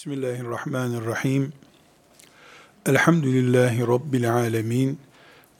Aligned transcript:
Bismillahirrahmanirrahim. 0.00 1.52
Elhamdülillahi 2.86 3.86
Rabbil 3.86 4.34
alemin. 4.34 4.98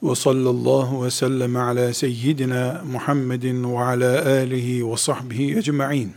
Ve 0.03 0.15
sallallahu 0.15 1.05
ve 1.05 1.11
sellem 1.11 1.55
ala 1.55 1.93
seyyidina 1.93 2.81
Muhammedin 2.91 3.73
ve 3.73 3.79
ala 3.79 4.25
alihi 4.25 4.91
ve 4.91 4.97
sahbihi 4.97 5.57
ecma'in. 5.57 6.15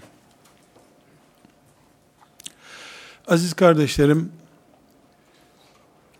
Aziz 3.28 3.54
kardeşlerim, 3.54 4.32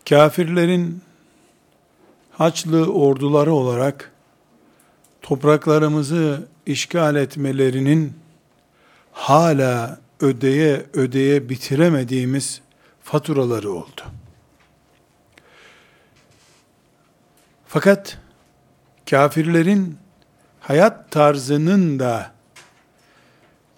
kafirlerin 0.09 1.01
Haçlı 2.31 2.93
orduları 2.93 3.53
olarak 3.53 4.11
topraklarımızı 5.21 6.47
işgal 6.65 7.15
etmelerinin 7.15 8.13
hala 9.11 10.04
ödeye 10.19 10.85
ödeye 10.93 11.49
bitiremediğimiz 11.49 12.61
faturaları 13.03 13.71
oldu. 13.71 14.01
Fakat 17.67 18.17
kafirlerin 19.09 19.97
hayat 20.59 21.11
tarzının 21.11 21.99
da 21.99 22.31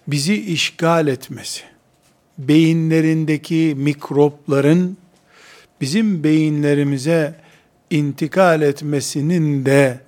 bizi 0.06 0.34
işgal 0.52 1.08
etmesi, 1.08 1.62
beyinlerindeki 2.38 3.74
mikropların 3.76 4.98
bizim 5.80 6.24
beyinlerimize 6.24 7.40
intikal 7.90 8.62
etmesinin 8.62 9.64
de 9.66 10.00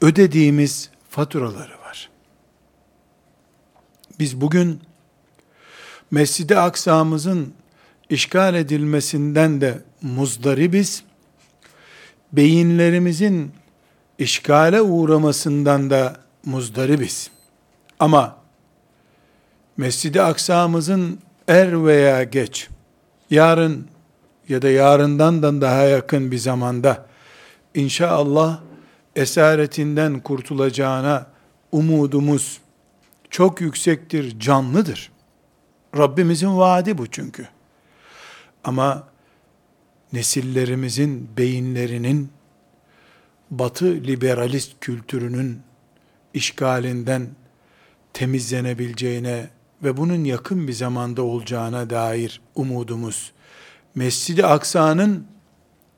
ödediğimiz 0.00 0.90
faturaları 1.10 1.80
var. 1.80 2.10
Biz 4.18 4.40
bugün 4.40 4.80
Mescid-i 6.10 6.56
Aksa'mızın 6.56 7.54
işgal 8.10 8.54
edilmesinden 8.54 9.60
de 9.60 9.78
muzdaribiz. 10.02 11.02
Beyinlerimizin 12.32 13.52
işgale 14.18 14.82
uğramasından 14.82 15.90
da 15.90 16.16
muzdaribiz. 16.44 17.30
Ama 18.00 18.36
Mescid-i 19.76 20.22
Aksa'mızın 20.22 21.18
er 21.48 21.86
veya 21.86 22.24
geç, 22.24 22.68
yarın 23.30 23.86
ya 24.48 24.62
da 24.62 24.68
yarından 24.68 25.42
da 25.42 25.60
daha 25.60 25.82
yakın 25.82 26.30
bir 26.30 26.38
zamanda 26.38 27.06
inşallah 27.74 28.60
esaretinden 29.16 30.20
kurtulacağına 30.20 31.26
umudumuz 31.72 32.60
çok 33.30 33.60
yüksektir, 33.60 34.40
canlıdır. 34.40 35.10
Rabbimizin 35.96 36.58
vaadi 36.58 36.98
bu 36.98 37.06
çünkü. 37.06 37.48
Ama 38.64 39.08
nesillerimizin 40.12 41.30
beyinlerinin 41.36 42.30
batı 43.50 43.86
liberalist 43.86 44.72
kültürünün 44.80 45.60
işgalinden 46.34 47.28
temizlenebileceğine 48.12 49.50
ve 49.82 49.96
bunun 49.96 50.24
yakın 50.24 50.68
bir 50.68 50.72
zamanda 50.72 51.22
olacağına 51.22 51.90
dair 51.90 52.40
umudumuz 52.54 53.32
Mescid-i 53.94 54.46
Aksa'nın 54.46 55.26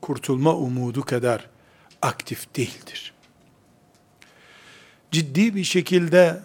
kurtulma 0.01 0.55
umudu 0.55 1.01
kadar 1.01 1.49
aktif 2.01 2.55
değildir. 2.55 3.13
Ciddi 5.11 5.55
bir 5.55 5.63
şekilde 5.63 6.39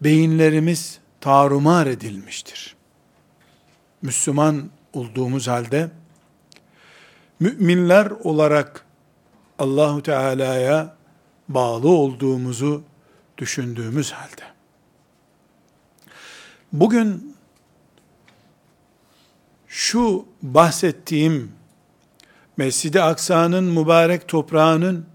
beyinlerimiz 0.00 0.98
tarumar 1.24 1.86
edilmiştir. 1.86 2.76
Müslüman 4.02 4.70
olduğumuz 4.92 5.48
halde 5.48 5.90
müminler 7.40 8.06
olarak 8.06 8.84
Allahu 9.58 10.02
Teala'ya 10.02 10.96
bağlı 11.48 11.88
olduğumuzu 11.88 12.82
düşündüğümüz 13.38 14.12
halde 14.12 14.42
bugün 16.72 17.36
şu 19.68 20.26
bahsettiğim 20.42 21.52
Mescid-i 22.56 23.02
Aksa'nın 23.02 23.64
mübarek 23.64 24.28
toprağının 24.28 25.06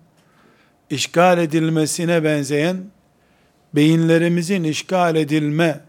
işgal 0.90 1.38
edilmesine 1.38 2.24
benzeyen 2.24 2.92
beyinlerimizin 3.74 4.64
işgal 4.64 5.16
edilme 5.16 5.89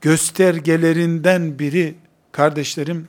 göstergelerinden 0.00 1.58
biri 1.58 1.94
kardeşlerim 2.32 3.08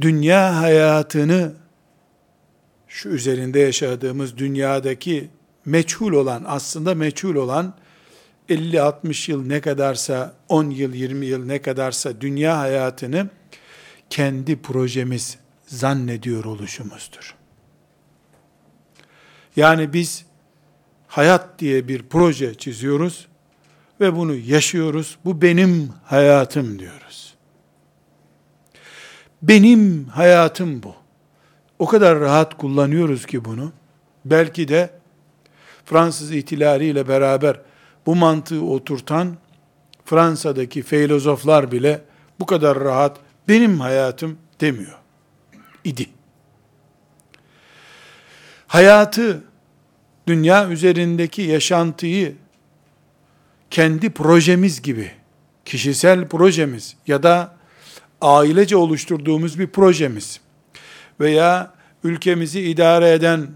dünya 0.00 0.60
hayatını 0.60 1.52
şu 2.88 3.08
üzerinde 3.08 3.58
yaşadığımız 3.58 4.36
dünyadaki 4.36 5.30
meçhul 5.64 6.12
olan 6.12 6.44
aslında 6.46 6.94
meçhul 6.94 7.34
olan 7.34 7.74
50-60 8.48 9.30
yıl 9.30 9.46
ne 9.46 9.60
kadarsa 9.60 10.34
10 10.48 10.70
yıl 10.70 10.94
20 10.94 11.26
yıl 11.26 11.44
ne 11.44 11.62
kadarsa 11.62 12.20
dünya 12.20 12.58
hayatını 12.58 13.28
kendi 14.10 14.62
projemiz 14.62 15.38
zannediyor 15.66 16.44
oluşumuzdur. 16.44 17.34
Yani 19.56 19.92
biz 19.92 20.24
hayat 21.06 21.58
diye 21.58 21.88
bir 21.88 22.02
proje 22.02 22.54
çiziyoruz 22.54 23.28
ve 24.00 24.16
bunu 24.16 24.34
yaşıyoruz. 24.34 25.18
Bu 25.24 25.42
benim 25.42 25.92
hayatım 26.04 26.78
diyoruz. 26.78 27.34
Benim 29.42 30.04
hayatım 30.04 30.82
bu. 30.82 30.94
O 31.78 31.86
kadar 31.86 32.20
rahat 32.20 32.56
kullanıyoruz 32.56 33.26
ki 33.26 33.44
bunu. 33.44 33.72
Belki 34.24 34.68
de 34.68 34.90
Fransız 35.84 36.32
ihtilaliyle 36.32 37.08
beraber 37.08 37.60
bu 38.06 38.16
mantığı 38.16 38.64
oturtan 38.64 39.36
Fransa'daki 40.04 40.82
filozoflar 40.82 41.72
bile 41.72 42.02
bu 42.40 42.46
kadar 42.46 42.80
rahat 42.80 43.16
benim 43.48 43.80
hayatım 43.80 44.38
demiyor. 44.60 44.98
idi. 45.84 46.06
Hayatı, 48.66 49.42
dünya 50.26 50.68
üzerindeki 50.68 51.42
yaşantıyı 51.42 52.36
kendi 53.70 54.10
projemiz 54.10 54.82
gibi, 54.82 55.10
kişisel 55.64 56.28
projemiz 56.28 56.96
ya 57.06 57.22
da 57.22 57.56
ailece 58.20 58.76
oluşturduğumuz 58.76 59.58
bir 59.58 59.66
projemiz 59.66 60.40
veya 61.20 61.74
ülkemizi 62.04 62.60
idare 62.60 63.12
eden, 63.12 63.48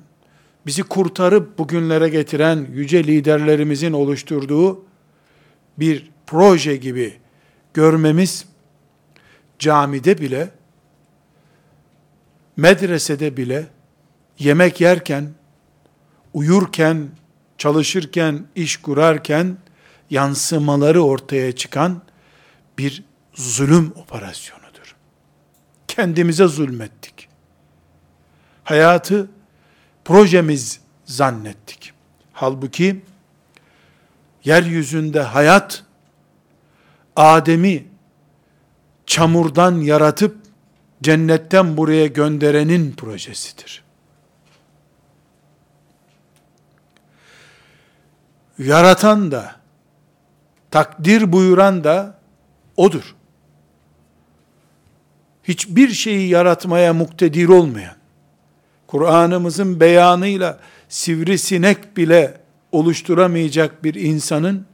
bizi 0.67 0.83
kurtarıp 0.83 1.59
bugünlere 1.59 2.09
getiren 2.09 2.67
yüce 2.73 3.05
liderlerimizin 3.05 3.93
oluşturduğu 3.93 4.85
bir 5.79 6.11
proje 6.27 6.77
gibi 6.77 7.15
görmemiz 7.75 8.45
camide 9.59 10.19
bile 10.19 10.51
medresede 12.57 13.37
bile 13.37 13.67
yemek 14.39 14.81
yerken, 14.81 15.31
uyurken, 16.35 17.09
çalışırken, 17.59 18.47
iş 18.55 18.77
kurarken 18.77 19.57
yansımaları 20.11 21.03
ortaya 21.03 21.53
çıkan 21.53 22.03
bir 22.79 23.05
zulüm 23.35 23.93
operasyonudur. 23.97 24.97
Kendimize 25.89 26.47
zulmettik. 26.47 27.29
Hayatı 28.65 29.31
projemiz 30.05 30.81
zannettik. 31.05 31.93
Halbuki 32.33 33.03
yeryüzünde 34.45 35.21
hayat 35.21 35.85
Adem'i 37.17 37.87
çamurdan 39.07 39.81
yaratıp 39.81 40.37
cennetten 41.03 41.77
buraya 41.77 42.07
gönderenin 42.07 42.93
projesidir. 42.93 43.83
Yaratan 48.59 49.31
da, 49.31 49.62
takdir 50.73 51.33
buyuran 51.33 51.85
da 51.85 52.19
odur. 52.77 53.15
Hiçbir 55.45 55.89
şeyi 55.89 56.29
yaratmaya 56.29 56.95
muktedir 56.95 57.49
olmayan, 57.49 57.97
Kur'an'ımızın 58.87 59.81
beyanıyla 59.81 60.59
sivrisinek 60.89 61.97
bile 61.97 62.41
oluşturamayacak 62.73 63.85
bir 63.85 63.95
insanın, 63.95 64.67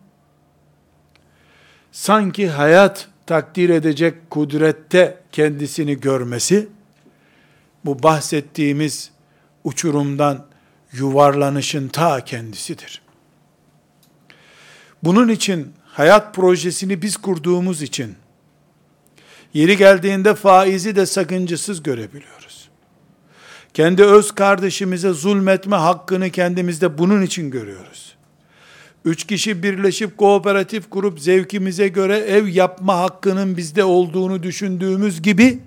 sanki 1.92 2.48
hayat 2.48 3.08
takdir 3.26 3.70
edecek 3.70 4.30
kudrette 4.30 5.20
kendisini 5.32 6.00
görmesi, 6.00 6.68
bu 7.84 8.02
bahsettiğimiz 8.02 9.10
uçurumdan 9.64 10.46
yuvarlanışın 10.92 11.88
ta 11.88 12.24
kendisidir. 12.24 13.02
Bunun 15.02 15.28
için 15.28 15.72
hayat 15.98 16.34
projesini 16.34 17.02
biz 17.02 17.16
kurduğumuz 17.16 17.82
için 17.82 18.14
Yeri 19.54 19.76
geldiğinde 19.76 20.34
faizi 20.34 20.96
de 20.96 21.06
sakıncasız 21.06 21.82
görebiliyoruz. 21.82 22.68
Kendi 23.74 24.04
öz 24.04 24.32
kardeşimize 24.32 25.12
zulmetme 25.12 25.76
hakkını 25.76 26.30
kendimizde 26.30 26.98
bunun 26.98 27.22
için 27.22 27.50
görüyoruz. 27.50 28.16
Üç 29.04 29.26
kişi 29.26 29.62
birleşip 29.62 30.18
kooperatif 30.18 30.90
kurup 30.90 31.20
zevkimize 31.20 31.88
göre 31.88 32.18
ev 32.18 32.46
yapma 32.46 32.98
hakkının 32.98 33.56
bizde 33.56 33.84
olduğunu 33.84 34.42
düşündüğümüz 34.42 35.22
gibi, 35.22 35.58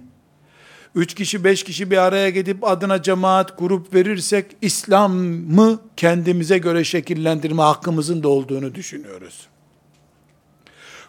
üç 0.96 1.14
kişi 1.14 1.44
beş 1.44 1.64
kişi 1.64 1.92
bir 1.92 1.98
araya 1.98 2.30
gidip 2.30 2.64
adına 2.64 3.02
cemaat 3.02 3.56
kurup 3.56 3.94
verirsek, 3.94 4.46
İslam'ı 4.62 5.80
kendimize 5.98 6.58
göre 6.58 6.84
şekillendirme 6.84 7.64
hakkımızın 7.64 8.24
da 8.24 8.28
olduğunu 8.28 8.76
düşünüyoruz. 8.76 9.51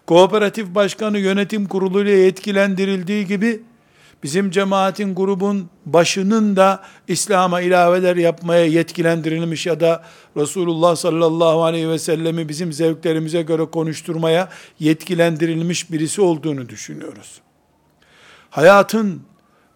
Kooperatif 0.07 0.75
başkanı 0.75 1.19
yönetim 1.19 1.67
kuruluyla 1.67 2.13
yetkilendirildiği 2.13 3.27
gibi, 3.27 3.63
bizim 4.23 4.51
cemaatin 4.51 5.15
grubun 5.15 5.71
başının 5.87 6.57
da 6.57 6.83
İslam'a 7.09 7.61
ilaveler 7.61 8.17
yapmaya 8.17 8.67
yetkilendirilmiş 8.67 9.67
ya 9.67 9.81
da 9.81 10.05
Resulullah 10.37 10.97
sallallahu 10.97 11.65
aleyhi 11.65 11.89
ve 11.89 11.99
sellemi 11.99 12.49
bizim 12.49 12.73
zevklerimize 12.73 13.43
göre 13.43 13.65
konuşturmaya 13.65 14.49
yetkilendirilmiş 14.79 15.93
birisi 15.93 16.21
olduğunu 16.21 16.69
düşünüyoruz. 16.69 17.41
Hayatın 18.51 19.23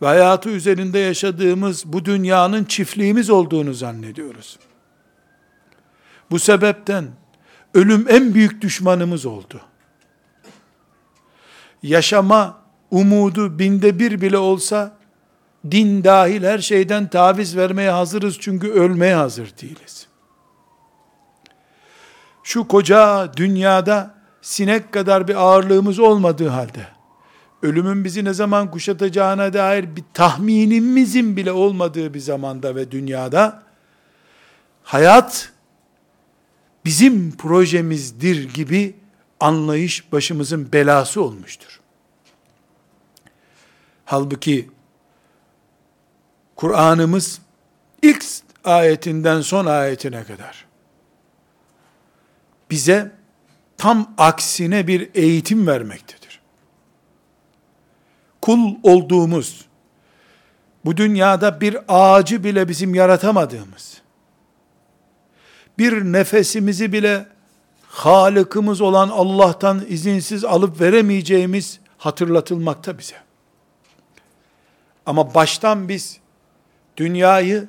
ve 0.03 0.07
hayatı 0.07 0.51
üzerinde 0.51 0.99
yaşadığımız 0.99 1.85
bu 1.87 2.05
dünyanın 2.05 2.65
çiftliğimiz 2.65 3.31
olduğunu 3.31 3.75
zannediyoruz. 3.75 4.59
Bu 6.31 6.39
sebepten 6.39 7.05
ölüm 7.75 8.07
en 8.09 8.35
büyük 8.35 8.63
düşmanımız 8.63 9.27
oldu. 9.27 9.61
Yaşama 11.87 12.63
umudu 12.91 13.59
binde 13.59 13.99
bir 13.99 14.21
bile 14.21 14.39
olsa, 14.39 14.97
din 15.71 16.05
dahil 16.05 16.43
her 16.43 16.59
şeyden 16.59 17.09
taviz 17.09 17.57
vermeye 17.57 17.91
hazırız 17.91 18.37
çünkü 18.41 18.71
ölmeye 18.71 19.15
hazır 19.15 19.53
değiliz. 19.63 20.07
Şu 22.43 22.69
koca 22.69 23.33
dünyada 23.37 24.15
sinek 24.43 24.93
kadar 24.93 25.29
bir 25.29 25.35
ağırlığımız 25.35 25.99
olmadığı 25.99 26.49
halde, 26.49 26.87
ölümün 27.63 28.05
bizi 28.05 28.25
ne 28.25 28.35
zaman 28.35 28.71
kuşatacağına 28.71 29.53
dair 29.53 29.97
bir 29.97 30.05
tahminimizin 30.15 31.37
bile 31.37 31.53
olmadığı 31.53 32.15
bir 32.15 32.21
zamanda 32.21 32.75
ve 32.75 32.91
dünyada, 32.91 33.63
hayat 34.83 35.53
bizim 36.85 37.37
projemizdir 37.37 38.55
gibi 38.55 38.95
anlayış 39.41 40.13
başımızın 40.13 40.73
belası 40.73 41.23
olmuştur. 41.23 41.81
Halbuki 44.05 44.71
Kur'an'ımız 46.57 47.41
ilk 48.03 48.25
ayetinden 48.65 49.41
son 49.41 49.67
ayetine 49.67 50.25
kadar 50.25 50.67
bize 52.71 53.13
tam 53.77 54.15
aksine 54.19 54.87
bir 54.87 55.11
eğitim 55.15 55.67
vermektedir. 55.67 56.41
Kul 58.43 58.75
olduğumuz, 58.83 59.67
bu 60.85 60.97
dünyada 60.97 61.61
bir 61.61 61.79
ağacı 61.89 62.45
bile 62.45 62.69
bizim 62.69 62.95
yaratamadığımız, 62.95 64.03
bir 65.79 65.93
nefesimizi 65.93 66.93
bile 66.93 67.27
Halıkımız 67.97 68.81
olan 68.81 69.09
Allah'tan 69.09 69.85
izinsiz 69.89 70.45
alıp 70.45 70.81
veremeyeceğimiz 70.81 71.81
hatırlatılmakta 71.99 72.99
bize. 72.99 73.15
Ama 75.07 75.35
baştan 75.35 75.89
biz 75.89 76.19
dünyayı 76.97 77.69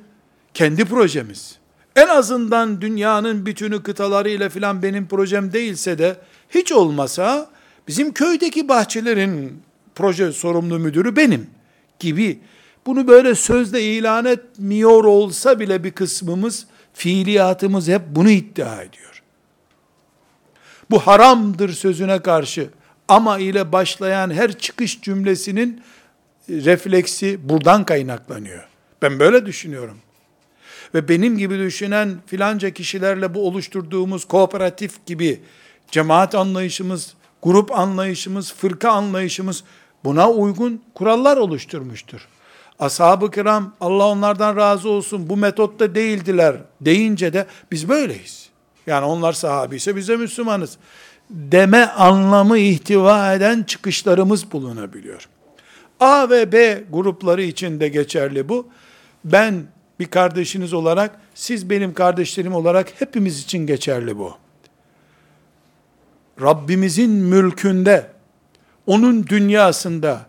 kendi 0.54 0.84
projemiz, 0.84 1.58
en 1.96 2.08
azından 2.08 2.80
dünyanın 2.80 3.46
bütünü 3.46 3.82
kıtalarıyla 3.82 4.48
filan 4.48 4.82
benim 4.82 5.08
projem 5.08 5.52
değilse 5.52 5.98
de 5.98 6.16
hiç 6.50 6.72
olmasa 6.72 7.50
bizim 7.88 8.12
köydeki 8.12 8.68
bahçelerin 8.68 9.62
proje 9.94 10.32
sorumlu 10.32 10.78
müdürü 10.78 11.16
benim 11.16 11.50
gibi 11.98 12.40
bunu 12.86 13.08
böyle 13.08 13.34
sözde 13.34 13.82
ilan 13.82 14.24
etmiyor 14.24 15.04
olsa 15.04 15.60
bile 15.60 15.84
bir 15.84 15.90
kısmımız 15.90 16.66
fiiliyatımız 16.92 17.88
hep 17.88 18.02
bunu 18.08 18.30
iddia 18.30 18.82
ediyor. 18.82 19.08
Bu 20.90 20.98
haramdır 20.98 21.72
sözüne 21.72 22.22
karşı 22.22 22.70
ama 23.08 23.38
ile 23.38 23.72
başlayan 23.72 24.30
her 24.30 24.58
çıkış 24.58 25.02
cümlesinin 25.02 25.82
refleksi 26.48 27.48
buradan 27.48 27.84
kaynaklanıyor. 27.84 28.68
Ben 29.02 29.18
böyle 29.18 29.46
düşünüyorum. 29.46 29.98
Ve 30.94 31.08
benim 31.08 31.38
gibi 31.38 31.58
düşünen 31.58 32.18
filanca 32.26 32.70
kişilerle 32.70 33.34
bu 33.34 33.46
oluşturduğumuz 33.46 34.24
kooperatif 34.24 35.06
gibi 35.06 35.40
cemaat 35.90 36.34
anlayışımız, 36.34 37.14
grup 37.42 37.72
anlayışımız, 37.72 38.54
fırka 38.54 38.90
anlayışımız 38.90 39.64
buna 40.04 40.30
uygun 40.30 40.82
kurallar 40.94 41.36
oluşturmuştur. 41.36 42.28
Ashab-ı 42.78 43.30
kiram 43.30 43.74
Allah 43.80 44.06
onlardan 44.06 44.56
razı 44.56 44.88
olsun 44.88 45.28
bu 45.28 45.36
metotta 45.36 45.94
değildiler 45.94 46.56
deyince 46.80 47.32
de 47.32 47.46
biz 47.72 47.88
böyleyiz. 47.88 48.47
Yani 48.88 49.04
onlar 49.04 49.32
sahabi 49.32 49.76
ise 49.76 49.96
biz 49.96 50.08
de 50.08 50.16
Müslümanız. 50.16 50.76
Deme 51.30 51.86
anlamı 51.86 52.58
ihtiva 52.58 53.34
eden 53.34 53.62
çıkışlarımız 53.62 54.52
bulunabiliyor. 54.52 55.28
A 56.00 56.30
ve 56.30 56.52
B 56.52 56.84
grupları 56.92 57.42
için 57.42 57.80
de 57.80 57.88
geçerli 57.88 58.48
bu. 58.48 58.68
Ben 59.24 59.62
bir 60.00 60.06
kardeşiniz 60.06 60.72
olarak, 60.72 61.20
siz 61.34 61.70
benim 61.70 61.94
kardeşlerim 61.94 62.54
olarak 62.54 62.88
hepimiz 62.98 63.42
için 63.42 63.66
geçerli 63.66 64.18
bu. 64.18 64.34
Rabbimizin 66.40 67.10
mülkünde, 67.10 68.06
onun 68.86 69.26
dünyasında, 69.26 70.26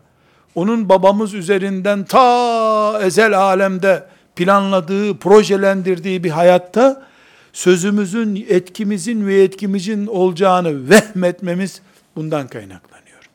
onun 0.56 0.90
babamız 0.90 1.34
üzerinden 1.34 2.06
ta 2.06 3.00
ezel 3.04 3.38
alemde 3.40 4.08
planladığı, 4.36 5.18
projelendirdiği 5.18 6.24
bir 6.24 6.30
hayatta 6.30 7.09
sözümüzün, 7.54 8.46
etkimizin 8.50 9.28
ve 9.28 9.44
etkimizin 9.44 10.08
olacağını 10.08 10.90
vehmetmemiz 10.90 11.82
bundan 12.16 12.48
kaynaklanıyor. 12.48 13.30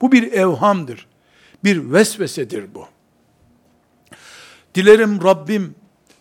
Bu 0.00 0.12
bir 0.12 0.32
evhamdır. 0.32 1.06
Bir 1.64 1.92
vesvesedir 1.92 2.74
bu. 2.74 2.86
Dilerim 4.74 5.24
Rabbim 5.24 5.74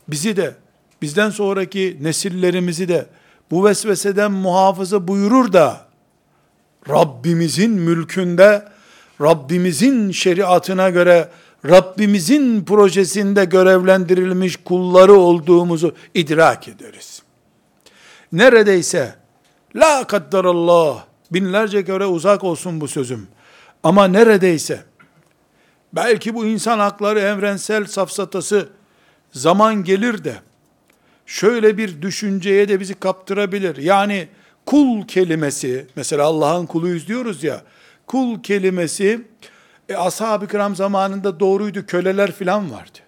bizi 0.08 0.38
de, 0.38 0.56
bizden 1.02 1.30
sonraki 1.30 1.98
nesillerimizi 2.02 2.88
de 2.88 3.06
bu 3.52 3.66
vesveseden 3.66 4.32
muhafaza 4.32 5.08
buyurur 5.08 5.54
da, 5.54 5.88
Rabbimizin 6.90 7.72
mülkünde, 7.72 8.66
Rabbimizin 9.22 10.12
şeriatına 10.12 10.90
göre, 10.90 11.30
Rabbimizin 11.66 12.66
projesinde 12.66 13.46
görevlendirilmiş 13.46 14.56
kulları 14.56 15.14
olduğumuzu 15.14 15.96
idrak 16.14 16.68
ederiz. 16.68 17.17
Neredeyse, 18.32 19.16
la 19.76 20.08
kaddarallah, 20.08 21.06
binlerce 21.32 21.86
kere 21.86 22.06
uzak 22.06 22.44
olsun 22.44 22.82
bu 22.82 22.88
sözüm. 22.88 23.28
Ama 23.84 24.08
neredeyse, 24.08 24.84
belki 25.94 26.36
bu 26.36 26.46
insan 26.46 26.80
hakları 26.80 27.20
evrensel 27.20 27.86
safsatası 27.86 28.70
zaman 29.32 29.84
gelir 29.84 30.24
de, 30.24 30.36
şöyle 31.26 31.78
bir 31.78 32.02
düşünceye 32.02 32.70
de 32.70 32.80
bizi 32.80 32.94
kaptırabilir. 32.94 33.78
Yani 33.78 34.28
kul 34.66 35.08
kelimesi, 35.08 35.88
mesela 35.96 36.24
Allah'ın 36.24 36.66
kuluyuz 36.66 37.08
diyoruz 37.08 37.44
ya, 37.44 37.62
kul 38.08 38.44
kelimesi, 38.44 39.22
e, 39.90 39.96
ashab-ı 39.96 40.48
kiram 40.48 40.76
zamanında 40.76 41.40
doğruydu, 41.40 41.86
köleler 41.86 42.32
filan 42.32 42.72
vardı. 42.72 43.00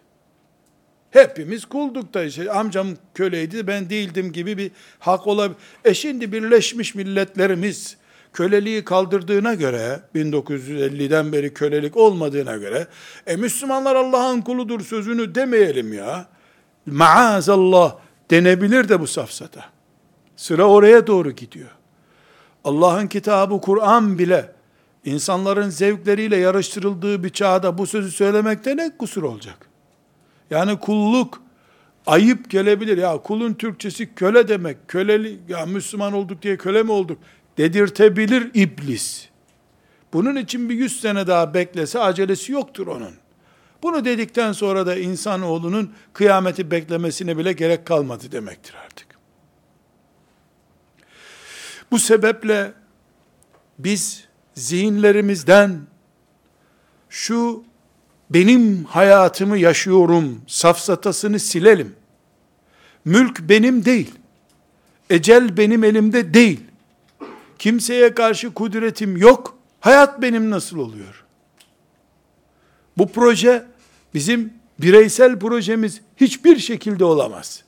Hepimiz 1.11 1.65
kulduk 1.65 2.13
da 2.13 2.23
işte 2.23 2.51
amcam 2.51 2.87
köleydi 3.13 3.67
ben 3.67 3.89
değildim 3.89 4.31
gibi 4.31 4.57
bir 4.57 4.71
hak 4.99 5.27
olabilir. 5.27 5.57
E 5.85 5.93
şimdi 5.93 6.31
Birleşmiş 6.31 6.95
Milletlerimiz 6.95 7.97
köleliği 8.33 8.85
kaldırdığına 8.85 9.53
göre 9.53 9.99
1950'den 10.15 11.31
beri 11.31 11.53
kölelik 11.53 11.97
olmadığına 11.97 12.57
göre 12.57 12.87
e 13.27 13.35
Müslümanlar 13.35 13.95
Allah'ın 13.95 14.41
kuludur 14.41 14.81
sözünü 14.81 15.35
demeyelim 15.35 15.93
ya. 15.93 16.27
Maazallah 16.85 17.95
denebilir 18.31 18.89
de 18.89 18.99
bu 18.99 19.07
safsata. 19.07 19.65
Sıra 20.35 20.63
oraya 20.63 21.07
doğru 21.07 21.31
gidiyor. 21.31 21.69
Allah'ın 22.63 23.07
kitabı 23.07 23.61
Kur'an 23.61 24.19
bile 24.19 24.51
insanların 25.05 25.69
zevkleriyle 25.69 26.37
yarıştırıldığı 26.37 27.23
bir 27.23 27.29
çağda 27.29 27.77
bu 27.77 27.87
sözü 27.87 28.11
söylemekte 28.11 28.77
ne 28.77 28.97
kusur 28.97 29.23
olacak? 29.23 29.68
Yani 30.49 30.79
kulluk 30.79 31.41
ayıp 32.05 32.49
gelebilir. 32.49 32.97
Ya 32.97 33.17
kulun 33.17 33.53
Türkçesi 33.53 34.15
köle 34.15 34.47
demek. 34.47 34.87
Köleli 34.87 35.39
ya 35.47 35.65
Müslüman 35.65 36.13
olduk 36.13 36.41
diye 36.41 36.57
köle 36.57 36.83
mi 36.83 36.91
olduk? 36.91 37.17
Dedirtebilir 37.57 38.51
iblis. 38.53 39.29
Bunun 40.13 40.35
için 40.35 40.69
bir 40.69 40.75
yüz 40.75 40.99
sene 40.99 41.27
daha 41.27 41.53
beklese 41.53 41.99
acelesi 41.99 42.51
yoktur 42.51 42.87
onun. 42.87 43.13
Bunu 43.83 44.05
dedikten 44.05 44.51
sonra 44.51 44.85
da 44.85 44.95
insanoğlunun 44.95 45.93
kıyameti 46.13 46.71
beklemesine 46.71 47.37
bile 47.37 47.53
gerek 47.53 47.85
kalmadı 47.85 48.31
demektir 48.31 48.75
artık. 48.85 49.07
Bu 51.91 51.99
sebeple 51.99 52.73
biz 53.79 54.25
zihinlerimizden 54.55 55.81
şu 57.09 57.63
benim 58.29 58.83
hayatımı 58.83 59.57
yaşıyorum 59.57 60.41
safsatasını 60.47 61.39
silelim. 61.39 61.95
Mülk 63.05 63.39
benim 63.39 63.85
değil. 63.85 64.11
Ecel 65.09 65.57
benim 65.57 65.83
elimde 65.83 66.33
değil. 66.33 66.59
Kimseye 67.59 68.13
karşı 68.13 68.53
kudretim 68.53 69.17
yok. 69.17 69.57
Hayat 69.79 70.21
benim 70.21 70.49
nasıl 70.49 70.77
oluyor? 70.77 71.25
Bu 72.97 73.11
proje 73.11 73.65
bizim 74.13 74.53
bireysel 74.79 75.39
projemiz 75.39 76.01
hiçbir 76.17 76.59
şekilde 76.59 77.05
olamaz. 77.05 77.63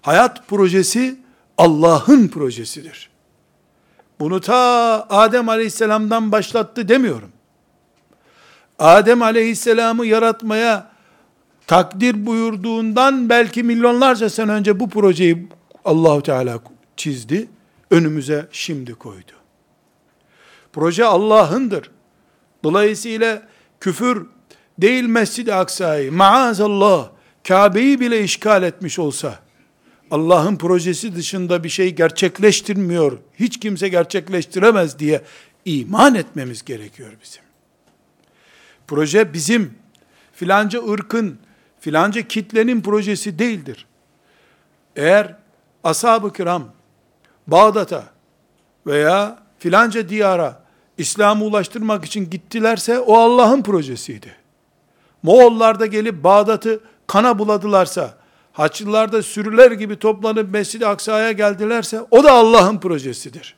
Hayat 0.00 0.48
projesi 0.48 1.16
Allah'ın 1.58 2.28
projesidir. 2.28 3.10
Bunu 4.20 4.40
ta 4.40 4.56
Adem 5.10 5.48
Aleyhisselam'dan 5.48 6.32
başlattı 6.32 6.88
demiyorum. 6.88 7.33
Adem 8.78 9.22
Aleyhisselam'ı 9.22 10.06
yaratmaya 10.06 10.90
takdir 11.66 12.26
buyurduğundan 12.26 13.28
belki 13.28 13.62
milyonlarca 13.62 14.30
sene 14.30 14.52
önce 14.52 14.80
bu 14.80 14.88
projeyi 14.88 15.48
Allahu 15.84 16.22
Teala 16.22 16.60
çizdi. 16.96 17.48
Önümüze 17.90 18.48
şimdi 18.52 18.94
koydu. 18.94 19.32
Proje 20.72 21.04
Allah'ındır. 21.04 21.90
Dolayısıyla 22.64 23.42
küfür 23.80 24.26
değil 24.78 25.04
Mescid-i 25.04 25.54
Aksa'yı, 25.54 26.12
maazallah, 26.12 27.08
Kabe'yi 27.48 28.00
bile 28.00 28.24
işgal 28.24 28.62
etmiş 28.62 28.98
olsa, 28.98 29.38
Allah'ın 30.10 30.56
projesi 30.56 31.16
dışında 31.16 31.64
bir 31.64 31.68
şey 31.68 31.94
gerçekleştirmiyor, 31.94 33.18
hiç 33.38 33.60
kimse 33.60 33.88
gerçekleştiremez 33.88 34.98
diye 34.98 35.22
iman 35.64 36.14
etmemiz 36.14 36.64
gerekiyor 36.64 37.12
bizim. 37.22 37.43
Proje 38.86 39.32
bizim, 39.32 39.74
filanca 40.32 40.88
ırkın, 40.88 41.38
filanca 41.80 42.22
kitlenin 42.22 42.80
projesi 42.80 43.38
değildir. 43.38 43.86
Eğer 44.96 45.36
ashab-ı 45.84 46.32
kiram, 46.32 46.64
Bağdat'a 47.46 48.04
veya 48.86 49.42
filanca 49.58 50.08
diyara 50.08 50.62
İslam'ı 50.98 51.44
ulaştırmak 51.44 52.04
için 52.04 52.30
gittilerse 52.30 52.98
o 52.98 53.18
Allah'ın 53.18 53.62
projesiydi. 53.62 54.36
Moğollar 55.22 55.80
da 55.80 55.86
gelip 55.86 56.24
Bağdat'ı 56.24 56.80
kana 57.06 57.38
buladılarsa, 57.38 58.24
Haçlılar 58.54 59.12
da 59.12 59.22
sürüler 59.22 59.70
gibi 59.70 59.96
toplanıp 59.96 60.52
Mescid-i 60.52 60.86
Aksa'ya 60.86 61.32
geldilerse 61.32 62.00
o 62.10 62.24
da 62.24 62.32
Allah'ın 62.32 62.78
projesidir. 62.78 63.56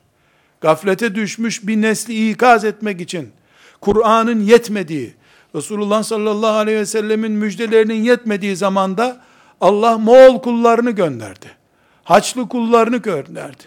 Gaflete 0.61 1.14
düşmüş 1.14 1.66
bir 1.66 1.83
nesli 1.83 2.30
ikaz 2.30 2.64
etmek 2.64 3.00
için 3.00 3.33
Kur'an'ın 3.80 4.40
yetmediği, 4.40 5.14
Resulullah 5.54 6.02
sallallahu 6.02 6.56
aleyhi 6.56 6.78
ve 6.78 6.87
sellemin 6.87 7.33
müjdelerinin 7.33 8.02
yetmediği 8.02 8.56
zamanda 8.56 9.21
Allah 9.61 9.99
Moğol 9.99 10.42
kullarını 10.42 10.90
gönderdi. 10.90 11.47
Haçlı 12.04 12.49
kullarını 12.49 12.97
gönderdi. 12.97 13.62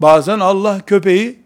Bazen 0.00 0.40
Allah 0.40 0.80
köpeği 0.86 1.38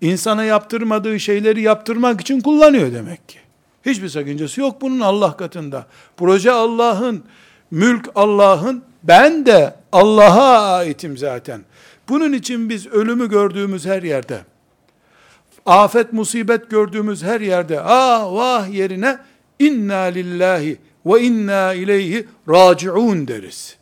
insana 0.00 0.44
yaptırmadığı 0.44 1.20
şeyleri 1.20 1.62
yaptırmak 1.62 2.20
için 2.20 2.40
kullanıyor 2.40 2.92
demek 2.92 3.28
ki. 3.28 3.38
Hiçbir 3.86 4.08
sakıncası 4.08 4.60
yok 4.60 4.80
bunun 4.80 5.00
Allah 5.00 5.36
katında. 5.36 5.86
Proje 6.16 6.50
Allah'ın, 6.50 7.24
mülk 7.70 8.10
Allah'ın, 8.14 8.84
ben 9.02 9.46
de 9.46 9.74
Allah'a 9.92 10.76
aitim 10.76 11.16
zaten. 11.16 11.60
Bunun 12.08 12.32
için 12.32 12.68
biz 12.68 12.86
ölümü 12.86 13.30
gördüğümüz 13.30 13.86
her 13.86 14.02
yerde, 14.02 14.40
afet 15.66 16.12
musibet 16.12 16.70
gördüğümüz 16.70 17.22
her 17.22 17.40
yerde, 17.40 17.80
ah 17.80 18.32
vah 18.32 18.74
yerine 18.74 19.18
inna 19.58 19.98
lillahi 19.98 20.78
ve 21.06 21.20
inna 21.20 21.74
ileyhi 21.74 22.28
raciun 22.48 23.28
deriz. 23.28 23.76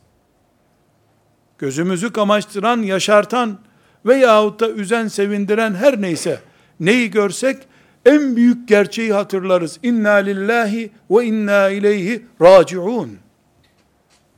Gözümüzü 1.57 2.13
kamaştıran, 2.13 2.81
yaşartan, 2.81 3.59
veyahut 4.05 4.59
da 4.59 4.69
üzen, 4.69 5.07
sevindiren 5.07 5.73
her 5.73 6.01
neyse 6.01 6.39
neyi 6.79 7.11
görsek 7.11 7.57
en 8.05 8.35
büyük 8.35 8.67
gerçeği 8.67 9.13
hatırlarız. 9.13 9.79
İnna 9.83 10.13
lillahi 10.13 10.91
ve 11.11 11.25
inna 11.25 11.69
ileyhi 11.69 12.25
raciun. 12.41 13.17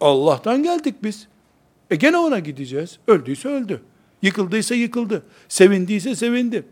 Allah'tan 0.02 0.64
geldik 0.64 0.96
biz. 1.04 1.28
E 1.92 1.96
gene 1.96 2.18
ona 2.18 2.40
gideceğiz. 2.40 3.00
Öldüyse 3.08 3.50
öldü. 3.50 3.82
Yıkıldıysa 4.22 4.75
yıkıldı. 4.75 5.24
Sevindiyse 5.48 6.16
sevindi. 6.16 6.64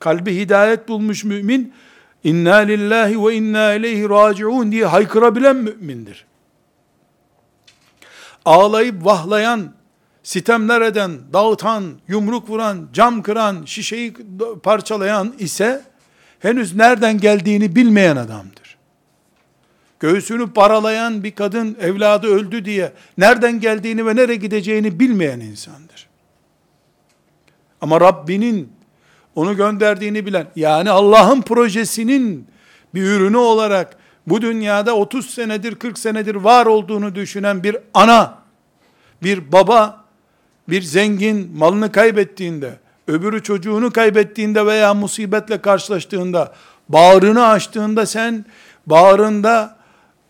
Kalbi 0.00 0.36
hidayet 0.36 0.88
bulmuş 0.88 1.24
mümin, 1.24 1.74
inna 2.24 2.56
lillahi 2.56 3.26
ve 3.26 3.34
inna 3.34 3.74
ileyhi 3.74 4.08
raciun 4.08 4.72
diye 4.72 4.86
haykırabilen 4.86 5.56
mümindir. 5.56 6.26
Ağlayıp 8.44 9.04
vahlayan, 9.04 9.72
sitemler 10.22 10.80
eden, 10.80 11.12
dağıtan, 11.32 11.84
yumruk 12.08 12.50
vuran, 12.50 12.88
cam 12.92 13.22
kıran, 13.22 13.64
şişeyi 13.64 14.14
parçalayan 14.62 15.34
ise 15.38 15.82
henüz 16.38 16.76
nereden 16.76 17.20
geldiğini 17.20 17.76
bilmeyen 17.76 18.16
adamdır. 18.16 18.78
Göğsünü 20.00 20.52
paralayan 20.52 21.24
bir 21.24 21.34
kadın 21.34 21.76
evladı 21.80 22.26
öldü 22.26 22.64
diye 22.64 22.92
nereden 23.18 23.60
geldiğini 23.60 24.06
ve 24.06 24.16
nereye 24.16 24.36
gideceğini 24.36 25.00
bilmeyen 25.00 25.40
insandır. 25.40 26.08
Ama 27.80 28.00
Rabbinin 28.00 28.72
onu 29.40 29.56
gönderdiğini 29.56 30.26
bilen, 30.26 30.46
yani 30.56 30.90
Allah'ın 30.90 31.42
projesinin 31.42 32.46
bir 32.94 33.02
ürünü 33.02 33.36
olarak 33.36 33.96
bu 34.26 34.42
dünyada 34.42 34.96
30 34.96 35.30
senedir 35.30 35.74
40 35.74 35.98
senedir 35.98 36.34
var 36.34 36.66
olduğunu 36.66 37.14
düşünen 37.14 37.62
bir 37.62 37.76
ana, 37.94 38.38
bir 39.22 39.52
baba 39.52 40.04
bir 40.68 40.82
zengin 40.82 41.50
malını 41.56 41.92
kaybettiğinde, 41.92 42.70
öbürü 43.08 43.42
çocuğunu 43.42 43.90
kaybettiğinde 43.90 44.66
veya 44.66 44.94
musibetle 44.94 45.58
karşılaştığında, 45.58 46.52
bağrını 46.88 47.46
açtığında 47.46 48.06
sen, 48.06 48.44
bağrında 48.86 49.76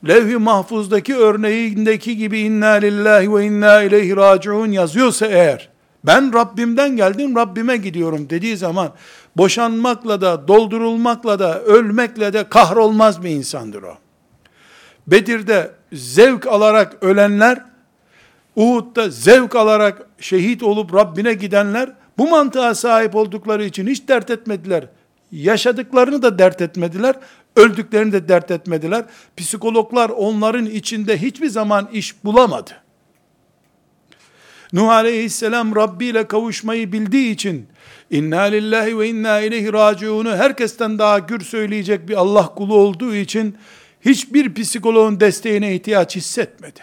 levh-i 0.08 0.36
mahfuzdaki 0.36 1.16
örneğindeki 1.16 2.16
gibi 2.16 2.40
inna 2.40 2.70
lillahi 2.70 3.34
ve 3.34 3.44
inna 3.44 3.82
ileyhi 3.82 4.16
raciun 4.16 4.72
yazıyorsa 4.72 5.26
eğer, 5.26 5.69
ben 6.04 6.32
Rabbimden 6.32 6.96
geldim, 6.96 7.36
Rabbime 7.36 7.76
gidiyorum 7.76 8.30
dediği 8.30 8.56
zaman, 8.56 8.92
boşanmakla 9.36 10.20
da, 10.20 10.48
doldurulmakla 10.48 11.38
da, 11.38 11.62
ölmekle 11.62 12.32
de 12.32 12.48
kahrolmaz 12.48 13.22
bir 13.22 13.30
insandır 13.30 13.82
o. 13.82 13.94
Bedir'de 15.06 15.70
zevk 15.92 16.46
alarak 16.46 16.96
ölenler, 17.00 17.64
Uhud'da 18.56 19.10
zevk 19.10 19.56
alarak 19.56 20.06
şehit 20.18 20.62
olup 20.62 20.94
Rabbine 20.94 21.34
gidenler 21.34 21.92
bu 22.18 22.28
mantığa 22.28 22.74
sahip 22.74 23.16
oldukları 23.16 23.64
için 23.64 23.86
hiç 23.86 24.08
dert 24.08 24.30
etmediler. 24.30 24.86
Yaşadıklarını 25.32 26.22
da 26.22 26.38
dert 26.38 26.60
etmediler, 26.60 27.16
öldüklerini 27.56 28.12
de 28.12 28.28
dert 28.28 28.50
etmediler. 28.50 29.04
Psikologlar 29.36 30.10
onların 30.10 30.66
içinde 30.66 31.22
hiçbir 31.22 31.48
zaman 31.48 31.88
iş 31.92 32.24
bulamadı. 32.24 32.70
Nuh 34.72 34.88
aleyhisselam 34.88 35.76
Rabbi 35.76 36.06
ile 36.06 36.26
kavuşmayı 36.26 36.92
bildiği 36.92 37.30
için 37.30 37.68
inna 38.10 38.40
lillahi 38.40 38.98
ve 38.98 39.08
inna 39.08 39.40
ileyhi 39.40 39.72
raciunu 39.72 40.36
herkesten 40.36 40.98
daha 40.98 41.18
gür 41.18 41.40
söyleyecek 41.40 42.08
bir 42.08 42.14
Allah 42.14 42.54
kulu 42.54 42.74
olduğu 42.74 43.14
için 43.14 43.56
hiçbir 44.00 44.54
psikoloğun 44.54 45.20
desteğine 45.20 45.74
ihtiyaç 45.74 46.16
hissetmedi. 46.16 46.80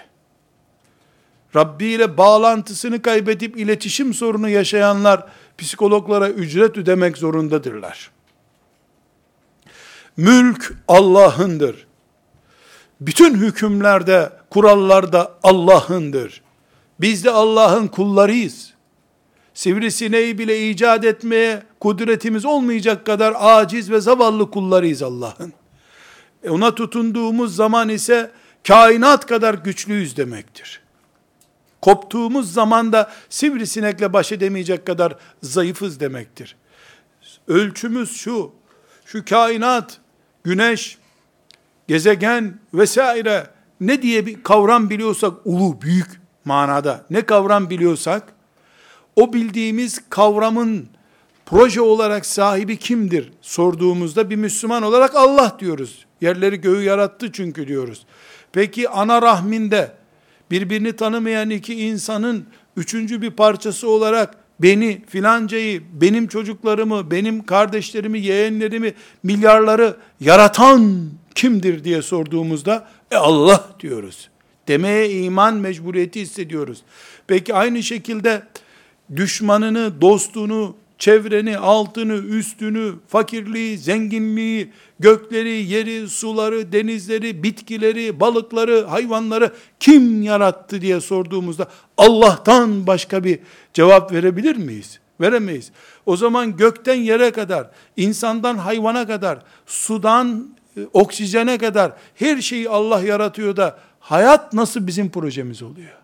Rabbi 1.55 1.85
ile 1.85 2.17
bağlantısını 2.17 3.01
kaybedip 3.01 3.57
iletişim 3.57 4.13
sorunu 4.13 4.49
yaşayanlar 4.49 5.25
psikologlara 5.57 6.29
ücret 6.29 6.77
ödemek 6.77 7.17
zorundadırlar. 7.17 8.11
Mülk 10.17 10.73
Allah'ındır. 10.87 11.87
Bütün 13.01 13.35
hükümlerde, 13.35 14.31
kurallarda 14.49 15.37
Allah'ındır. 15.43 16.41
Biz 16.99 17.23
de 17.23 17.31
Allah'ın 17.31 17.87
kullarıyız. 17.87 18.73
Sivrisineği 19.53 20.37
bile 20.37 20.69
icat 20.69 21.05
etmeye 21.05 21.63
kudretimiz 21.79 22.45
olmayacak 22.45 23.05
kadar 23.05 23.33
aciz 23.37 23.91
ve 23.91 24.01
zavallı 24.01 24.51
kullarıyız 24.51 25.01
Allah'ın. 25.01 25.53
E 26.43 26.49
ona 26.49 26.75
tutunduğumuz 26.75 27.55
zaman 27.55 27.89
ise 27.89 28.31
kainat 28.67 29.25
kadar 29.25 29.53
güçlüyüz 29.53 30.17
demektir. 30.17 30.81
Koptuğumuz 31.81 32.53
zaman 32.53 32.91
da 32.91 33.11
sivrisinekle 33.29 34.13
baş 34.13 34.31
edemeyecek 34.31 34.87
kadar 34.87 35.15
zayıfız 35.43 35.99
demektir. 35.99 36.55
ölçümüz 37.47 38.17
şu, 38.17 38.51
şu 39.05 39.25
kainat, 39.25 39.97
güneş, 40.43 40.97
gezegen 41.87 42.59
vesaire 42.73 43.47
ne 43.81 44.01
diye 44.01 44.25
bir 44.25 44.43
kavram 44.43 44.89
biliyorsak 44.89 45.33
ulu 45.45 45.81
büyük 45.81 46.26
manada 46.47 47.05
ne 47.09 47.21
kavram 47.21 47.69
biliyorsak 47.69 48.23
o 49.15 49.33
bildiğimiz 49.33 50.01
kavramın 50.09 50.87
proje 51.45 51.81
olarak 51.81 52.25
sahibi 52.25 52.77
kimdir 52.77 53.31
sorduğumuzda 53.41 54.29
bir 54.29 54.35
Müslüman 54.35 54.83
olarak 54.83 55.15
Allah 55.15 55.57
diyoruz. 55.59 56.05
Yerleri 56.21 56.61
göğü 56.61 56.83
yarattı 56.83 57.31
çünkü 57.31 57.67
diyoruz. 57.67 58.05
Peki 58.51 58.89
ana 58.89 59.21
rahminde 59.21 59.91
birbirini 60.51 60.93
tanımayan 60.93 61.49
iki 61.49 61.75
insanın 61.75 62.45
üçüncü 62.77 63.21
bir 63.21 63.31
parçası 63.31 63.89
olarak 63.89 64.35
beni, 64.59 65.01
filancayı, 65.07 65.83
benim 66.01 66.27
çocuklarımı, 66.27 67.11
benim 67.11 67.45
kardeşlerimi, 67.45 68.19
yeğenlerimi, 68.19 68.93
milyarları 69.23 69.97
yaratan 70.19 71.09
kimdir 71.35 71.83
diye 71.83 72.01
sorduğumuzda 72.01 72.87
e 73.11 73.15
Allah 73.15 73.69
diyoruz. 73.79 74.29
Demeye 74.67 75.09
iman 75.09 75.55
mecburiyeti 75.55 76.21
hissediyoruz. 76.21 76.81
Peki 77.27 77.53
aynı 77.53 77.83
şekilde 77.83 78.43
düşmanını, 79.15 80.01
dostunu, 80.01 80.75
çevreni, 80.97 81.57
altını, 81.57 82.13
üstünü, 82.13 82.93
fakirliği, 83.07 83.77
zenginliği, 83.77 84.71
gökleri, 84.99 85.49
yeri, 85.49 86.09
suları, 86.09 86.71
denizleri, 86.71 87.43
bitkileri, 87.43 88.19
balıkları, 88.19 88.83
hayvanları 88.83 89.51
kim 89.79 90.23
yarattı 90.23 90.81
diye 90.81 91.01
sorduğumuzda 91.01 91.67
Allah'tan 91.97 92.87
başka 92.87 93.23
bir 93.23 93.39
cevap 93.73 94.11
verebilir 94.11 94.55
miyiz? 94.55 94.99
Veremeyiz. 95.21 95.71
O 96.05 96.17
zaman 96.17 96.57
gökten 96.57 96.95
yere 96.95 97.31
kadar, 97.31 97.69
insandan 97.97 98.57
hayvana 98.57 99.07
kadar, 99.07 99.39
sudan 99.65 100.55
e, 100.77 100.81
oksijene 100.93 101.57
kadar 101.57 101.91
her 102.15 102.41
şeyi 102.41 102.69
Allah 102.69 103.01
yaratıyor 103.01 103.55
da 103.55 103.79
hayat 104.09 104.53
nasıl 104.53 104.87
bizim 104.87 105.09
projemiz 105.09 105.63
oluyor? 105.63 105.97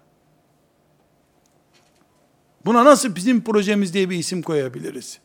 Buna 2.66 2.86
nasıl 2.86 3.16
bizim 3.16 3.44
projemiz 3.44 3.94
diye 3.94 4.10
bir 4.10 4.18
isim 4.18 4.42
koyabiliriz? 4.42 5.20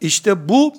İşte 0.00 0.48
bu 0.48 0.74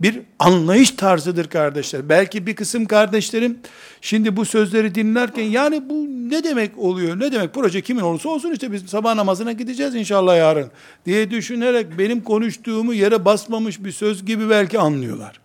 bir 0.00 0.20
anlayış 0.38 0.90
tarzıdır 0.90 1.48
kardeşler. 1.48 2.08
Belki 2.08 2.46
bir 2.46 2.56
kısım 2.56 2.86
kardeşlerim 2.86 3.58
şimdi 4.00 4.36
bu 4.36 4.44
sözleri 4.44 4.94
dinlerken 4.94 5.44
yani 5.44 5.88
bu 5.88 6.06
ne 6.08 6.44
demek 6.44 6.78
oluyor? 6.78 7.20
Ne 7.20 7.32
demek? 7.32 7.54
Proje 7.54 7.80
kimin 7.80 8.00
olursa 8.00 8.28
olsun 8.28 8.52
işte 8.52 8.72
biz 8.72 8.82
sabah 8.82 9.14
namazına 9.14 9.52
gideceğiz 9.52 9.94
inşallah 9.94 10.36
yarın 10.36 10.70
diye 11.06 11.30
düşünerek 11.30 11.98
benim 11.98 12.22
konuştuğumu 12.22 12.94
yere 12.94 13.24
basmamış 13.24 13.84
bir 13.84 13.92
söz 13.92 14.24
gibi 14.24 14.50
belki 14.50 14.78
anlıyorlar. 14.78 15.40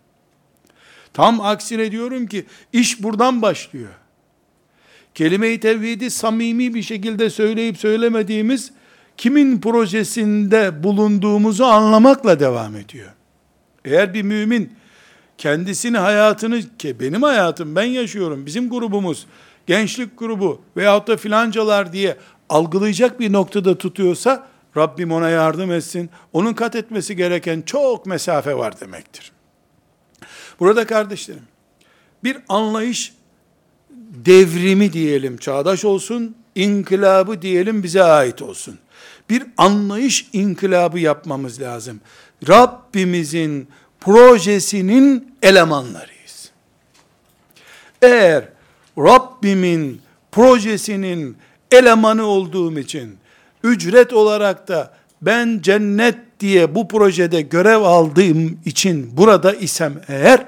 Tam 1.13 1.41
aksine 1.41 1.91
diyorum 1.91 2.27
ki 2.27 2.46
iş 2.74 3.03
buradan 3.03 3.41
başlıyor. 3.41 3.91
Kelime-i 5.17 5.59
tevhidi 5.59 6.12
samimi 6.12 6.74
bir 6.74 6.81
şekilde 6.81 7.29
söyleyip 7.29 7.77
söylemediğimiz 7.77 8.71
kimin 9.17 9.62
projesinde 9.62 10.83
bulunduğumuzu 10.83 11.63
anlamakla 11.63 12.39
devam 12.39 12.75
ediyor. 12.75 13.12
Eğer 13.86 14.13
bir 14.13 14.21
mümin 14.21 14.74
kendisini 15.38 15.97
hayatını 15.97 16.77
ki 16.77 17.00
benim 17.00 17.24
hayatım 17.24 17.75
ben 17.75 17.83
yaşıyorum 17.83 18.45
bizim 18.45 18.69
grubumuz 18.69 19.27
gençlik 19.67 20.19
grubu 20.19 20.62
veyahut 20.77 21.07
da 21.07 21.17
filancalar 21.17 21.93
diye 21.93 22.17
algılayacak 22.50 23.19
bir 23.19 23.33
noktada 23.33 23.77
tutuyorsa 23.77 24.47
Rabbim 24.77 25.12
ona 25.12 25.29
yardım 25.29 25.71
etsin. 25.71 26.09
Onun 26.33 26.53
kat 26.53 26.75
etmesi 26.75 27.15
gereken 27.15 27.62
çok 27.62 28.05
mesafe 28.05 28.57
var 28.57 28.79
demektir. 28.79 29.31
Burada 30.60 30.88
kardeşlerim 30.88 31.47
bir 32.23 32.38
anlayış 32.49 33.16
devrimi 34.08 34.93
diyelim 34.93 35.38
çağdaş 35.38 35.86
olsun, 35.86 36.36
inkılabı 36.56 37.41
diyelim 37.41 37.84
bize 37.84 38.04
ait 38.04 38.41
olsun. 38.41 38.80
Bir 39.30 39.43
anlayış 39.58 40.30
inkılabı 40.34 41.00
yapmamız 41.00 41.62
lazım. 41.62 42.00
Rabbimizin 42.48 43.67
projesinin 44.00 45.36
elemanlarıyız. 45.43 46.52
Eğer 48.02 48.50
Rabbimin 48.98 50.02
projesinin 50.32 51.38
elemanı 51.72 52.26
olduğum 52.26 52.80
için 52.80 53.17
ücret 53.63 54.13
olarak 54.13 54.67
da 54.67 54.93
ben 55.22 55.60
cennet 55.63 56.15
diye 56.39 56.76
bu 56.76 56.88
projede 56.88 57.41
görev 57.41 57.82
aldığım 57.82 58.60
için 58.65 59.17
burada 59.17 59.54
isem 59.54 60.02
eğer 60.08 60.46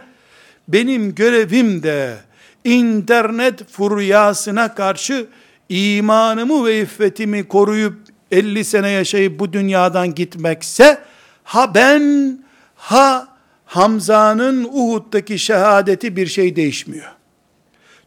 benim 0.68 1.16
görevim 1.16 1.84
de 1.84 2.18
internet 2.64 3.72
furyasına 3.72 4.76
karşı 4.76 5.28
imanımı 5.70 6.66
ve 6.66 6.82
iffetimi 6.82 7.48
koruyup 7.48 7.98
50 8.32 8.64
sene 8.66 8.90
yaşayıp 8.90 9.40
bu 9.40 9.54
dünyadan 9.54 10.16
gitmekse 10.16 11.00
ha 11.44 11.76
ben 11.76 12.38
ha 12.76 13.28
Hamza'nın 13.66 14.64
Uhud'daki 14.64 15.40
şehadeti 15.40 16.16
bir 16.16 16.28
şey 16.28 16.56
değişmiyor. 16.56 17.12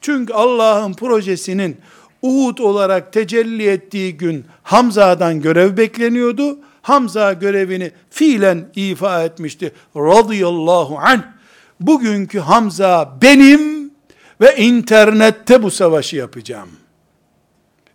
Çünkü 0.01 0.33
Allah'ın 0.33 0.93
projesinin 0.93 1.77
Uhud 2.23 2.59
olarak 2.59 3.13
tecelli 3.13 3.69
ettiği 3.69 4.17
gün 4.17 4.45
Hamza'dan 4.63 5.41
görev 5.41 5.77
bekleniyordu. 5.77 6.59
Hamza 6.83 7.33
görevini 7.33 7.91
fiilen 8.11 8.69
ifa 8.77 9.23
etmişti. 9.23 9.73
Radıyallahu 9.97 10.99
anh. 10.99 11.23
Bugünkü 11.81 12.39
Hamza 12.39 13.19
benim 13.23 13.82
ve 14.43 14.57
internette 14.57 15.63
bu 15.63 15.71
savaşı 15.71 16.17
yapacağım. 16.17 16.69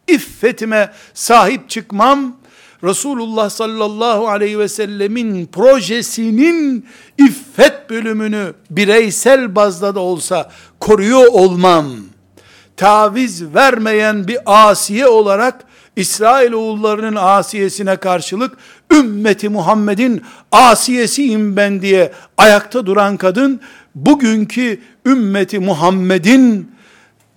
İffetime 0.07 0.91
sahip 1.13 1.69
çıkmam, 1.69 2.37
Resulullah 2.83 3.49
sallallahu 3.49 4.27
aleyhi 4.27 4.59
ve 4.59 4.67
sellemin 4.67 5.45
projesinin 5.45 6.85
iffet 7.17 7.89
bölümünü 7.89 8.53
bireysel 8.69 9.55
bazda 9.55 9.95
da 9.95 9.99
olsa 9.99 10.51
koruyor 10.79 11.27
olmam, 11.31 11.85
taviz 12.77 13.53
vermeyen 13.53 14.27
bir 14.27 14.37
asiye 14.45 15.07
olarak 15.07 15.63
İsrail 15.95 16.51
oğullarının 16.51 17.15
asiyesine 17.15 17.95
karşılık 17.95 18.57
ümmeti 18.91 19.49
Muhammed'in 19.49 20.21
asiyesiyim 20.51 21.55
ben 21.55 21.81
diye 21.81 22.11
ayakta 22.37 22.85
duran 22.85 23.17
kadın 23.17 23.61
bugünkü 24.05 24.81
ümmeti 25.05 25.59
Muhammed'in 25.59 26.71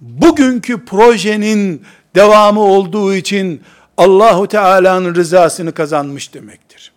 bugünkü 0.01 0.85
projenin 0.85 1.83
devamı 2.15 2.61
olduğu 2.61 3.15
için 3.15 3.63
Allahu 3.97 4.49
Teala'nın 4.49 5.15
rızasını 5.15 5.73
kazanmış 5.73 6.35
demektir. 6.35 6.93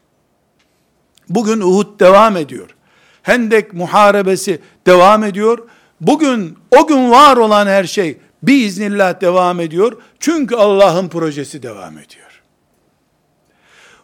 Bugün 1.30 1.62
Uhud 1.62 2.00
devam 2.00 2.38
ediyor. 2.38 2.76
Hendek 3.22 3.74
muharebesi 3.74 4.60
devam 4.88 5.24
ediyor. 5.24 5.60
Bugün 6.02 6.58
o 6.72 6.88
gün 6.88 7.12
var 7.12 7.38
olan 7.38 7.68
her 7.68 7.84
şey 7.84 8.18
biiznillah 8.44 9.22
devam 9.22 9.60
ediyor. 9.60 9.98
Çünkü 10.20 10.56
Allah'ın 10.56 11.08
projesi 11.10 11.64
devam 11.64 11.98
ediyor. 11.98 12.42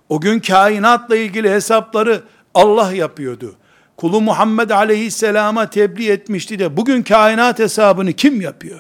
O 0.10 0.22
gün 0.22 0.40
kainatla 0.40 1.16
ilgili 1.16 1.52
hesapları 1.52 2.24
Allah 2.54 2.94
yapıyordu. 2.94 3.56
Kulu 4.00 4.22
Muhammed 4.22 4.70
aleyhisselama 4.70 5.70
tebliğ 5.70 6.10
etmişti 6.10 6.60
de 6.60 6.78
bugün 6.78 7.04
kainat 7.04 7.60
hesabını 7.60 8.14
kim 8.14 8.42
yapıyor? 8.42 8.80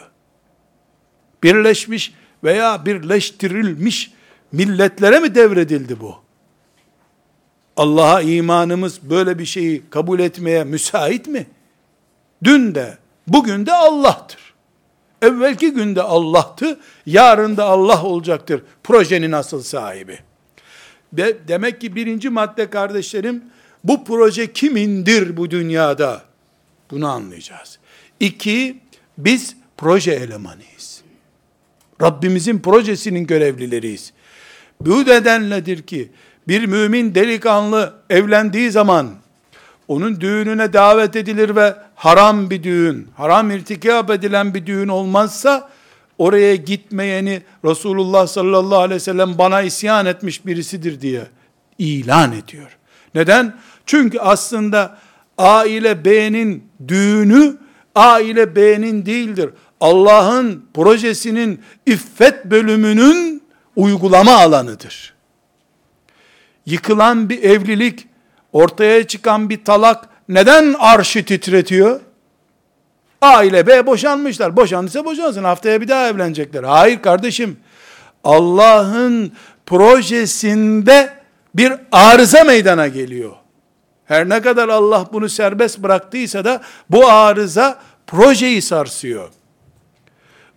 Birleşmiş 1.44 2.14
veya 2.44 2.86
birleştirilmiş 2.86 4.12
milletlere 4.52 5.20
mi 5.20 5.36
devredildi 5.36 6.00
bu? 6.00 6.16
Allah'a 7.78 8.22
imanımız 8.22 9.10
böyle 9.10 9.40
bir 9.40 9.46
şeyi 9.46 9.84
kabul 9.90 10.20
etmeye 10.20 10.64
müsait 10.64 11.28
mi? 11.28 11.48
Dün 12.44 12.76
de, 12.76 12.98
bugün 13.28 13.66
de 13.66 13.74
Allah'tır. 13.74 14.54
Evvelki 15.22 15.72
günde 15.72 16.02
Allah'tı, 16.02 16.80
yarın 17.06 17.58
da 17.58 17.66
Allah 17.66 18.04
olacaktır. 18.04 18.64
Projenin 18.84 19.32
asıl 19.32 19.62
sahibi. 19.62 20.20
De, 21.14 21.38
demek 21.48 21.82
ki 21.82 21.96
birinci 21.96 22.30
madde 22.30 22.70
kardeşlerim, 22.70 23.44
bu 23.84 24.04
proje 24.04 24.54
kimindir 24.54 25.38
bu 25.38 25.52
dünyada? 25.52 26.22
Bunu 26.92 27.08
anlayacağız. 27.08 27.80
İki, 28.20 28.80
biz 29.18 29.56
proje 29.78 30.12
elemanıyız. 30.12 31.02
Rabbimizin 32.02 32.60
projesinin 32.60 33.28
görevlileriyiz. 33.28 34.14
Bu 34.82 35.06
nedenledir 35.06 35.82
ki 35.82 36.10
bir 36.48 36.66
mümin 36.66 37.16
delikanlı 37.16 37.94
evlendiği 38.10 38.72
zaman 38.72 39.10
onun 39.88 40.22
düğününe 40.22 40.74
davet 40.74 41.16
edilir 41.16 41.56
ve 41.56 41.76
haram 41.96 42.50
bir 42.50 42.64
düğün, 42.64 43.08
haram 43.16 43.52
irtikap 43.52 44.10
edilen 44.10 44.54
bir 44.54 44.66
düğün 44.66 44.88
olmazsa 44.88 45.70
oraya 46.18 46.56
gitmeyeni 46.56 47.42
Resulullah 47.66 48.28
sallallahu 48.28 48.80
aleyhi 48.80 48.96
ve 48.96 49.00
sellem 49.00 49.38
bana 49.38 49.62
isyan 49.62 50.06
etmiş 50.06 50.46
birisidir 50.46 51.02
diye 51.02 51.28
ilan 51.78 52.32
ediyor. 52.32 52.78
Neden? 53.16 53.56
Çünkü 53.90 54.20
aslında 54.20 54.98
A 55.38 55.66
ile 55.66 56.06
B'nin 56.06 56.64
düğünü 56.88 57.58
A 57.96 58.20
ile 58.20 58.56
B'nin 58.56 59.06
değildir. 59.06 59.50
Allah'ın 59.82 60.66
projesinin 60.74 61.62
iffet 61.86 62.46
bölümünün 62.46 63.44
uygulama 63.76 64.32
alanıdır. 64.32 65.14
Yıkılan 66.66 67.30
bir 67.30 67.44
evlilik, 67.44 68.08
ortaya 68.54 69.08
çıkan 69.08 69.50
bir 69.50 69.66
talak 69.66 70.10
neden 70.30 70.76
arşı 70.80 71.26
titretiyor? 71.26 72.00
A 73.22 73.44
ile 73.44 73.68
B 73.68 73.86
boşanmışlar. 73.86 74.58
Boşandıysa 74.58 75.06
boşansın. 75.06 75.44
Haftaya 75.44 75.82
bir 75.82 75.88
daha 75.88 76.08
evlenecekler. 76.08 76.64
Hayır 76.64 77.02
kardeşim. 77.02 77.58
Allah'ın 78.24 79.32
projesinde 79.66 81.14
bir 81.56 81.74
arıza 81.92 82.44
meydana 82.44 82.88
geliyor. 82.88 83.39
Her 84.10 84.30
ne 84.30 84.42
kadar 84.42 84.70
Allah 84.70 85.06
bunu 85.14 85.30
serbest 85.30 85.80
bıraktıysa 85.80 86.46
da 86.46 86.62
bu 86.90 87.08
arıza 87.08 87.80
projeyi 88.08 88.62
sarsıyor. 88.62 89.30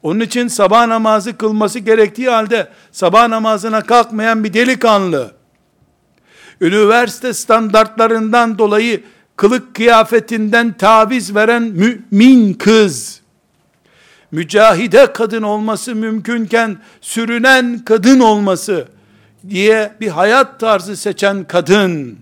Onun 0.02 0.20
için 0.20 0.48
sabah 0.48 0.86
namazı 0.86 1.36
kılması 1.36 1.78
gerektiği 1.78 2.28
halde 2.30 2.68
sabah 2.92 3.28
namazına 3.28 3.82
kalkmayan 3.82 4.44
bir 4.44 4.52
delikanlı, 4.52 5.30
üniversite 6.60 7.32
standartlarından 7.32 8.58
dolayı 8.58 9.02
kılık 9.36 9.74
kıyafetinden 9.74 10.72
taviz 10.72 11.34
veren 11.34 11.62
mümin 11.62 12.54
kız, 12.54 13.20
mücahide 14.30 15.12
kadın 15.12 15.42
olması 15.42 15.94
mümkünken 15.94 16.76
sürünen 17.00 17.78
kadın 17.84 18.20
olması 18.20 18.88
diye 19.48 19.92
bir 20.00 20.08
hayat 20.08 20.60
tarzı 20.60 20.96
seçen 20.96 21.44
kadın, 21.44 22.21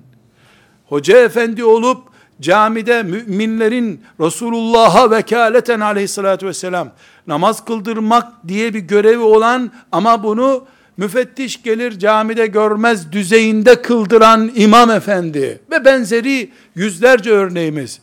hoca 0.90 1.18
efendi 1.18 1.64
olup 1.64 1.98
camide 2.40 3.02
müminlerin 3.02 4.00
Resulullah'a 4.20 5.10
vekaleten 5.10 5.80
aleyhissalatü 5.80 6.46
vesselam 6.46 6.88
namaz 7.26 7.64
kıldırmak 7.64 8.48
diye 8.48 8.74
bir 8.74 8.78
görevi 8.78 9.22
olan 9.22 9.70
ama 9.92 10.22
bunu 10.22 10.64
müfettiş 10.96 11.62
gelir 11.62 11.98
camide 11.98 12.46
görmez 12.46 13.12
düzeyinde 13.12 13.82
kıldıran 13.82 14.50
imam 14.54 14.90
efendi 14.90 15.60
ve 15.70 15.84
benzeri 15.84 16.50
yüzlerce 16.74 17.30
örneğimiz. 17.30 18.00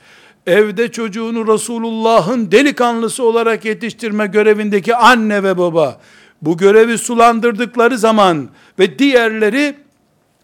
Evde 0.48 0.92
çocuğunu 0.92 1.54
Resulullah'ın 1.54 2.52
delikanlısı 2.52 3.24
olarak 3.24 3.66
yetiştirme 3.66 4.28
görevindeki 4.28 4.96
anne 4.96 5.44
ve 5.44 5.58
baba 5.58 6.00
bu 6.42 6.58
görevi 6.58 6.98
sulandırdıkları 6.98 7.98
zaman 7.98 8.50
ve 8.80 9.00
diğerleri 9.00 9.76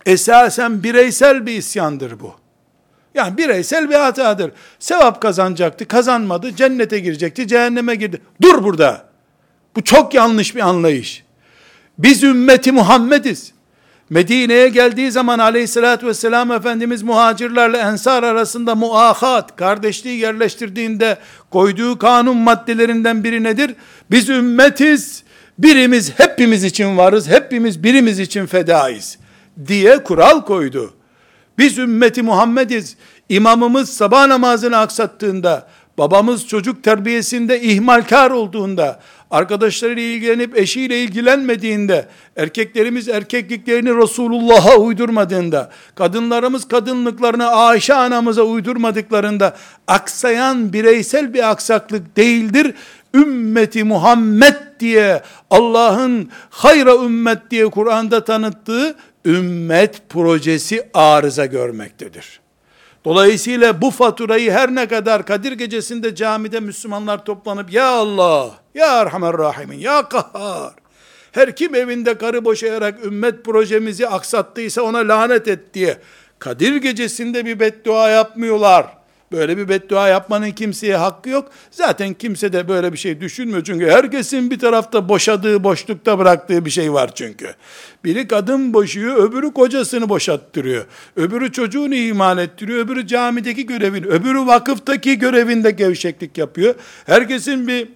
esasen 0.06 0.84
bireysel 0.84 1.46
bir 1.46 1.54
isyandır 1.54 2.20
bu. 2.20 2.34
Yani 3.16 3.38
bireysel 3.38 3.90
bir 3.90 3.96
hatadır. 3.96 4.52
Sevap 4.80 5.22
kazanacaktı, 5.22 5.88
kazanmadı, 5.88 6.56
cennete 6.56 7.00
girecekti, 7.00 7.48
cehenneme 7.48 7.96
girdi. 7.96 8.22
Dur 8.42 8.64
burada. 8.64 9.06
Bu 9.76 9.84
çok 9.84 10.14
yanlış 10.14 10.56
bir 10.56 10.62
anlayış. 10.62 11.24
Biz 11.98 12.24
ümmeti 12.24 12.72
Muhammediz. 12.72 13.54
Medine'ye 14.10 14.70
geldiği 14.70 15.12
zaman 15.12 15.40
aleyhissalatü 15.40 16.08
vesselam 16.08 16.52
Efendimiz 16.52 17.04
muhacirlerle 17.04 17.78
ensar 17.78 18.24
arasında 18.24 18.76
muahat, 18.76 19.56
kardeşliği 19.56 20.20
yerleştirdiğinde 20.20 21.18
koyduğu 21.52 21.98
kanun 21.98 22.38
maddelerinden 22.38 23.24
biri 23.24 23.44
nedir? 23.44 23.76
Biz 24.12 24.30
ümmetiz, 24.30 25.24
birimiz 25.60 26.20
hepimiz 26.20 26.64
için 26.64 26.98
varız, 26.98 27.30
hepimiz 27.30 27.84
birimiz 27.84 28.20
için 28.20 28.46
fedaiz 28.46 29.18
diye 29.68 30.04
kural 30.04 30.42
koydu. 30.42 30.94
Biz 31.58 31.78
ümmeti 31.78 32.22
Muhammediz. 32.22 32.96
İmamımız 33.30 33.90
sabah 33.90 34.28
namazını 34.28 34.78
aksattığında, 34.78 35.68
babamız 35.98 36.48
çocuk 36.48 36.84
terbiyesinde 36.84 37.62
ihmalkar 37.62 38.32
olduğunda, 38.32 39.00
arkadaşlarıyla 39.32 40.04
ilgilenip 40.04 40.58
eşiyle 40.58 41.04
ilgilenmediğinde, 41.04 42.08
erkeklerimiz 42.38 43.10
erkekliklerini 43.10 43.98
Resulullah'a 43.98 44.76
uydurmadığında, 44.76 45.70
kadınlarımız 45.96 46.68
kadınlıklarını 46.68 47.48
Ayşe 47.48 47.94
anamıza 47.94 48.42
uydurmadıklarında, 48.42 49.56
aksayan 49.88 50.74
bireysel 50.74 51.34
bir 51.34 51.52
aksaklık 51.52 52.18
değildir. 52.18 52.74
Ümmeti 53.14 53.84
Muhammed 53.84 54.56
diye 54.80 55.22
Allah'ın 55.50 56.30
hayra 56.50 56.96
ümmet 56.96 57.52
diye 57.52 57.70
Kur'an'da 57.70 58.24
tanıttığı 58.24 58.96
ümmet 59.26 60.10
projesi 60.10 60.90
arıza 60.94 61.46
görmektedir. 61.46 62.40
Dolayısıyla 63.06 63.82
bu 63.82 63.92
faturayı 63.92 64.52
her 64.52 64.76
ne 64.76 64.88
kadar 64.88 65.26
Kadir 65.26 65.52
gecesinde 65.52 66.16
camide 66.16 66.60
Müslümanlar 66.60 67.26
toplanıp 67.26 67.74
ya 67.74 67.88
Allah, 67.88 68.52
ya 68.76 69.02
Erhamer 69.02 69.38
Rahimin, 69.38 69.80
ya 69.80 70.10
Kahhar, 70.10 70.74
her 71.32 71.56
kim 71.56 71.76
evinde 71.76 72.18
karı 72.18 72.46
boşayarak 72.46 73.06
ümmet 73.06 73.46
projemizi 73.46 74.08
aksattıysa 74.08 74.82
ona 74.82 74.98
lanet 74.98 75.48
et 75.48 75.74
diye 75.74 75.98
Kadir 76.40 76.76
gecesinde 76.76 77.46
bir 77.46 77.60
beddua 77.60 78.10
yapmıyorlar. 78.10 79.03
Böyle 79.34 79.58
bir 79.58 79.70
beddua 79.70 80.08
yapmanın 80.08 80.52
kimseye 80.52 80.96
hakkı 80.96 81.30
yok. 81.30 81.52
Zaten 81.72 82.14
kimse 82.14 82.54
de 82.54 82.68
böyle 82.68 82.94
bir 82.94 82.98
şey 82.98 83.22
düşünmüyor. 83.22 83.64
Çünkü 83.64 83.88
herkesin 83.90 84.52
bir 84.52 84.60
tarafta 84.60 85.10
boşadığı, 85.10 85.64
boşlukta 85.64 86.20
bıraktığı 86.20 86.66
bir 86.66 86.70
şey 86.70 86.94
var 86.94 87.16
çünkü. 87.16 87.54
Biri 88.06 88.28
kadın 88.28 88.74
boşuyor, 88.74 89.16
öbürü 89.16 89.54
kocasını 89.54 90.10
boşattırıyor. 90.10 90.86
Öbürü 91.16 91.52
çocuğunu 91.52 91.96
iman 91.96 92.38
ettiriyor, 92.38 92.86
öbürü 92.86 93.08
camideki 93.08 93.66
görevini, 93.66 94.06
öbürü 94.06 94.40
vakıftaki 94.46 95.20
görevinde 95.20 95.72
gevşeklik 95.72 96.38
yapıyor. 96.38 96.76
Herkesin 97.06 97.68
bir 97.68 97.88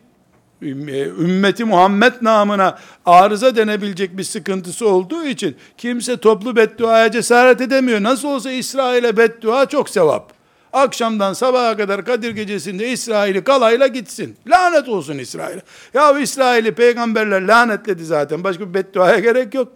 ümmeti 0.62 1.66
Muhammed 1.66 2.14
namına 2.22 2.78
arıza 3.06 3.56
denebilecek 3.56 4.18
bir 4.18 4.24
sıkıntısı 4.24 4.88
olduğu 4.88 5.26
için 5.26 5.56
kimse 5.78 6.18
toplu 6.18 6.56
bedduaya 6.56 7.12
cesaret 7.12 7.62
edemiyor. 7.62 8.04
Nasıl 8.04 8.28
olsa 8.28 8.52
İsrail'e 8.52 9.18
beddua 9.18 9.66
çok 9.66 9.90
sevap. 9.90 10.37
Akşamdan 10.73 11.33
sabaha 11.33 11.77
kadar 11.77 12.05
Kadir 12.05 12.31
gecesinde 12.31 12.89
İsrail'i 12.89 13.45
kalayla 13.45 13.87
gitsin. 13.87 14.37
Lanet 14.47 14.89
olsun 14.89 15.19
İsrail'e. 15.19 15.63
Ya 15.95 16.19
İsrail'i 16.19 16.73
peygamberler 16.75 17.43
lanetledi 17.43 18.05
zaten. 18.05 18.45
Başka 18.45 18.69
bir 18.69 18.75
bedduaya 18.75 19.19
gerek 19.19 19.55
yok. 19.55 19.69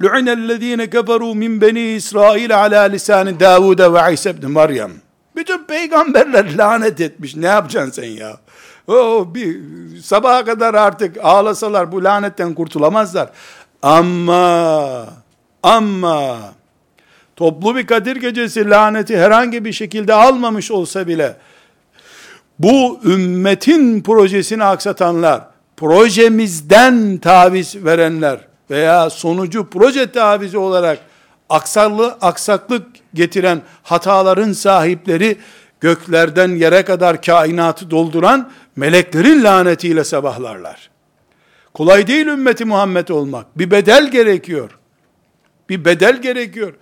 لُعِنَ 0.00 0.28
الَّذ۪ينَ 0.28 0.86
كَفَرُوا 0.86 1.34
مِنْ 1.34 1.60
بَنِي 1.60 1.96
İsrail 1.96 2.58
ala 2.58 2.82
lisani 2.82 3.40
Davud 3.40 3.78
ve 3.78 4.12
İsa 4.12 4.30
ibn 4.30 4.50
Meryem. 4.50 4.92
Bütün 5.36 5.64
peygamberler 5.64 6.56
lanet 6.58 7.00
etmiş. 7.00 7.36
Ne 7.36 7.46
yapacaksın 7.46 8.02
sen 8.02 8.08
ya? 8.08 8.36
O 8.88 9.26
bir 9.34 9.56
sabaha 10.02 10.44
kadar 10.44 10.74
artık 10.74 11.16
ağlasalar 11.24 11.92
bu 11.92 12.04
lanetten 12.04 12.54
kurtulamazlar. 12.54 13.30
Ama 13.82 15.06
ama 15.62 16.38
toplu 17.37 17.75
bir 17.75 17.87
Kadir 17.87 18.15
gecesi 18.15 18.69
laneti 18.69 19.17
herhangi 19.17 19.65
bir 19.65 19.73
şekilde 19.73 20.13
almamış 20.13 20.71
olsa 20.71 21.07
bile 21.07 21.35
bu 22.59 22.99
ümmetin 23.03 24.01
projesini 24.01 24.63
aksatanlar, 24.63 25.41
projemizden 25.77 27.17
taviz 27.17 27.85
verenler 27.85 28.39
veya 28.69 29.09
sonucu 29.09 29.69
proje 29.69 30.11
tavizi 30.11 30.57
olarak 30.57 30.99
aksarlı, 31.49 32.17
aksaklık 32.21 32.87
getiren 33.13 33.61
hataların 33.83 34.53
sahipleri 34.53 35.37
göklerden 35.81 36.49
yere 36.49 36.85
kadar 36.85 37.21
kainatı 37.21 37.91
dolduran 37.91 38.51
meleklerin 38.75 39.43
lanetiyle 39.43 40.03
sabahlarlar. 40.03 40.89
Kolay 41.73 42.07
değil 42.07 42.27
ümmeti 42.27 42.65
Muhammed 42.65 43.07
olmak. 43.07 43.57
Bir 43.57 43.71
bedel 43.71 44.11
gerekiyor. 44.11 44.77
Bir 45.69 45.85
bedel 45.85 46.21
gerekiyor. 46.21 46.73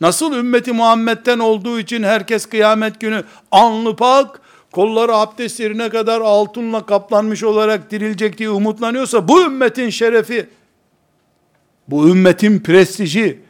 Nasıl 0.00 0.32
ümmeti 0.32 0.72
Muhammed'den 0.72 1.38
olduğu 1.38 1.80
için 1.80 2.02
herkes 2.02 2.46
kıyamet 2.46 3.00
günü 3.00 3.24
anlı 3.50 3.96
pak, 3.96 4.40
kolları 4.72 5.14
abdest 5.14 5.60
yerine 5.60 5.88
kadar 5.88 6.20
altınla 6.20 6.86
kaplanmış 6.86 7.42
olarak 7.42 7.90
dirilecek 7.90 8.38
diye 8.38 8.50
umutlanıyorsa 8.50 9.28
bu 9.28 9.42
ümmetin 9.42 9.90
şerefi, 9.90 10.48
bu 11.88 12.08
ümmetin 12.08 12.60
prestiji, 12.60 13.40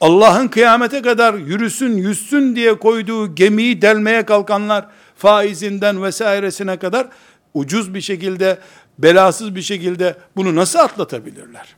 Allah'ın 0.00 0.48
kıyamete 0.48 1.02
kadar 1.02 1.34
yürüsün, 1.34 1.96
yüzsün 1.96 2.56
diye 2.56 2.78
koyduğu 2.78 3.34
gemiyi 3.34 3.82
delmeye 3.82 4.24
kalkanlar, 4.26 4.86
faizinden 5.16 6.02
vesairesine 6.02 6.78
kadar 6.78 7.08
ucuz 7.54 7.94
bir 7.94 8.00
şekilde, 8.00 8.58
belasız 8.98 9.54
bir 9.54 9.62
şekilde 9.62 10.16
bunu 10.36 10.56
nasıl 10.56 10.78
atlatabilirler? 10.78 11.76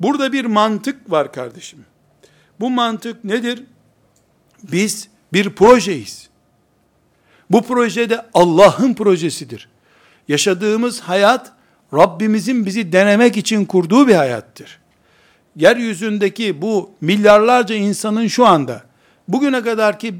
Burada 0.00 0.32
bir 0.32 0.44
mantık 0.44 1.10
var 1.10 1.32
kardeşim. 1.32 1.84
Bu 2.60 2.70
mantık 2.70 3.24
nedir? 3.24 3.64
Biz 4.62 5.08
bir 5.32 5.50
projeyiz. 5.50 6.28
Bu 7.50 7.62
projede 7.62 8.26
Allah'ın 8.34 8.94
projesidir. 8.94 9.68
Yaşadığımız 10.28 11.00
hayat 11.00 11.52
Rabbimizin 11.94 12.66
bizi 12.66 12.92
denemek 12.92 13.36
için 13.36 13.64
kurduğu 13.64 14.08
bir 14.08 14.14
hayattır. 14.14 14.78
yeryüzündeki 15.56 16.62
bu 16.62 16.90
milyarlarca 17.00 17.74
insanın 17.74 18.26
şu 18.26 18.46
anda 18.46 18.82
bugüne 19.28 19.62
kadar 19.62 19.98
ki 19.98 20.14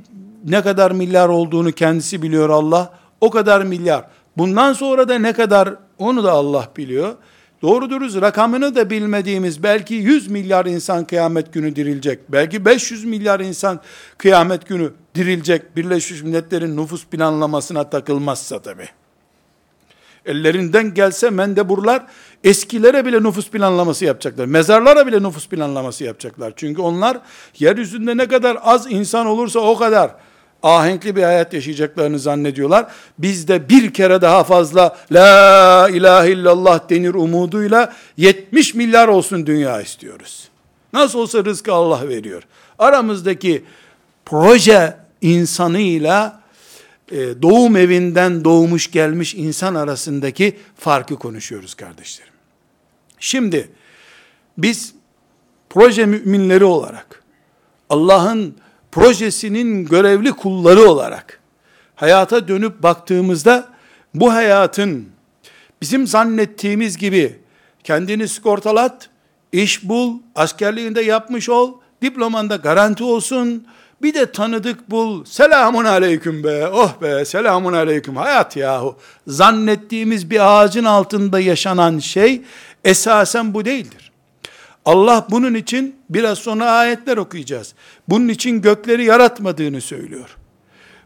ne 0.45 0.63
kadar 0.63 0.91
milyar 0.91 1.29
olduğunu 1.29 1.73
kendisi 1.73 2.23
biliyor 2.23 2.51
Allah. 2.51 2.93
O 3.21 3.31
kadar 3.31 3.63
milyar. 3.63 4.05
Bundan 4.37 4.73
sonra 4.73 5.09
da 5.09 5.19
ne 5.19 5.33
kadar 5.33 5.75
onu 5.99 6.25
da 6.25 6.33
Allah 6.33 6.69
biliyor. 6.77 7.15
Doğru 7.63 7.91
dürüst 7.91 8.21
rakamını 8.21 8.75
da 8.75 8.91
bilmediğimiz 8.91 9.63
belki 9.63 9.95
100 9.95 10.31
milyar 10.31 10.67
insan 10.67 11.05
kıyamet 11.05 11.53
günü 11.53 11.77
dirilecek. 11.77 12.19
Belki 12.29 12.65
500 12.65 13.05
milyar 13.05 13.41
insan 13.41 13.81
kıyamet 14.19 14.69
günü 14.69 14.93
dirilecek. 15.15 15.77
Birleşmiş 15.77 16.23
Milletler'in 16.23 16.77
nüfus 16.77 17.07
planlamasına 17.07 17.91
takılmazsa 17.91 18.63
tabi. 18.63 18.89
Ellerinden 20.27 20.95
gelse 20.95 21.31
mendeburlar 21.31 22.07
eskilere 22.45 23.07
bile 23.07 23.23
nüfus 23.23 23.51
planlaması 23.51 24.05
yapacaklar. 24.05 24.47
Mezarlara 24.47 25.07
bile 25.07 25.23
nüfus 25.23 25.49
planlaması 25.49 26.05
yapacaklar. 26.05 26.53
Çünkü 26.57 26.83
onlar 26.83 27.19
yeryüzünde 27.59 28.17
ne 28.17 28.29
kadar 28.29 28.59
az 28.63 28.93
insan 28.93 29.27
olursa 29.27 29.61
o 29.61 29.79
kadar 29.79 30.15
ahenkli 30.63 31.17
bir 31.17 31.23
hayat 31.23 31.55
yaşayacaklarını 31.55 32.19
zannediyorlar. 32.19 32.87
Biz 33.19 33.49
de 33.49 33.69
bir 33.69 33.95
kere 33.95 34.21
daha 34.21 34.45
fazla 34.45 34.97
la 35.13 35.89
ilahe 35.93 36.31
illallah 36.31 36.91
denir 36.91 37.15
umuduyla 37.15 37.93
70 38.17 38.75
milyar 38.75 39.09
olsun 39.09 39.47
dünya 39.47 39.81
istiyoruz. 39.81 40.49
Nasıl 40.93 41.19
olsa 41.19 41.45
rızkı 41.45 41.73
Allah 41.73 42.09
veriyor. 42.09 42.43
Aramızdaki 42.79 43.65
proje 44.25 44.97
insanıyla 45.21 46.43
e, 47.13 47.43
doğum 47.43 47.77
evinden 47.77 48.45
doğmuş 48.45 48.91
gelmiş 48.91 49.35
insan 49.35 49.75
arasındaki 49.75 50.59
farkı 50.77 51.17
konuşuyoruz 51.17 51.75
kardeşlerim. 51.75 52.33
Şimdi 53.19 53.69
biz 54.59 54.95
proje 55.71 56.07
müminleri 56.07 56.65
olarak 56.65 57.23
Allah'ın 57.91 58.55
projesinin 58.93 59.85
görevli 59.85 60.33
kulları 60.33 60.89
olarak 60.89 61.41
hayata 61.95 62.49
dönüp 62.49 62.83
baktığımızda 62.83 63.69
bu 64.15 64.33
hayatın 64.33 65.09
bizim 65.83 66.07
zannettiğimiz 66.07 66.97
gibi 66.97 67.41
kendini 67.85 68.29
sigortalat, 68.29 69.11
iş 69.53 69.89
bul, 69.89 70.19
askerliğinde 70.35 71.03
yapmış 71.03 71.49
ol, 71.49 71.73
diplomanda 72.03 72.57
garanti 72.57 73.05
olsun, 73.05 73.67
bir 74.03 74.15
de 74.15 74.33
tanıdık 74.33 74.91
bul, 74.91 75.25
selamun 75.25 75.85
aleyküm 75.85 76.45
be, 76.45 76.69
oh 76.69 77.03
be, 77.03 77.25
selamun 77.25 77.73
aleyküm, 77.73 78.17
hayat 78.17 78.57
yahu. 78.57 78.97
Zannettiğimiz 79.27 80.31
bir 80.31 80.61
ağacın 80.61 80.85
altında 80.85 81.41
yaşanan 81.41 81.99
şey, 81.99 82.43
esasen 82.85 83.55
bu 83.55 83.65
değildir. 83.65 84.12
Allah 84.85 85.27
bunun 85.31 85.55
için 85.55 85.97
biraz 86.11 86.39
sonra 86.39 86.71
ayetler 86.71 87.17
okuyacağız. 87.17 87.75
Bunun 88.09 88.29
için 88.29 88.63
gökleri 88.63 89.05
yaratmadığını 89.05 89.81
söylüyor. 89.81 90.37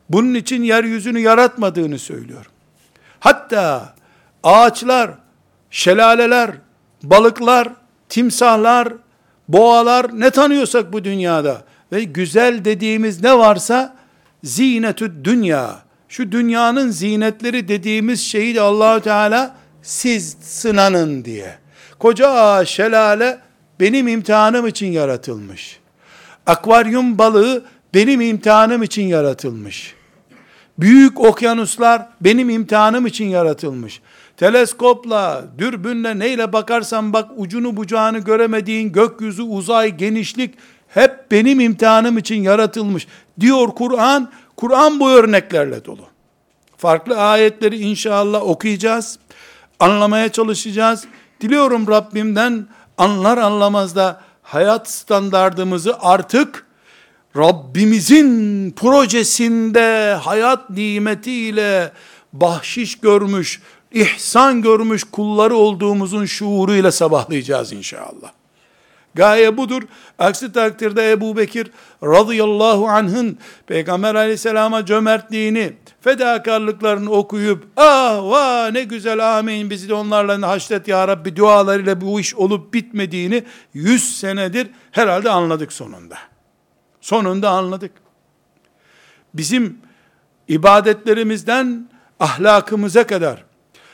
Bunun 0.09 0.35
için 0.35 0.63
yeryüzünü 0.63 1.19
yaratmadığını 1.19 1.99
söylüyor. 1.99 2.47
Hatta 3.21 3.95
ağaçlar, 4.43 5.11
şelaleler, 5.71 6.51
balıklar, 7.03 7.69
timsahlar, 8.09 8.93
boğalar 9.49 10.21
ne 10.21 10.31
tanıyorsak 10.31 10.93
bu 10.93 11.05
dünyada 11.05 11.63
ve 11.93 12.05
güzel 12.05 12.65
dediğimiz 12.65 13.23
ne 13.23 13.39
varsa 13.39 13.97
zinetü 14.45 15.25
dünya. 15.25 15.87
Şu 16.09 16.33
dünyanın 16.33 16.91
zinetleri 16.91 17.69
dediğimiz 17.69 18.21
şeyi 18.21 18.55
de 18.55 18.61
Allahu 18.61 19.01
Teala 19.01 19.57
siz 19.83 20.37
sınanın 20.41 21.25
diye. 21.25 21.59
Koca 21.99 22.31
ağaç, 22.31 22.69
şelale 22.69 23.46
benim 23.81 24.09
imtihanım 24.09 24.67
için 24.67 24.87
yaratılmış. 24.87 25.79
Akvaryum 26.47 27.19
balığı 27.19 27.65
benim 27.95 28.21
imtihanım 28.21 28.83
için 28.83 29.03
yaratılmış. 29.03 29.95
Büyük 30.79 31.21
okyanuslar 31.21 32.09
benim 32.21 32.51
imtihanım 32.51 33.07
için 33.07 33.25
yaratılmış. 33.27 34.01
Teleskopla, 34.37 35.45
dürbünle 35.59 36.19
neyle 36.19 36.53
bakarsan 36.53 37.13
bak 37.13 37.31
ucunu 37.37 37.77
bucağını 37.77 38.19
göremediğin 38.19 38.93
gökyüzü, 38.93 39.43
uzay, 39.43 39.97
genişlik 39.97 40.55
hep 40.89 41.31
benim 41.31 41.61
imtihanım 41.61 42.19
için 42.19 42.43
yaratılmış. 42.43 43.07
Diyor 43.41 43.69
Kur'an, 43.69 44.31
Kur'an 44.57 45.01
bu 45.01 45.11
örneklerle 45.11 45.85
dolu. 45.85 46.07
Farklı 46.77 47.21
ayetleri 47.21 47.79
inşallah 47.79 48.43
okuyacağız, 48.43 49.19
anlamaya 49.81 50.29
çalışacağız. 50.29 51.05
Diliyorum 51.41 51.87
Rabbimden 51.87 52.67
anlar 52.99 53.39
anlamaz 53.39 53.97
da 53.97 54.21
hayat 54.43 54.91
standardımızı 54.91 55.97
artık 56.01 56.67
Rabbimizin 57.37 58.71
projesinde 58.71 60.15
hayat 60.15 60.71
nimetiyle 60.71 61.93
bahşiş 62.33 63.01
görmüş, 63.01 63.63
ihsan 63.93 64.63
görmüş 64.63 65.05
kulları 65.05 65.57
olduğumuzun 65.57 66.25
şuuruyla 66.25 66.93
sabahlayacağız 66.93 67.73
inşallah. 67.73 68.33
Gaye 69.17 69.57
budur. 69.57 69.83
Aksi 70.19 70.53
takdirde 70.53 71.11
Ebu 71.11 71.37
Bekir 71.37 71.71
radıyallahu 72.03 72.89
anh'ın 72.89 73.39
Peygamber 73.67 74.15
aleyhisselama 74.15 74.87
cömertliğini, 74.87 75.73
fedakarlıklarını 76.01 77.11
okuyup, 77.11 77.65
ah 77.77 78.23
vah 78.23 78.71
ne 78.71 78.85
güzel 78.85 79.39
amin 79.39 79.71
bizi 79.71 79.89
de 79.89 79.95
onlarla 79.95 80.49
haşret 80.49 80.89
ya 80.89 81.09
Rabbi 81.09 81.37
dualarıyla 81.37 82.01
bu 82.01 82.21
iş 82.21 82.35
olup 82.35 82.75
bitmediğini 82.75 83.45
100 83.75 84.19
senedir 84.19 84.71
herhalde 84.91 85.31
anladık 85.31 85.73
sonunda. 85.73 86.19
Sonunda 87.01 87.51
anladık. 87.51 87.93
Bizim 89.35 89.79
ibadetlerimizden 90.49 91.89
ahlakımıza 92.21 93.07
kadar, 93.07 93.45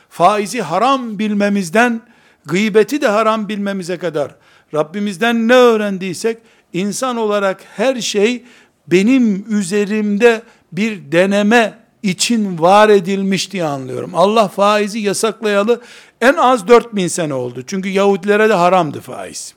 faizi 0.09 0.61
haram 0.61 1.19
bilmemizden, 1.19 2.01
gıybeti 2.45 3.01
de 3.01 3.07
haram 3.07 3.49
bilmemize 3.49 3.97
kadar, 3.97 4.35
Rabbimizden 4.73 5.47
ne 5.47 5.53
öğrendiysek, 5.53 6.37
insan 6.73 7.17
olarak 7.17 7.61
her 7.75 8.01
şey 8.01 8.43
benim 8.87 9.45
üzerimde 9.49 10.41
bir 10.71 11.11
deneme 11.11 11.79
için 12.03 12.59
var 12.59 12.89
edilmiş 12.89 13.51
diye 13.51 13.63
anlıyorum. 13.63 14.11
Allah 14.13 14.47
faizi 14.47 14.99
yasaklayalı 14.99 15.81
en 16.21 16.33
az 16.33 16.67
4000 16.67 17.07
sene 17.07 17.33
oldu. 17.33 17.63
Çünkü 17.67 17.89
Yahudilere 17.89 18.49
de 18.49 18.53
haramdı 18.53 19.01
faiz. 19.01 19.53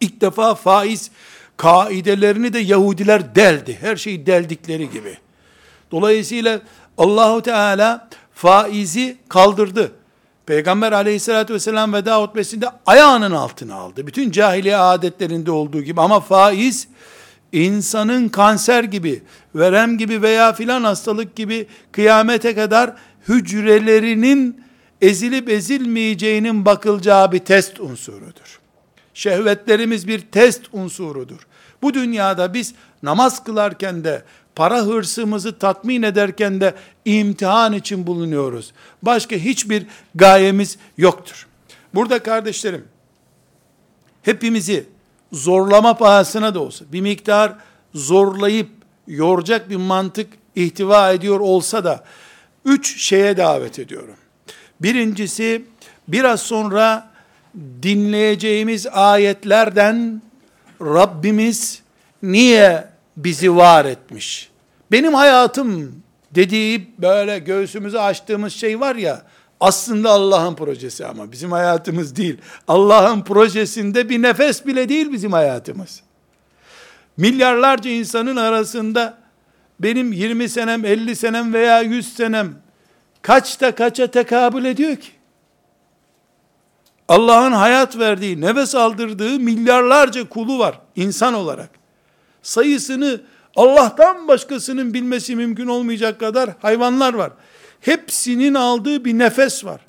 İlk 0.00 0.20
defa 0.20 0.54
faiz 0.54 1.10
kaidelerini 1.56 2.52
de 2.52 2.58
Yahudiler 2.58 3.34
deldi. 3.34 3.78
Her 3.80 3.96
şeyi 3.96 4.26
deldikleri 4.26 4.90
gibi. 4.90 5.18
Dolayısıyla 5.90 6.60
Allahu 6.98 7.42
Teala 7.42 8.08
faizi 8.34 9.16
kaldırdı. 9.28 9.92
Peygamber 10.48 10.92
aleyhissalatü 10.92 11.54
vesselam 11.54 11.92
veda 11.92 12.22
hutbesinde 12.22 12.68
ayağının 12.86 13.30
altına 13.30 13.74
aldı. 13.74 14.06
Bütün 14.06 14.30
cahiliye 14.30 14.76
adetlerinde 14.76 15.50
olduğu 15.50 15.82
gibi 15.82 16.00
ama 16.00 16.20
faiz 16.20 16.88
insanın 17.52 18.28
kanser 18.28 18.84
gibi, 18.84 19.22
verem 19.54 19.98
gibi 19.98 20.22
veya 20.22 20.52
filan 20.52 20.84
hastalık 20.84 21.36
gibi 21.36 21.66
kıyamete 21.92 22.54
kadar 22.54 22.94
hücrelerinin 23.28 24.64
ezilip 25.00 25.48
ezilmeyeceğinin 25.48 26.64
bakılacağı 26.64 27.32
bir 27.32 27.38
test 27.38 27.80
unsurudur. 27.80 28.60
Şehvetlerimiz 29.14 30.08
bir 30.08 30.20
test 30.20 30.62
unsurudur. 30.72 31.46
Bu 31.82 31.94
dünyada 31.94 32.54
biz 32.54 32.74
namaz 33.02 33.44
kılarken 33.44 34.04
de, 34.04 34.22
para 34.58 34.82
hırsımızı 34.82 35.58
tatmin 35.58 36.02
ederken 36.02 36.60
de 36.60 36.74
imtihan 37.04 37.72
için 37.72 38.06
bulunuyoruz. 38.06 38.72
Başka 39.02 39.36
hiçbir 39.36 39.86
gayemiz 40.14 40.78
yoktur. 40.96 41.46
Burada 41.94 42.22
kardeşlerim, 42.22 42.84
hepimizi 44.22 44.86
zorlama 45.32 45.94
pahasına 45.94 46.54
da 46.54 46.60
olsa, 46.60 46.84
bir 46.92 47.00
miktar 47.00 47.52
zorlayıp 47.94 48.68
yoracak 49.06 49.70
bir 49.70 49.76
mantık 49.76 50.28
ihtiva 50.54 51.12
ediyor 51.12 51.40
olsa 51.40 51.84
da, 51.84 52.04
üç 52.64 53.02
şeye 53.02 53.36
davet 53.36 53.78
ediyorum. 53.78 54.16
Birincisi, 54.80 55.64
biraz 56.08 56.40
sonra 56.40 57.10
dinleyeceğimiz 57.82 58.86
ayetlerden 58.86 60.22
Rabbimiz 60.80 61.82
niye 62.22 62.88
bizi 63.16 63.56
var 63.56 63.84
etmiş? 63.84 64.47
Benim 64.92 65.14
hayatım 65.14 66.02
dediği 66.34 66.90
böyle 66.98 67.38
göğsümüzü 67.38 67.98
açtığımız 67.98 68.52
şey 68.52 68.80
var 68.80 68.96
ya, 68.96 69.22
aslında 69.60 70.10
Allah'ın 70.10 70.54
projesi 70.54 71.06
ama 71.06 71.32
bizim 71.32 71.52
hayatımız 71.52 72.16
değil. 72.16 72.38
Allah'ın 72.68 73.22
projesinde 73.22 74.08
bir 74.08 74.22
nefes 74.22 74.66
bile 74.66 74.88
değil 74.88 75.12
bizim 75.12 75.32
hayatımız. 75.32 76.02
Milyarlarca 77.16 77.90
insanın 77.90 78.36
arasında 78.36 79.18
benim 79.80 80.12
20 80.12 80.48
senem, 80.48 80.84
50 80.84 81.16
senem 81.16 81.52
veya 81.52 81.80
100 81.80 82.14
senem 82.14 82.54
kaçta 83.22 83.74
kaça 83.74 84.06
tekabül 84.06 84.64
ediyor 84.64 84.96
ki? 84.96 85.08
Allah'ın 87.08 87.52
hayat 87.52 87.98
verdiği, 87.98 88.40
nefes 88.40 88.74
aldırdığı 88.74 89.40
milyarlarca 89.40 90.28
kulu 90.28 90.58
var 90.58 90.80
insan 90.96 91.34
olarak. 91.34 91.70
Sayısını 92.42 93.20
Allah'tan 93.56 94.28
başkasının 94.28 94.94
bilmesi 94.94 95.36
mümkün 95.36 95.66
olmayacak 95.66 96.20
kadar 96.20 96.50
hayvanlar 96.62 97.14
var. 97.14 97.32
Hepsinin 97.80 98.54
aldığı 98.54 99.04
bir 99.04 99.18
nefes 99.18 99.64
var. 99.64 99.80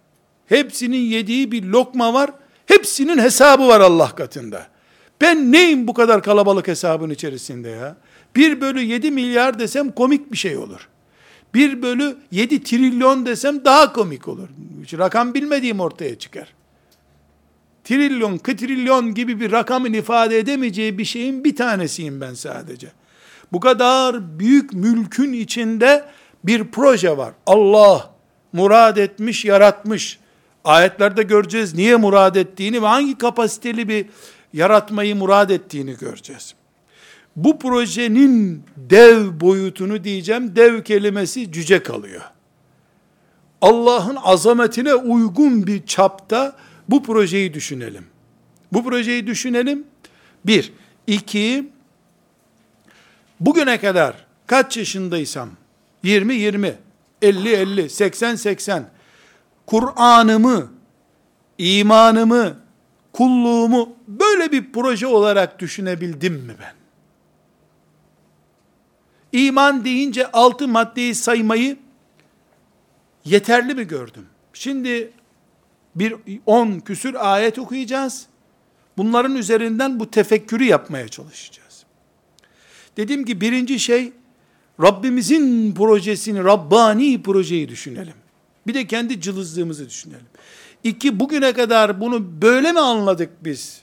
Hepsinin 0.46 0.98
yediği 0.98 1.52
bir 1.52 1.64
lokma 1.64 2.14
var. 2.14 2.32
Hepsinin 2.66 3.18
hesabı 3.18 3.68
var 3.68 3.82
Allah 3.82 4.16
katında. 4.16 4.68
Ben 5.22 5.52
neyim 5.52 5.88
bu 5.88 5.94
kadar 5.94 6.24
kalabalık 6.24 6.68
hesabın 6.68 7.10
içerisinde 7.10 7.70
ya? 7.70 7.98
1 8.36 8.62
bölü 8.62 8.82
7 8.82 9.12
milyar 9.12 9.60
desem 9.60 9.92
komik 9.92 10.32
bir 10.32 10.38
şey 10.38 10.58
olur. 10.58 10.88
1 11.54 11.82
bölü 11.82 12.18
7 12.32 12.64
trilyon 12.64 13.26
desem 13.26 13.66
daha 13.66 13.94
komik 13.94 14.28
olur. 14.28 14.48
Hiç 14.84 14.94
rakam 14.94 15.34
bilmediğim 15.34 15.80
ortaya 15.80 16.20
çıkar. 16.20 16.54
Trilyon, 17.84 18.38
kıtrilyon 18.38 19.14
gibi 19.14 19.40
bir 19.40 19.52
rakamın 19.52 19.94
ifade 19.94 20.38
edemeyeceği 20.38 20.98
bir 20.98 21.06
şeyin 21.06 21.44
bir 21.44 21.56
tanesiyim 21.56 22.22
ben 22.22 22.34
sadece. 22.34 22.92
Bu 23.52 23.60
kadar 23.60 24.40
büyük 24.40 24.74
mülkün 24.74 25.34
içinde 25.34 26.06
bir 26.44 26.64
proje 26.72 27.18
var. 27.18 27.34
Allah 27.46 28.12
murad 28.54 28.98
etmiş, 28.98 29.46
yaratmış. 29.46 30.20
Ayetlerde 30.64 31.24
göreceğiz 31.24 31.74
niye 31.76 31.96
murad 31.96 32.36
ettiğini 32.36 32.82
ve 32.82 32.86
hangi 32.88 33.18
kapasiteli 33.18 33.88
bir 33.88 34.06
yaratmayı 34.54 35.16
murad 35.16 35.50
ettiğini 35.50 35.98
göreceğiz. 35.98 36.56
Bu 37.36 37.60
projenin 37.60 38.64
dev 38.78 39.40
boyutunu 39.40 40.04
diyeceğim, 40.04 40.56
dev 40.56 40.84
kelimesi 40.84 41.52
cüce 41.52 41.84
kalıyor. 41.84 42.22
Allah'ın 43.62 44.18
azametine 44.24 44.96
uygun 44.96 45.68
bir 45.68 45.86
çapta 45.86 46.56
bu 46.90 47.04
projeyi 47.04 47.54
düşünelim. 47.54 48.06
Bu 48.74 48.84
projeyi 48.84 49.28
düşünelim. 49.28 49.84
Bir. 50.46 50.74
iki, 51.08 51.70
bugüne 53.40 53.80
kadar 53.80 54.26
kaç 54.48 54.78
yaşındaysam, 54.78 55.50
20, 56.04 56.36
20, 56.36 56.76
50, 57.22 57.50
50, 57.50 57.90
80, 57.90 58.36
80, 58.36 58.90
Kur'an'ımı, 59.66 60.72
imanımı, 61.58 62.58
kulluğumu 63.14 63.96
böyle 64.08 64.52
bir 64.52 64.72
proje 64.72 65.08
olarak 65.08 65.60
düşünebildim 65.60 66.34
mi 66.34 66.54
ben? 66.60 66.74
İman 69.32 69.86
deyince 69.86 70.32
altı 70.32 70.68
maddeyi 70.68 71.16
saymayı 71.16 71.78
yeterli 73.26 73.76
mi 73.76 73.88
gördüm? 73.88 74.26
Şimdi 74.54 75.12
bir 75.96 76.16
on 76.46 76.80
küsür 76.80 77.16
ayet 77.20 77.60
okuyacağız. 77.60 78.28
Bunların 78.98 79.36
üzerinden 79.36 80.00
bu 80.00 80.12
tefekkürü 80.12 80.64
yapmaya 80.64 81.08
çalışacağız. 81.08 81.69
Dedim 83.00 83.26
ki 83.26 83.42
birinci 83.42 83.80
şey 83.80 84.12
Rabbimizin 84.82 85.76
projesini, 85.76 86.44
Rabbani 86.44 87.24
projeyi 87.24 87.70
düşünelim. 87.70 88.14
Bir 88.68 88.74
de 88.74 88.88
kendi 88.88 89.22
cılızlığımızı 89.22 89.90
düşünelim. 89.90 90.26
İki, 90.84 91.20
bugüne 91.20 91.54
kadar 91.54 92.02
bunu 92.02 92.42
böyle 92.42 92.72
mi 92.72 92.80
anladık 92.80 93.30
biz? 93.42 93.82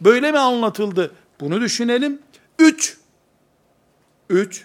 Böyle 0.00 0.32
mi 0.32 0.38
anlatıldı? 0.38 1.14
Bunu 1.40 1.60
düşünelim. 1.60 2.18
Üç, 2.58 2.98
üç, 4.30 4.64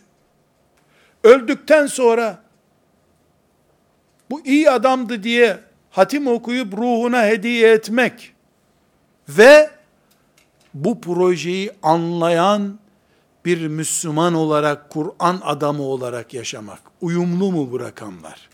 öldükten 1.23 1.87
sonra 1.87 2.43
bu 4.29 4.45
iyi 4.45 4.69
adamdı 4.69 5.23
diye 5.23 5.59
hatim 5.91 6.27
okuyup 6.27 6.73
ruhuna 6.73 7.25
hediye 7.25 7.71
etmek 7.71 8.33
ve 9.29 9.69
bu 10.73 11.01
projeyi 11.01 11.71
anlayan 11.83 12.78
bir 13.45 13.67
Müslüman 13.67 14.33
olarak, 14.33 14.89
Kur'an 14.89 15.41
adamı 15.43 15.83
olarak 15.83 16.33
yaşamak. 16.33 16.79
Uyumlu 17.01 17.51
mu 17.51 17.71
bu 17.71 17.79
rakamlar? 17.79 18.49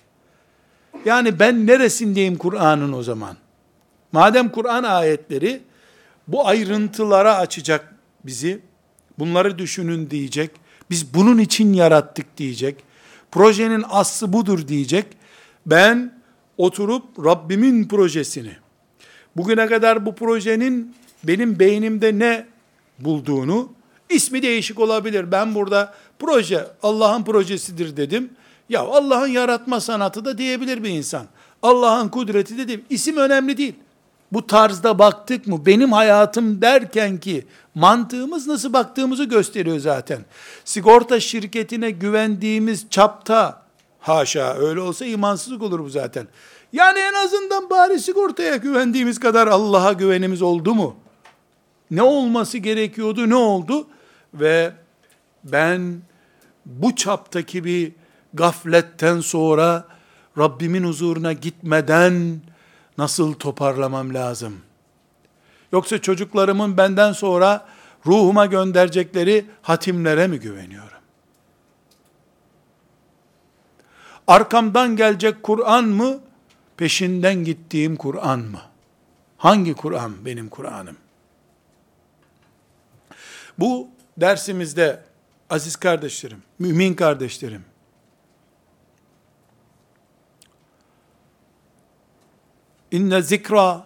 Yani 1.06 1.40
ben 1.40 1.68
neresindeyim 1.68 2.38
Kur'an'ın 2.38 2.94
o 2.94 3.04
zaman? 3.04 3.38
Madem 4.12 4.50
Kur'an 4.50 4.84
ayetleri 4.84 5.62
bu 6.28 6.48
ayrıntılara 6.48 7.38
açacak 7.38 7.96
bizi, 8.26 8.60
bunları 9.20 9.58
düşünün 9.58 10.10
diyecek, 10.10 10.52
biz 10.90 11.14
bunun 11.14 11.38
için 11.38 11.74
yarattık 11.74 12.38
diyecek, 12.38 12.84
projenin 13.32 13.86
aslı 13.90 14.34
budur 14.34 14.68
diyecek, 14.68 15.06
ben 15.66 16.22
oturup 16.58 17.26
Rabbimin 17.26 17.88
projesini, 17.88 18.56
bugüne 19.36 19.68
kadar 19.68 20.06
bu 20.06 20.16
projenin 20.16 20.96
benim 21.24 21.60
beynimde 21.60 22.20
ne 22.20 22.46
bulduğunu, 23.00 23.74
ismi 24.10 24.42
değişik 24.42 24.80
olabilir. 24.80 25.32
Ben 25.32 25.56
burada 25.56 25.94
proje, 26.20 26.68
Allah'ın 26.84 27.24
projesidir 27.24 27.98
dedim. 27.98 28.30
Ya 28.70 28.82
Allah'ın 28.82 29.28
yaratma 29.28 29.80
sanatı 29.80 30.26
da 30.26 30.38
diyebilir 30.38 30.84
bir 30.84 30.90
insan. 30.90 31.26
Allah'ın 31.62 32.10
kudreti 32.10 32.58
dedim. 32.58 32.86
İsim 32.90 33.18
önemli 33.18 33.58
değil. 33.58 33.74
Bu 34.32 34.48
tarzda 34.48 35.00
baktık 35.00 35.48
mı 35.48 35.66
benim 35.66 35.92
hayatım 35.92 36.62
derken 36.62 37.18
ki 37.18 37.46
mantığımız 37.76 38.48
nasıl 38.48 38.74
baktığımızı 38.74 39.24
gösteriyor 39.24 39.80
zaten. 39.80 40.20
Sigorta 40.66 41.20
şirketine 41.20 41.92
güvendiğimiz 41.92 42.86
çapta 42.90 43.62
haşa 44.00 44.54
öyle 44.54 44.80
olsa 44.80 45.06
imansızlık 45.06 45.62
olur 45.62 45.80
bu 45.80 45.90
zaten. 45.90 46.28
Yani 46.74 47.00
en 47.00 47.14
azından 47.14 47.70
bari 47.70 48.00
sigortaya 48.00 48.56
güvendiğimiz 48.56 49.20
kadar 49.20 49.48
Allah'a 49.48 49.94
güvenimiz 49.94 50.42
oldu 50.42 50.76
mu? 50.76 50.96
Ne 51.92 52.02
olması 52.02 52.58
gerekiyordu 52.58 53.30
ne 53.30 53.36
oldu? 53.36 53.88
Ve 54.36 54.74
ben 55.44 56.02
bu 56.66 56.96
çaptaki 56.96 57.64
bir 57.64 57.92
gafletten 58.34 59.20
sonra 59.20 59.88
Rabbimin 60.38 60.84
huzuruna 60.84 61.34
gitmeden 61.34 62.42
nasıl 62.98 63.34
toparlamam 63.34 64.14
lazım? 64.14 64.62
Yoksa 65.72 66.02
çocuklarımın 66.02 66.78
benden 66.78 67.12
sonra 67.12 67.66
ruhuma 68.06 68.46
gönderecekleri 68.46 69.46
hatimlere 69.62 70.28
mi 70.28 70.40
güveniyorum? 70.40 70.90
Arkamdan 74.28 74.96
gelecek 74.96 75.44
Kur'an 75.44 75.86
mı? 75.86 76.20
Peşinden 76.78 77.44
gittiğim 77.44 77.96
Kur'an 77.96 78.40
mı? 78.40 78.62
Hangi 79.38 79.74
Kur'an 79.74 80.26
benim 80.26 80.50
Kur'an'ım? 80.50 80.98
Bu 83.60 83.88
dersimizde 84.18 85.04
aziz 85.50 85.76
kardeşlerim, 85.76 86.44
mümin 86.60 86.94
kardeşlerim, 86.94 87.66
İnne 92.92 93.22
zikra 93.22 93.86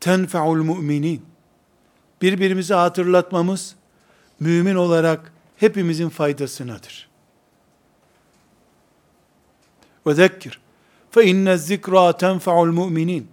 tenfe'ul 0.00 0.56
müminin. 0.56 1.26
Birbirimizi 2.22 2.74
hatırlatmamız 2.74 3.76
mümin 4.40 4.74
olarak 4.74 5.32
hepimizin 5.56 6.08
faydasınadır. 6.08 7.08
Ve 10.06 10.14
zekkir 10.14 10.60
fe 11.10 11.24
inne 11.24 11.58
zikra 11.58 12.16
tenfe'ul 12.16 12.66
müminin. 12.66 13.28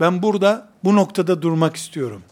Ben 0.00 0.22
burada 0.22 0.68
bu 0.84 0.96
noktada 0.96 1.42
durmak 1.42 1.76
istiyorum. 1.76 2.22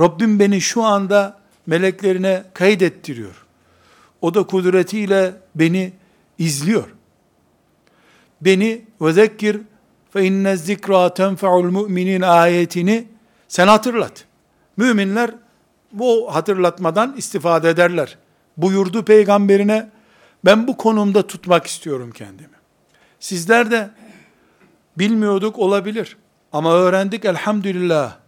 Rabbim 0.00 0.38
beni 0.38 0.60
şu 0.60 0.82
anda 0.82 1.39
meleklerine 1.70 2.44
kaydettiriyor. 2.54 3.46
O 4.20 4.34
da 4.34 4.42
kudretiyle 4.42 5.34
beni 5.54 5.92
izliyor. 6.38 6.88
Beni 8.40 8.84
ve 9.00 9.12
zekkir 9.12 9.60
fe 10.10 10.24
inne 10.24 10.56
zikra 10.56 11.14
tenfe'ul 11.14 11.64
müminin 11.64 12.20
ayetini 12.22 13.04
sen 13.48 13.68
hatırlat. 13.68 14.24
Müminler 14.76 15.30
bu 15.92 16.34
hatırlatmadan 16.34 17.14
istifade 17.16 17.68
ederler. 17.68 18.18
Buyurdu 18.56 19.04
peygamberine 19.04 19.90
ben 20.44 20.66
bu 20.68 20.76
konumda 20.76 21.26
tutmak 21.26 21.66
istiyorum 21.66 22.10
kendimi. 22.14 22.56
Sizler 23.20 23.70
de 23.70 23.90
bilmiyorduk 24.98 25.58
olabilir 25.58 26.16
ama 26.52 26.74
öğrendik 26.74 27.24
elhamdülillah. 27.24 28.19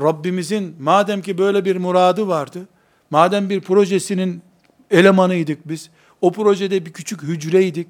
Rabbimizin 0.00 0.76
madem 0.80 1.22
ki 1.22 1.38
böyle 1.38 1.64
bir 1.64 1.76
muradı 1.76 2.28
vardı, 2.28 2.68
madem 3.10 3.50
bir 3.50 3.60
projesinin 3.60 4.42
elemanıydık 4.90 5.68
biz, 5.68 5.90
o 6.20 6.32
projede 6.32 6.86
bir 6.86 6.92
küçük 6.92 7.22
hücreydik 7.22 7.88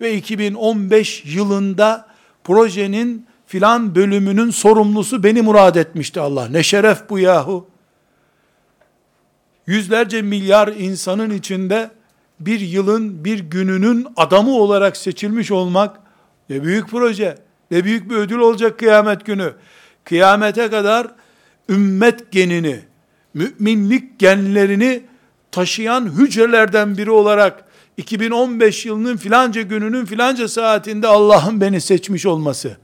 ve 0.00 0.14
2015 0.14 1.24
yılında 1.24 2.06
projenin 2.44 3.26
filan 3.46 3.94
bölümünün 3.94 4.50
sorumlusu 4.50 5.22
beni 5.22 5.42
murad 5.42 5.74
etmişti 5.74 6.20
Allah. 6.20 6.48
Ne 6.48 6.62
şeref 6.62 7.10
bu 7.10 7.18
yahu. 7.18 7.66
Yüzlerce 9.66 10.22
milyar 10.22 10.68
insanın 10.68 11.30
içinde 11.30 11.90
bir 12.40 12.60
yılın, 12.60 13.24
bir 13.24 13.38
gününün 13.38 14.06
adamı 14.16 14.50
olarak 14.50 14.96
seçilmiş 14.96 15.50
olmak 15.50 16.00
ne 16.50 16.62
büyük 16.62 16.88
proje, 16.88 17.38
ne 17.70 17.84
büyük 17.84 18.10
bir 18.10 18.16
ödül 18.16 18.38
olacak 18.38 18.78
kıyamet 18.78 19.26
günü. 19.26 19.54
kıyamete 20.04 20.70
kadar 20.70 21.06
ümmet 21.70 22.32
genini, 22.32 22.80
müminlik 23.34 24.18
genlerini 24.18 25.02
taşıyan 25.52 26.18
hücrelerden 26.18 26.98
biri 26.98 27.10
olarak 27.10 27.64
2015 27.96 28.86
yılının 28.86 29.16
filanca 29.16 29.62
gününün 29.62 30.04
filanca 30.04 30.48
saatinde 30.48 31.06
Allah'ın 31.06 31.60
beni 31.60 31.80
seçmiş 31.80 32.26
olması, 32.26 32.76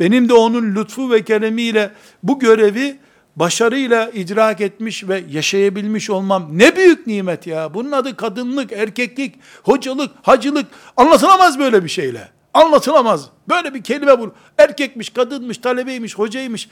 benim 0.00 0.28
de 0.28 0.34
onun 0.34 0.74
lütfu 0.74 1.10
ve 1.10 1.24
keremiyle 1.24 1.90
bu 2.22 2.38
görevi 2.38 2.96
başarıyla 3.36 4.10
idrak 4.10 4.60
etmiş 4.60 5.08
ve 5.08 5.24
yaşayabilmiş 5.30 6.10
olmam 6.10 6.48
ne 6.52 6.76
büyük 6.76 7.06
nimet 7.06 7.46
ya. 7.46 7.74
Bunun 7.74 7.92
adı 7.92 8.16
kadınlık, 8.16 8.72
erkeklik, 8.72 9.34
hocalık, 9.62 10.10
hacılık 10.22 10.66
anlatılamaz 10.96 11.58
böyle 11.58 11.84
bir 11.84 11.88
şeyle. 11.88 12.28
Anlatılamaz. 12.54 13.28
Böyle 13.48 13.74
bir 13.74 13.82
kelime 13.82 14.20
bu. 14.20 14.34
Erkekmiş, 14.58 15.10
kadınmış, 15.10 15.58
talebeymiş, 15.58 16.18
hocaymış. 16.18 16.68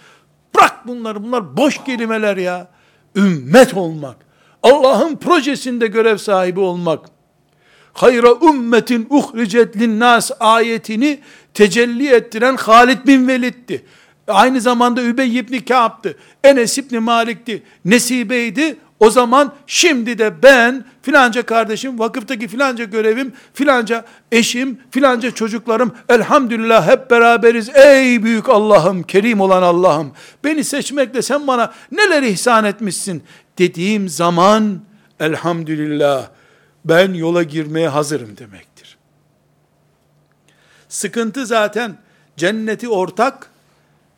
Bırak 0.54 0.86
bunları. 0.86 1.24
Bunlar 1.24 1.56
boş 1.56 1.84
kelimeler 1.84 2.36
ya. 2.36 2.68
Ümmet 3.16 3.74
olmak. 3.74 4.16
Allah'ın 4.62 5.16
projesinde 5.16 5.86
görev 5.86 6.16
sahibi 6.16 6.60
olmak. 6.60 7.06
Hayra 7.92 8.28
ümmetin 8.42 9.06
uhricet 9.10 9.76
linnas 9.76 10.30
ayetini 10.40 11.20
tecelli 11.54 12.08
ettiren 12.08 12.56
Halid 12.56 13.06
bin 13.06 13.28
Velid'ti. 13.28 13.84
Aynı 14.28 14.60
zamanda 14.60 15.02
Übey 15.02 15.38
ibn 15.38 15.58
Ka'b'tı. 15.58 16.16
Enes 16.44 16.78
ibn 16.78 16.98
Malik'ti. 16.98 17.62
Nesibe'ydi. 17.84 18.76
O 19.00 19.10
zaman 19.10 19.52
şimdi 19.66 20.18
de 20.18 20.42
ben 20.42 20.84
filanca 21.02 21.42
kardeşim, 21.42 21.98
vakıftaki 21.98 22.48
filanca 22.48 22.84
görevim, 22.84 23.32
filanca 23.54 24.04
eşim, 24.32 24.78
filanca 24.90 25.30
çocuklarım, 25.30 25.94
elhamdülillah 26.08 26.88
hep 26.88 27.10
beraberiz. 27.10 27.68
Ey 27.68 28.22
büyük 28.22 28.48
Allah'ım, 28.48 29.02
kerim 29.02 29.40
olan 29.40 29.62
Allah'ım, 29.62 30.12
beni 30.44 30.64
seçmekle 30.64 31.22
sen 31.22 31.46
bana 31.46 31.72
neler 31.92 32.22
ihsan 32.22 32.64
etmişsin 32.64 33.22
dediğim 33.58 34.08
zaman, 34.08 34.80
elhamdülillah 35.20 36.28
ben 36.84 37.14
yola 37.14 37.42
girmeye 37.42 37.88
hazırım 37.88 38.36
demektir. 38.36 38.96
Sıkıntı 40.88 41.46
zaten 41.46 41.96
cenneti 42.36 42.88
ortak, 42.88 43.50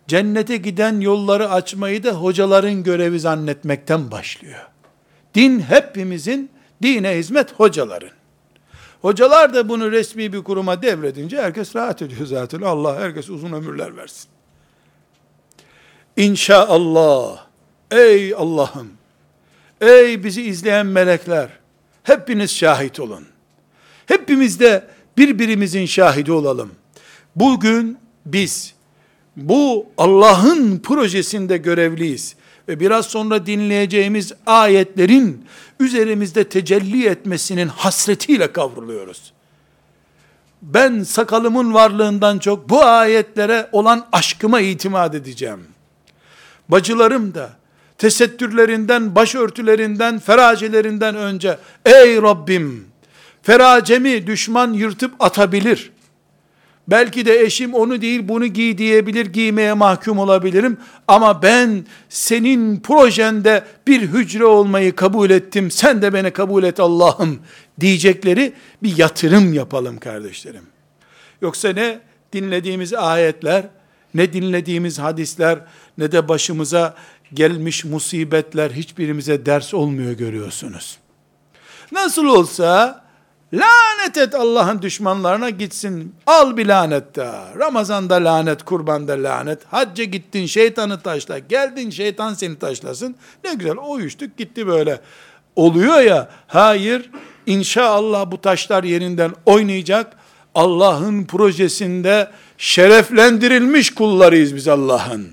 cennete 0.09 0.57
giden 0.57 1.01
yolları 1.01 1.51
açmayı 1.51 2.05
da 2.05 2.11
hocaların 2.11 2.83
görevi 2.83 3.20
zannetmekten 3.20 4.11
başlıyor. 4.11 4.72
Din 5.35 5.61
hepimizin, 5.61 6.51
dine 6.83 7.11
hizmet 7.16 7.53
hocaların. 7.53 8.11
Hocalar 9.03 9.55
da 9.55 9.68
bunu 9.68 9.93
resmi 9.93 10.33
bir 10.33 10.43
kuruma 10.43 10.83
devredince 10.83 11.43
herkes 11.43 11.76
rahat 11.76 12.03
ediyor 12.03 12.26
zaten. 12.26 12.61
Allah 12.61 13.01
herkes 13.01 13.30
uzun 13.30 13.53
ömürler 13.53 13.97
versin. 13.97 14.28
İnşaallah. 16.16 17.47
Ey 17.91 18.35
Allah'ım. 18.35 18.91
Ey 19.80 20.24
bizi 20.24 20.43
izleyen 20.43 20.87
melekler. 20.87 21.49
Hepiniz 22.03 22.51
şahit 22.51 23.01
olun. 23.01 23.26
Hepimiz 24.07 24.61
de 24.61 24.85
birbirimizin 25.18 25.87
şahidi 25.87 26.33
olalım. 26.33 26.70
Bugün 27.37 27.99
biz 28.26 28.74
bu 29.37 29.87
Allah'ın 29.99 30.78
projesinde 30.78 31.57
görevliyiz. 31.57 32.37
Ve 32.69 32.81
biraz 32.81 33.07
sonra 33.07 33.47
dinleyeceğimiz 33.47 34.33
ayetlerin 34.47 35.47
üzerimizde 35.81 36.45
tecelli 36.45 37.07
etmesinin 37.07 37.69
hasretiyle 37.69 38.53
kavruluyoruz. 38.53 39.33
Ben 40.63 41.03
sakalımın 41.03 41.75
varlığından 41.75 42.39
çok 42.39 42.69
bu 42.69 42.85
ayetlere 42.85 43.69
olan 43.73 44.07
aşkıma 44.13 44.61
itimat 44.61 45.15
edeceğim. 45.15 45.61
Bacılarım 46.69 47.35
da 47.35 47.51
tesettürlerinden, 47.99 49.15
başörtülerinden, 49.15 50.19
feracelerinden 50.19 51.15
önce 51.17 51.59
ey 51.85 52.23
Rabbim 52.23 52.87
feracemi 53.43 54.27
düşman 54.27 54.73
yırtıp 54.73 55.15
atabilir. 55.21 55.93
Belki 56.89 57.26
de 57.26 57.41
eşim 57.41 57.74
onu 57.74 58.01
değil 58.01 58.28
bunu 58.28 58.47
giy 58.47 58.78
diyebilir, 58.78 59.26
giymeye 59.26 59.72
mahkum 59.72 60.18
olabilirim. 60.18 60.78
Ama 61.09 61.43
ben 61.43 61.87
senin 62.09 62.80
projende 62.80 63.64
bir 63.87 64.01
hücre 64.01 64.45
olmayı 64.45 64.97
kabul 64.97 65.30
ettim, 65.30 65.70
sen 65.70 66.03
de 66.03 66.14
beni 66.14 66.30
kabul 66.30 66.64
et 66.64 66.80
Allah'ım 66.80 67.41
diyecekleri 67.80 68.53
bir 68.83 68.99
yatırım 68.99 69.53
yapalım 69.53 69.99
kardeşlerim. 69.99 70.66
Yoksa 71.43 71.68
ne 71.68 72.01
dinlediğimiz 72.33 72.95
ayetler, 72.95 73.64
ne 74.14 74.33
dinlediğimiz 74.33 74.99
hadisler, 74.99 75.59
ne 75.99 76.12
de 76.12 76.28
başımıza 76.28 76.95
gelmiş 77.35 77.85
musibetler 77.85 78.70
hiçbirimize 78.70 79.47
ders 79.47 79.74
olmuyor 79.74 80.12
görüyorsunuz. 80.12 80.99
Nasıl 81.93 82.24
olsa 82.24 83.02
Lanet 83.55 84.17
et 84.17 84.35
Allah'ın 84.35 84.83
düşmanlarına 84.83 85.51
gitsin. 85.51 86.15
Al 86.27 86.57
bir 86.57 86.67
lanet 86.67 87.17
daha. 87.17 87.49
Ramazanda 87.59 88.15
lanet, 88.15 88.63
kurbanda 88.63 89.13
lanet. 89.13 89.65
Hacca 89.65 90.05
gittin 90.05 90.47
şeytanı 90.47 91.01
taşla. 91.01 91.39
Geldin 91.39 91.91
şeytan 91.91 92.35
seni 92.35 92.59
taşlasın. 92.59 93.17
Ne 93.45 93.55
güzel 93.55 93.77
uyuştuk 93.89 94.37
gitti 94.37 94.67
böyle. 94.67 95.01
Oluyor 95.57 96.01
ya. 96.01 96.29
Hayır. 96.47 97.11
İnşallah 97.47 98.31
bu 98.31 98.41
taşlar 98.41 98.85
yerinden 98.85 99.33
oynayacak. 99.47 100.17
Allah'ın 100.55 101.25
projesinde 101.25 102.31
şereflendirilmiş 102.59 103.95
kullarıyız 103.95 104.57
biz 104.57 104.69
Allah'ın. 104.69 105.29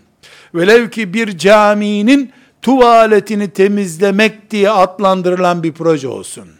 Velev 0.55 0.89
ki 0.89 1.13
bir 1.13 1.37
caminin 1.37 2.31
tuvaletini 2.61 3.49
temizlemek 3.49 4.51
diye 4.51 4.69
adlandırılan 4.69 5.63
bir 5.63 5.73
proje 5.73 6.07
olsun. 6.07 6.58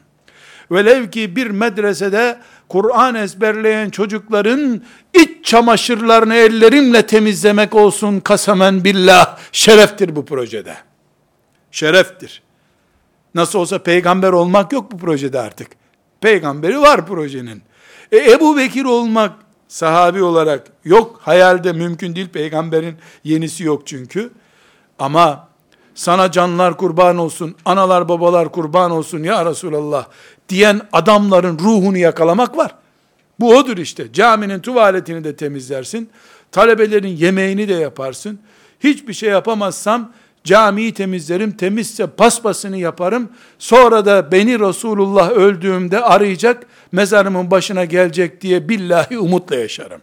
Velev 0.72 1.09
ki 1.11 1.36
bir 1.36 1.47
medresede 1.47 2.39
Kur'an 2.70 3.15
ezberleyen 3.15 3.89
çocukların 3.89 4.82
iç 5.13 5.45
çamaşırlarını 5.45 6.36
ellerimle 6.36 7.07
temizlemek 7.07 7.76
olsun 7.76 8.20
kasamen 8.20 8.84
billah 8.84 9.38
şereftir 9.51 10.15
bu 10.15 10.26
projede. 10.26 10.76
Şereftir. 11.72 12.41
Nasıl 13.36 13.59
olsa 13.59 13.84
peygamber 13.84 14.32
olmak 14.32 14.74
yok 14.74 14.91
bu 14.91 14.97
projede 14.97 15.39
artık. 15.39 15.67
Peygamberi 16.22 16.82
var 16.82 17.07
projenin. 17.07 17.61
E, 18.11 18.32
Ebu 18.32 18.57
Bekir 18.57 18.86
olmak 18.86 19.32
sahabi 19.67 20.24
olarak 20.24 20.67
yok. 20.86 21.20
Hayalde 21.24 21.74
mümkün 21.74 22.15
değil. 22.15 22.30
Peygamberin 22.30 22.95
yenisi 23.24 23.63
yok 23.63 23.88
çünkü. 23.88 24.32
Ama 24.99 25.48
sana 25.99 26.31
canlar 26.31 26.77
kurban 26.77 27.17
olsun, 27.17 27.55
analar 27.65 28.09
babalar 28.09 28.51
kurban 28.51 28.91
olsun 28.91 29.23
ya 29.23 29.45
Resulallah 29.45 30.05
diyen 30.49 30.81
adamların 30.93 31.59
ruhunu 31.59 31.97
yakalamak 31.97 32.57
var. 32.57 32.75
Bu 33.39 33.57
odur 33.57 33.77
işte. 33.77 34.13
Caminin 34.13 34.59
tuvaletini 34.59 35.23
de 35.23 35.35
temizlersin. 35.35 36.09
Talebelerin 36.51 37.17
yemeğini 37.17 37.67
de 37.67 37.73
yaparsın. 37.73 38.39
Hiçbir 38.79 39.13
şey 39.13 39.29
yapamazsam 39.29 40.11
camiyi 40.43 40.93
temizlerim. 40.93 41.51
Temizse 41.51 42.07
paspasını 42.07 42.77
yaparım. 42.77 43.29
Sonra 43.57 44.05
da 44.05 44.31
beni 44.31 44.59
Resulullah 44.59 45.31
öldüğümde 45.31 46.01
arayacak, 46.01 46.65
mezarımın 46.91 47.51
başına 47.51 47.85
gelecek 47.85 48.41
diye 48.41 48.69
billahi 48.69 49.19
umutla 49.19 49.55
yaşarım. 49.55 50.01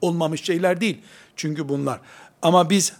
Olmamış 0.00 0.44
şeyler 0.44 0.80
değil. 0.80 0.98
Çünkü 1.36 1.68
bunlar. 1.68 2.00
Ama 2.42 2.70
biz 2.70 2.92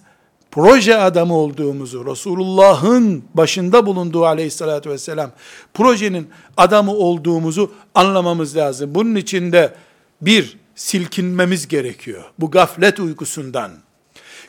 proje 0.59 0.97
adamı 0.97 1.35
olduğumuzu, 1.35 2.07
Resulullah'ın 2.07 3.25
başında 3.35 3.87
bulunduğu 3.87 4.27
aleyhissalatü 4.27 4.91
vesselam, 4.91 5.31
projenin 5.75 6.29
adamı 6.57 6.93
olduğumuzu 6.93 7.73
anlamamız 7.95 8.57
lazım. 8.57 8.95
Bunun 8.95 9.15
için 9.15 9.53
de 9.53 9.75
bir, 10.21 10.57
silkinmemiz 10.75 11.69
gerekiyor. 11.69 12.25
Bu 12.39 12.51
gaflet 12.51 13.01
uykusundan. 13.01 13.71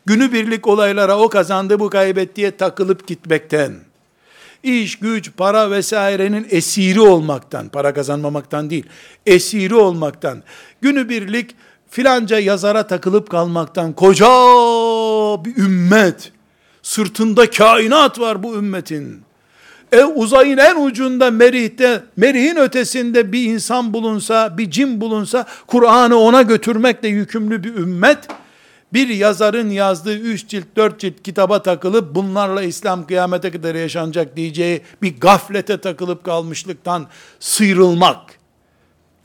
Günübirlik 0.05 0.68
olaylara 0.68 1.20
o 1.20 1.30
kazandı 1.30 1.80
bu 1.80 1.89
kaybettiye 1.89 2.57
takılıp 2.57 3.07
gitmekten, 3.07 3.74
iş, 4.64 4.99
güç, 4.99 5.32
para 5.38 5.72
vesairenin 5.72 6.47
esiri 6.49 7.01
olmaktan, 7.01 7.70
para 7.70 7.93
kazanmamaktan 7.93 8.70
değil, 8.70 8.86
esiri 9.26 9.76
olmaktan, 9.76 10.43
günübirlik 10.82 11.55
filanca 11.90 12.40
yazara 12.40 12.88
takılıp 12.88 13.30
kalmaktan 13.30 13.94
koca 13.94 14.26
bir 15.46 15.58
ümmet, 15.58 16.32
sırtında 16.82 17.50
kainat 17.50 18.20
var 18.20 18.44
bu 18.44 18.56
ümmetin. 18.56 19.22
E 19.92 20.04
uzayın 20.04 20.58
en 20.58 20.86
ucunda 20.86 21.32
Merih'te, 21.32 22.04
Merih'in 22.18 22.56
ötesinde 22.56 23.32
bir 23.32 23.44
insan 23.44 23.94
bulunsa, 23.94 24.58
bir 24.58 24.72
cin 24.72 25.02
bulunsa, 25.02 25.46
Kur'an'ı 25.68 26.18
ona 26.18 26.42
götürmekle 26.42 27.08
yükümlü 27.08 27.64
bir 27.64 27.74
ümmet, 27.76 28.18
bir 28.94 29.08
yazarın 29.08 29.70
yazdığı 29.70 30.18
üç 30.18 30.48
cilt, 30.48 30.66
dört 30.76 31.00
cilt 31.00 31.24
kitaba 31.24 31.62
takılıp, 31.62 32.16
bunlarla 32.16 32.64
İslam 32.64 33.08
kıyamete 33.08 33.52
kadar 33.52 33.76
yaşanacak 33.76 34.36
diyeceği 34.36 34.82
bir 35.02 35.20
gaflete 35.20 35.82
takılıp 35.82 36.24
kalmışlıktan 36.24 37.08
sıyrılmak. 37.40 38.20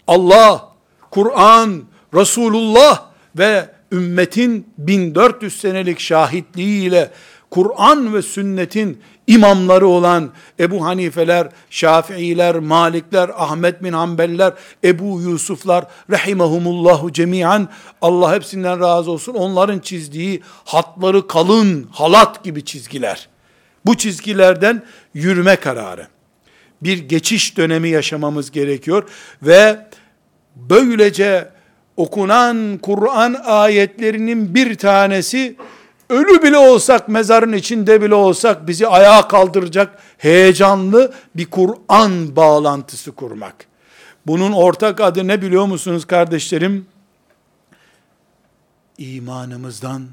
Allah, 0.07 0.69
Kur'an, 1.11 1.83
Resulullah 2.15 3.05
ve 3.39 3.69
ümmetin 3.93 4.69
1400 4.79 5.61
senelik 5.61 6.01
şahitliğiyle 6.01 7.11
Kur'an 7.51 8.15
ve 8.15 8.23
sünnetin 8.23 9.03
imamları 9.27 9.87
olan 9.87 10.33
Ebu 10.61 10.85
Hanifeler, 10.85 11.49
Şafiiler, 11.71 12.59
Malikler, 12.59 13.31
Ahmet 13.37 13.83
bin 13.83 13.93
Hanbeliler, 13.93 14.53
Ebu 14.85 15.21
Yusuflar, 15.21 15.85
rahimahumullahu 16.11 17.13
cemiyen, 17.13 17.69
Allah 18.03 18.35
hepsinden 18.35 18.81
razı 18.81 19.11
olsun, 19.11 19.35
onların 19.35 19.79
çizdiği 19.79 20.43
hatları 20.65 21.27
kalın, 21.27 21.89
halat 21.93 22.45
gibi 22.45 22.65
çizgiler. 22.65 23.29
Bu 23.87 23.97
çizgilerden 23.97 24.83
yürüme 25.15 25.57
kararı. 25.57 26.07
Bir 26.83 26.99
geçiş 26.99 27.57
dönemi 27.57 27.89
yaşamamız 27.89 28.51
gerekiyor 28.51 29.09
ve 29.43 29.87
böylece 30.57 31.54
okunan 31.97 32.79
Kur'an 32.83 33.35
ayetlerinin 33.45 34.55
bir 34.55 34.75
tanesi 34.75 35.57
ölü 36.11 36.43
bile 36.43 36.59
olsak, 36.59 37.09
mezarın 37.09 37.53
içinde 37.53 38.03
bile 38.03 38.15
olsak 38.15 38.69
bizi 38.69 38.87
ayağa 38.89 39.29
kaldıracak 39.29 39.99
heyecanlı 40.19 41.15
bir 41.35 41.47
Kur'an 41.47 42.37
bağlantısı 42.37 43.13
kurmak. 43.13 43.67
Bunun 44.27 44.53
ortak 44.53 45.01
adı 45.01 45.29
ne 45.29 45.43
biliyor 45.43 45.67
musunuz 45.67 46.05
kardeşlerim? 46.05 46.87
İmanımızdan 48.99 50.07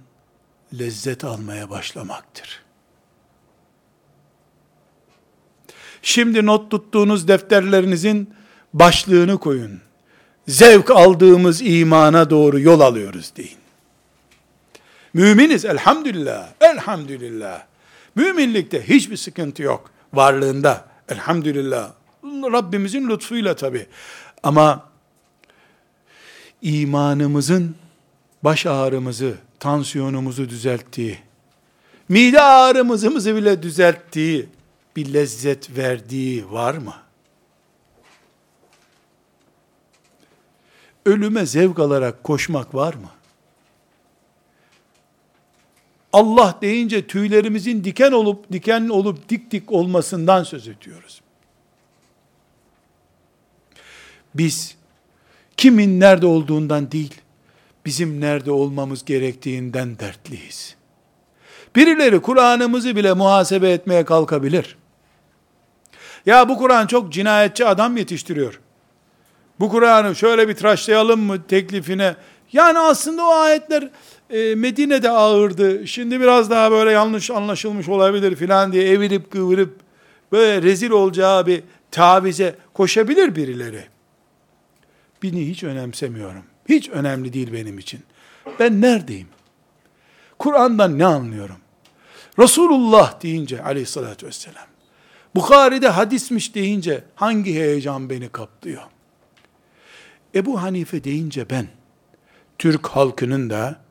lezzet 0.80 1.24
almaya 1.24 1.70
başlamaktır. 1.70 2.62
Şimdi 6.02 6.46
not 6.46 6.72
tuttuğunuz 6.72 7.28
defterlerinizin 7.28 8.34
başlığını 8.74 9.38
koyun. 9.38 9.82
Zevk 10.48 10.92
aldığımız 10.92 11.62
imana 11.62 12.30
doğru 12.30 12.60
yol 12.60 12.80
alıyoruz 12.80 13.32
deyin. 13.38 13.58
Müminiz 15.14 15.66
elhamdülillah. 15.66 16.50
Elhamdülillah. 16.62 17.64
Müminlikte 18.16 18.88
hiçbir 18.88 19.18
sıkıntı 19.18 19.64
yok. 19.64 19.92
Varlığında 20.14 20.86
elhamdülillah. 21.10 21.92
Rabbimizin 22.24 23.10
lütfuyla 23.10 23.56
tabi. 23.56 23.86
Ama 24.44 24.90
imanımızın 26.62 27.76
baş 28.44 28.66
ağrımızı, 28.66 29.36
tansiyonumuzu 29.60 30.50
düzelttiği, 30.50 31.18
mide 32.10 32.42
ağrımızı 32.42 33.36
bile 33.36 33.64
düzelttiği 33.64 34.50
bir 34.96 35.14
lezzet 35.14 35.78
verdiği 35.78 36.52
var 36.52 36.74
mı? 36.74 36.94
Ölüme 41.06 41.46
zevk 41.46 41.80
alarak 41.80 42.24
koşmak 42.24 42.76
var 42.76 42.94
mı? 42.94 43.10
Allah 46.14 46.58
deyince 46.62 47.08
tüylerimizin 47.08 47.84
diken 47.84 48.12
olup 48.12 48.52
diken 48.52 48.90
olup 48.90 49.30
dik 49.30 49.52
dik 49.52 49.72
olmasından 49.72 50.44
söz 50.44 50.68
ediyoruz. 50.68 51.22
Biz 54.36 54.76
kimin 55.58 56.00
nerede 56.00 56.26
olduğundan 56.26 56.92
değil, 56.92 57.22
bizim 57.86 58.22
nerede 58.22 58.52
olmamız 58.52 59.06
gerektiğinden 59.06 60.00
dertliyiz. 60.00 60.76
Birileri 61.76 62.22
Kur'an'ımızı 62.22 62.96
bile 62.96 63.14
muhasebe 63.14 63.72
etmeye 63.72 64.06
kalkabilir. 64.06 64.78
Ya 66.26 66.50
bu 66.50 66.58
Kur'an 66.58 66.88
çok 66.88 67.14
cinayetçi 67.14 67.66
adam 67.66 67.98
yetiştiriyor. 67.98 68.60
Bu 69.60 69.70
Kur'an'ı 69.70 70.16
şöyle 70.16 70.48
bir 70.48 70.56
tıraşlayalım 70.56 71.20
mı 71.20 71.48
teklifine. 71.48 72.16
Yani 72.54 72.80
aslında 72.80 73.24
o 73.26 73.32
ayetler 73.32 73.90
e, 74.30 74.56
Medine'de 74.56 75.10
ağırdı. 75.10 75.88
Şimdi 75.88 76.22
biraz 76.22 76.50
daha 76.50 76.72
böyle 76.72 76.92
yanlış 76.92 77.32
anlaşılmış 77.32 77.90
olabilir 77.90 78.36
filan 78.36 78.74
diye 78.74 78.88
evirip 78.90 79.32
kıvırıp 79.32 79.80
böyle 80.32 80.62
rezil 80.62 80.92
olacağı 80.92 81.48
bir 81.48 81.64
tavize 81.92 82.56
koşabilir 82.74 83.36
birileri. 83.36 83.84
Beni 85.24 85.48
hiç 85.48 85.64
önemsemiyorum. 85.64 86.44
Hiç 86.70 86.90
önemli 86.90 87.34
değil 87.34 87.54
benim 87.54 87.80
için. 87.80 88.00
Ben 88.60 88.82
neredeyim? 88.82 89.28
Kur'an'dan 90.40 91.00
ne 91.00 91.06
anlıyorum? 91.06 91.58
Resulullah 92.40 93.22
deyince 93.24 93.64
aleyhissalatü 93.64 94.28
vesselam, 94.28 94.66
Bukhari'de 95.36 95.90
hadismiş 95.90 96.56
deyince 96.56 97.04
hangi 97.16 97.54
heyecan 97.54 98.10
beni 98.10 98.30
kaplıyor? 98.30 98.82
Ebu 100.36 100.62
Hanife 100.62 101.04
deyince 101.04 101.50
ben, 101.50 101.68
Türk 102.58 102.88
halkının 102.88 103.50
da 103.50 103.82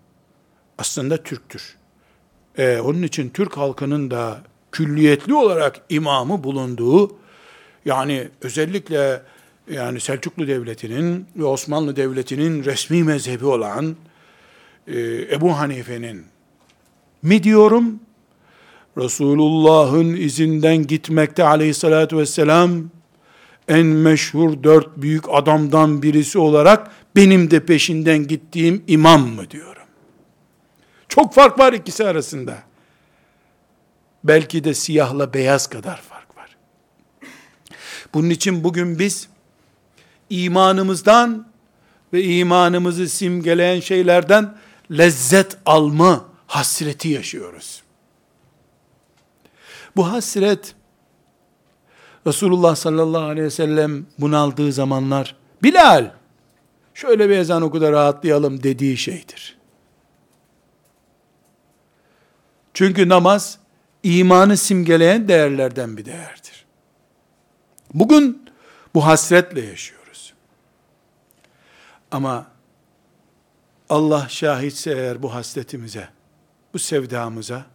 aslında 0.78 1.22
Türktür. 1.22 1.76
Ee, 2.59 2.78
onun 2.78 3.03
için 3.03 3.28
Türk 3.28 3.57
halkının 3.57 4.11
da 4.11 4.41
külliyetli 4.72 5.34
olarak 5.34 5.80
imamı 5.88 6.45
bulunduğu, 6.45 7.16
yani 7.84 8.28
özellikle 8.43 9.22
yani 9.70 10.01
Selçuklu 10.01 10.49
Devleti'nin 10.49 11.26
ve 11.36 11.45
Osmanlı 11.45 11.97
Devleti'nin 11.97 12.64
resmi 12.64 13.05
mezhebi 13.05 13.47
olan 13.47 13.97
e, 14.86 15.01
Ebu 15.32 15.59
Hanife'nin 15.59 16.24
mi 17.22 17.43
diyorum? 17.43 18.01
Resulullah'ın 18.99 20.16
izinden 20.16 20.86
gitmekte 20.86 21.45
aleyhissalatü 21.45 22.16
vesselam 22.16 22.91
en 23.71 23.87
meşhur 23.87 24.62
dört 24.62 24.97
büyük 24.97 25.25
adamdan 25.29 26.03
birisi 26.03 26.39
olarak 26.39 26.91
benim 27.16 27.51
de 27.51 27.66
peşinden 27.66 28.27
gittiğim 28.27 28.85
imam 28.87 29.29
mı 29.29 29.51
diyorum. 29.51 29.83
Çok 31.09 31.35
fark 31.35 31.59
var 31.59 31.73
ikisi 31.73 32.07
arasında. 32.07 32.59
Belki 34.25 34.64
de 34.64 34.75
siyahla 34.75 35.35
beyaz 35.35 35.66
kadar 35.66 36.01
fark 36.01 36.37
var. 36.37 36.57
Bunun 38.14 38.31
için 38.31 38.64
bugün 38.64 38.99
biz 38.99 39.29
imanımızdan 40.31 41.49
ve 42.12 42.25
imanımızı 42.25 43.09
simgeleyen 43.09 43.81
şeylerden 43.81 44.57
lezzet 44.91 45.59
alma 45.66 46.25
hasreti 46.47 47.09
yaşıyoruz. 47.09 47.83
Bu 49.97 50.12
hasret 50.12 50.75
Resulullah 52.27 52.77
sallallahu 52.77 53.23
aleyhi 53.23 53.47
ve 53.47 53.51
sellem 53.51 54.07
bunaldığı 54.18 54.73
zamanlar 54.73 55.37
Bilal 55.62 56.11
şöyle 56.95 57.29
bir 57.29 57.39
ezan 57.39 57.62
oku 57.62 57.81
da 57.81 57.93
rahatlayalım 57.93 58.62
dediği 58.62 58.97
şeydir. 58.97 59.59
Çünkü 62.75 63.09
namaz 63.09 63.59
imanı 64.03 64.57
simgeleyen 64.57 65.29
değerlerden 65.29 65.97
bir 65.97 66.05
değerdir. 66.05 66.64
Bugün 67.95 68.51
bu 68.95 69.07
hasretle 69.07 69.61
yaşıyoruz. 69.61 70.35
Ama 72.11 72.47
Allah 73.89 74.29
şahitse 74.29 74.91
eğer 74.91 75.23
bu 75.23 75.35
hasretimize, 75.35 76.09
bu 76.75 76.79
sevdamıza, 76.79 77.66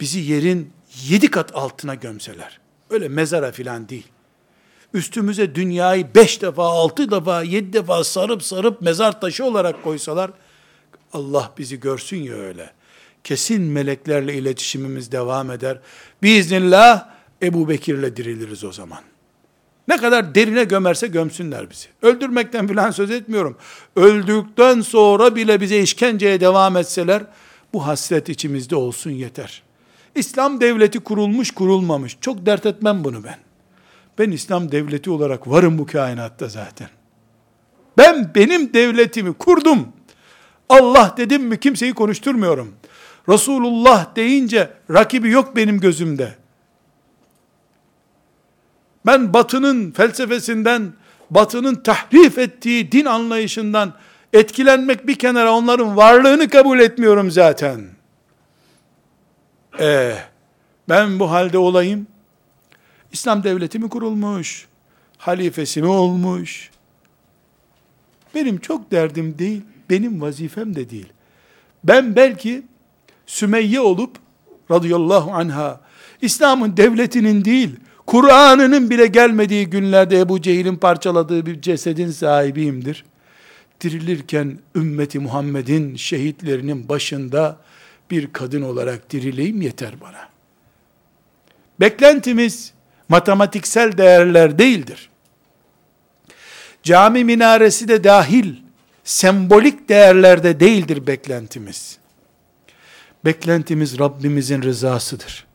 bizi 0.00 0.20
yerin 0.20 0.72
yedi 1.08 1.30
kat 1.30 1.54
altına 1.54 1.94
gömseler, 1.94 2.60
öyle 2.90 3.08
mezara 3.08 3.52
filan 3.52 3.88
değil, 3.88 4.06
üstümüze 4.94 5.54
dünyayı 5.54 6.14
beş 6.14 6.42
defa, 6.42 6.64
altı 6.64 7.10
defa, 7.10 7.42
yedi 7.42 7.72
defa 7.72 8.04
sarıp 8.04 8.42
sarıp 8.42 8.82
mezar 8.82 9.20
taşı 9.20 9.44
olarak 9.44 9.82
koysalar, 9.82 10.30
Allah 11.12 11.52
bizi 11.58 11.80
görsün 11.80 12.22
ya 12.22 12.34
öyle 12.34 12.76
kesin 13.26 13.62
meleklerle 13.62 14.34
iletişimimiz 14.34 15.12
devam 15.12 15.50
eder. 15.50 15.78
Biiznillah 16.22 17.08
Ebu 17.42 17.68
Bekir'le 17.68 18.16
diriliriz 18.16 18.64
o 18.64 18.72
zaman. 18.72 18.98
Ne 19.88 19.96
kadar 19.96 20.34
derine 20.34 20.64
gömerse 20.64 21.06
gömsünler 21.06 21.70
bizi. 21.70 21.88
Öldürmekten 22.02 22.68
filan 22.68 22.90
söz 22.90 23.10
etmiyorum. 23.10 23.56
Öldükten 23.96 24.80
sonra 24.80 25.36
bile 25.36 25.60
bize 25.60 25.78
işkenceye 25.78 26.40
devam 26.40 26.76
etseler, 26.76 27.22
bu 27.72 27.86
hasret 27.86 28.28
içimizde 28.28 28.76
olsun 28.76 29.10
yeter. 29.10 29.62
İslam 30.16 30.60
devleti 30.60 31.00
kurulmuş 31.00 31.50
kurulmamış. 31.50 32.16
Çok 32.20 32.46
dert 32.46 32.66
etmem 32.66 33.04
bunu 33.04 33.24
ben. 33.24 33.38
Ben 34.18 34.30
İslam 34.30 34.72
devleti 34.72 35.10
olarak 35.10 35.48
varım 35.48 35.78
bu 35.78 35.86
kainatta 35.86 36.48
zaten. 36.48 36.88
Ben 37.98 38.30
benim 38.34 38.74
devletimi 38.74 39.32
kurdum. 39.32 39.88
Allah 40.68 41.14
dedim 41.16 41.42
mi 41.42 41.60
kimseyi 41.60 41.94
konuşturmuyorum. 41.94 42.74
Resulullah 43.28 44.16
deyince 44.16 44.70
rakibi 44.90 45.30
yok 45.30 45.56
benim 45.56 45.80
gözümde. 45.80 46.34
Ben 49.06 49.34
batının 49.34 49.90
felsefesinden, 49.90 50.92
batının 51.30 51.74
tahrif 51.74 52.38
ettiği 52.38 52.92
din 52.92 53.04
anlayışından 53.04 53.92
etkilenmek 54.32 55.06
bir 55.06 55.14
kenara 55.14 55.52
onların 55.52 55.96
varlığını 55.96 56.48
kabul 56.48 56.78
etmiyorum 56.78 57.30
zaten. 57.30 57.95
Ee, 59.80 60.16
ben 60.88 61.18
bu 61.18 61.30
halde 61.30 61.58
olayım. 61.58 62.06
İslam 63.12 63.42
devleti 63.44 63.78
mi 63.78 63.88
kurulmuş? 63.88 64.66
Halifesi 65.18 65.82
mi 65.82 65.88
olmuş? 65.88 66.70
Benim 68.34 68.58
çok 68.58 68.90
derdim 68.90 69.38
değil. 69.38 69.62
benim 69.90 70.20
vazifem 70.20 70.76
de 70.76 70.90
değil. 70.90 71.12
Ben 71.84 72.16
belki 72.16 72.62
Sümeyye 73.26 73.80
olup 73.80 74.16
radıyallahu 74.70 75.32
anha 75.32 75.80
İslam'ın 76.22 76.76
devletinin 76.76 77.44
değil, 77.44 77.76
Kur'an'ının 78.06 78.90
bile 78.90 79.06
gelmediği 79.06 79.66
günlerde 79.66 80.18
Ebu 80.18 80.40
Cehil'in 80.40 80.76
parçaladığı 80.76 81.46
bir 81.46 81.60
cesedin 81.60 82.10
sahibiyimdir. 82.10 83.04
Dirilirken 83.80 84.58
ümmeti 84.76 85.18
Muhammed'in 85.18 85.96
şehitlerinin 85.96 86.88
başında 86.88 87.58
bir 88.10 88.32
kadın 88.32 88.62
olarak 88.62 89.10
dirileyim 89.10 89.62
yeter 89.62 90.00
bana. 90.00 90.28
Beklentimiz 91.80 92.72
matematiksel 93.08 93.98
değerler 93.98 94.58
değildir. 94.58 95.10
Cami 96.82 97.24
minaresi 97.24 97.88
de 97.88 98.04
dahil 98.04 98.54
sembolik 99.04 99.88
değerlerde 99.88 100.60
değildir 100.60 101.06
beklentimiz. 101.06 101.98
Beklentimiz 103.24 103.98
Rabbimizin 103.98 104.62
rızasıdır. 104.62 105.46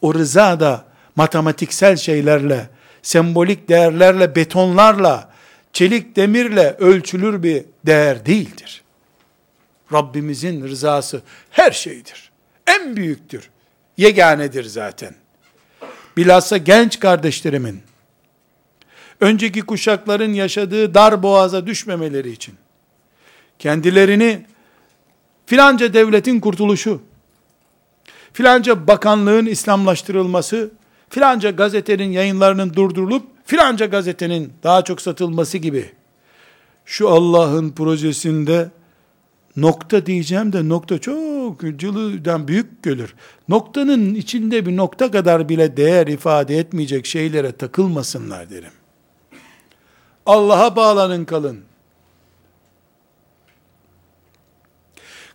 O 0.00 0.14
rıza 0.14 0.60
da 0.60 0.84
matematiksel 1.16 1.96
şeylerle, 1.96 2.68
sembolik 3.02 3.68
değerlerle, 3.68 4.36
betonlarla, 4.36 5.30
çelik 5.72 6.16
demirle 6.16 6.76
ölçülür 6.78 7.42
bir 7.42 7.64
değer 7.86 8.26
değildir. 8.26 8.83
Rabbimizin 9.94 10.68
rızası 10.68 11.22
her 11.50 11.70
şeydir. 11.70 12.30
En 12.66 12.96
büyüktür. 12.96 13.50
Yeganedir 13.96 14.64
zaten. 14.64 15.14
Bilhassa 16.16 16.56
genç 16.56 17.00
kardeşlerimin, 17.00 17.82
önceki 19.20 19.60
kuşakların 19.60 20.32
yaşadığı 20.32 20.94
dar 20.94 21.22
boğaza 21.22 21.66
düşmemeleri 21.66 22.30
için, 22.30 22.54
kendilerini 23.58 24.46
filanca 25.46 25.94
devletin 25.94 26.40
kurtuluşu, 26.40 27.02
filanca 28.32 28.86
bakanlığın 28.86 29.46
İslamlaştırılması, 29.46 30.70
filanca 31.08 31.50
gazetenin 31.50 32.12
yayınlarının 32.12 32.74
durdurulup, 32.74 33.26
filanca 33.44 33.86
gazetenin 33.86 34.52
daha 34.62 34.84
çok 34.84 35.00
satılması 35.00 35.58
gibi, 35.58 35.92
şu 36.84 37.08
Allah'ın 37.08 37.70
projesinde, 37.70 38.70
nokta 39.56 40.06
diyeceğim 40.06 40.52
de 40.52 40.68
nokta 40.68 40.98
çok 40.98 41.60
cılıdan 41.78 42.48
büyük 42.48 42.82
görür. 42.82 43.14
Noktanın 43.48 44.14
içinde 44.14 44.66
bir 44.66 44.76
nokta 44.76 45.10
kadar 45.10 45.48
bile 45.48 45.76
değer 45.76 46.06
ifade 46.06 46.58
etmeyecek 46.58 47.06
şeylere 47.06 47.52
takılmasınlar 47.52 48.50
derim. 48.50 48.72
Allah'a 50.26 50.76
bağlanın 50.76 51.24
kalın. 51.24 51.64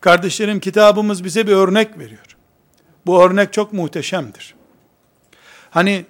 Kardeşlerim 0.02 0.60
kitabımız 0.60 1.24
bize 1.24 1.48
bir 1.48 1.54
örnek 1.54 2.00
veriyor. 2.00 2.38
Bu 3.06 3.24
örnek 3.24 3.54
çok 3.54 3.74
muhteşemdir. 3.74 4.56
Hani 5.70 6.06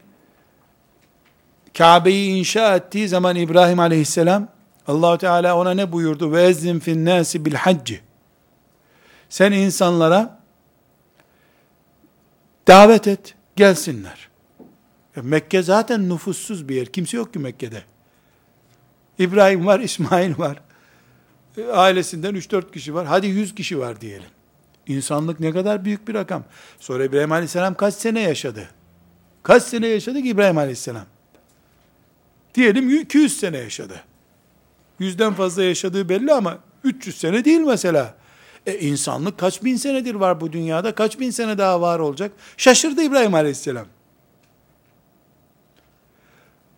Kabe'yi 1.77 2.39
inşa 2.39 2.75
ettiği 2.75 3.07
zaman 3.07 3.35
İbrahim 3.35 3.79
aleyhisselam 3.79 4.47
Allahu 4.89 5.17
Teala 5.17 5.57
ona 5.57 5.71
ne 5.71 5.91
buyurdu? 5.91 6.31
Ve 6.31 6.43
ezzin 6.43 6.79
fin 6.79 7.05
nasi 7.05 7.45
bil 7.45 7.53
hacci. 7.53 8.01
Sen 9.29 9.51
insanlara 9.51 10.39
davet 12.67 13.07
et, 13.07 13.35
gelsinler. 13.55 14.29
Mekke 15.15 15.61
zaten 15.63 16.09
nüfussuz 16.09 16.69
bir 16.69 16.75
yer. 16.75 16.85
Kimse 16.85 17.17
yok 17.17 17.33
ki 17.33 17.39
Mekke'de. 17.39 17.83
İbrahim 19.19 19.65
var, 19.65 19.79
İsmail 19.89 20.37
var. 20.37 20.61
E, 21.57 21.65
ailesinden 21.65 22.35
3-4 22.35 22.71
kişi 22.71 22.93
var. 22.93 23.07
Hadi 23.07 23.27
100 23.27 23.55
kişi 23.55 23.79
var 23.79 24.01
diyelim. 24.01 24.29
İnsanlık 24.87 25.39
ne 25.39 25.51
kadar 25.51 25.85
büyük 25.85 26.07
bir 26.07 26.13
rakam. 26.13 26.43
Sonra 26.79 27.03
İbrahim 27.03 27.31
Aleyhisselam 27.31 27.75
kaç 27.75 27.93
sene 27.93 28.21
yaşadı? 28.21 28.69
Kaç 29.43 29.63
sene 29.63 29.87
yaşadı 29.87 30.21
ki 30.21 30.29
İbrahim 30.29 30.57
Aleyhisselam? 30.57 31.05
Diyelim 32.55 33.01
200 33.01 33.39
sene 33.39 33.57
yaşadı. 33.57 34.08
Yüzden 34.99 35.33
fazla 35.33 35.63
yaşadığı 35.63 36.09
belli 36.09 36.33
ama 36.33 36.57
300 36.83 37.17
sene 37.17 37.45
değil 37.45 37.59
mesela. 37.59 38.15
E 38.65 38.79
insanlık 38.79 39.37
kaç 39.37 39.63
bin 39.63 39.75
senedir 39.75 40.15
var 40.15 40.41
bu 40.41 40.53
dünyada, 40.53 40.95
kaç 40.95 41.19
bin 41.19 41.31
sene 41.31 41.57
daha 41.57 41.81
var 41.81 41.99
olacak? 41.99 42.31
Şaşırdı 42.57 43.01
İbrahim 43.01 43.33
Aleyhisselam. 43.33 43.85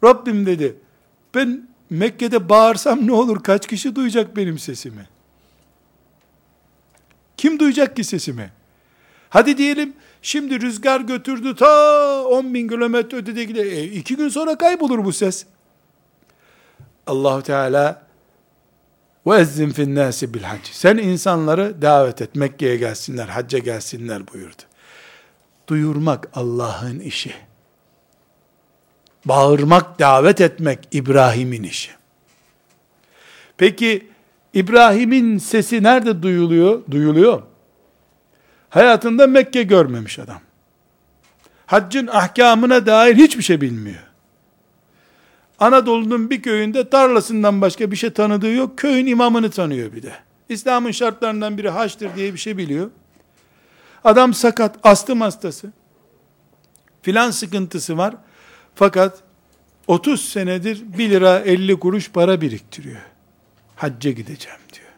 Rabbim 0.04 0.46
dedi, 0.46 0.76
ben 1.36 1.68
Mekke'de 1.90 2.50
bağırsam 2.50 3.08
ne 3.08 3.12
olur, 3.14 3.44
kaç 3.44 3.68
kişi 3.68 3.96
duyacak 3.96 4.36
benim 4.36 4.60
sesimi? 4.60 5.08
Kim 7.38 7.60
duyacak 7.60 7.96
ki 7.96 8.04
sesimi? 8.04 8.52
Hadi 9.30 9.58
diyelim, 9.58 9.94
şimdi 10.22 10.62
rüzgar 10.62 11.02
götürdü 11.02 11.56
ta 11.56 12.24
10 12.24 12.54
bin 12.54 12.68
kilometre 12.68 13.18
ötedeki 13.18 13.56
de, 13.56 13.62
e, 13.62 13.84
iki 13.84 14.16
gün 14.16 14.30
sonra 14.30 14.58
kaybolur 14.58 15.06
bu 15.06 15.14
ses. 15.14 15.46
allah 17.08 17.42
Teala 17.42 18.11
fin 19.74 19.96
nasi 19.96 20.34
bil 20.34 20.44
hac. 20.44 20.60
Sen 20.72 20.98
insanları 20.98 21.82
davet 21.82 22.22
et. 22.22 22.36
Mekke'ye 22.36 22.78
gelsinler, 22.78 23.28
hacca 23.28 23.60
gelsinler 23.60 24.28
buyurdu. 24.34 24.62
Duyurmak 25.68 26.30
Allah'ın 26.34 27.00
işi. 27.00 27.34
Bağırmak, 29.26 30.00
davet 30.00 30.42
etmek 30.42 30.88
İbrahim'in 30.92 31.64
işi. 31.64 31.92
Peki 33.58 34.08
İbrahim'in 34.54 35.38
sesi 35.38 35.84
nerede 35.84 36.22
duyuluyor? 36.22 36.82
Duyuluyor. 36.92 37.42
Hayatında 38.70 39.28
Mekke 39.28 39.64
görmemiş 39.64 40.20
adam. 40.20 40.42
Haccın 41.66 42.08
ahkamına 42.08 42.86
dair 42.86 43.16
hiçbir 43.16 43.44
şey 43.44 43.62
bilmiyor. 43.62 44.11
Anadolu'nun 45.62 46.30
bir 46.30 46.42
köyünde 46.42 46.90
tarlasından 46.90 47.62
başka 47.62 47.92
bir 47.92 47.96
şey 47.96 48.10
tanıdığı 48.10 48.54
yok. 48.54 48.78
Köyün 48.78 49.06
imamını 49.06 49.52
tanıyor 49.52 49.94
bir 49.94 50.04
de. 50.04 50.14
İslam'ın 50.50 50.92
şartlarından 50.92 51.58
biri 51.58 51.70
haçtır 51.70 52.16
diye 52.16 52.34
bir 52.34 52.38
şey 52.38 52.58
biliyor. 52.58 52.90
Adam 54.04 54.34
sakat, 54.34 54.76
astım 54.84 55.22
hastası. 55.22 55.72
Filan 57.02 57.32
sıkıntısı 57.32 57.98
var. 57.98 58.16
Fakat 58.76 59.20
30 59.88 60.30
senedir 60.30 60.98
1 60.98 61.10
lira 61.10 61.40
50 61.40 61.80
kuruş 61.80 62.12
para 62.12 62.42
biriktiriyor. 62.42 63.02
Hacca 63.76 64.12
gideceğim 64.12 64.60
diyor. 64.74 64.92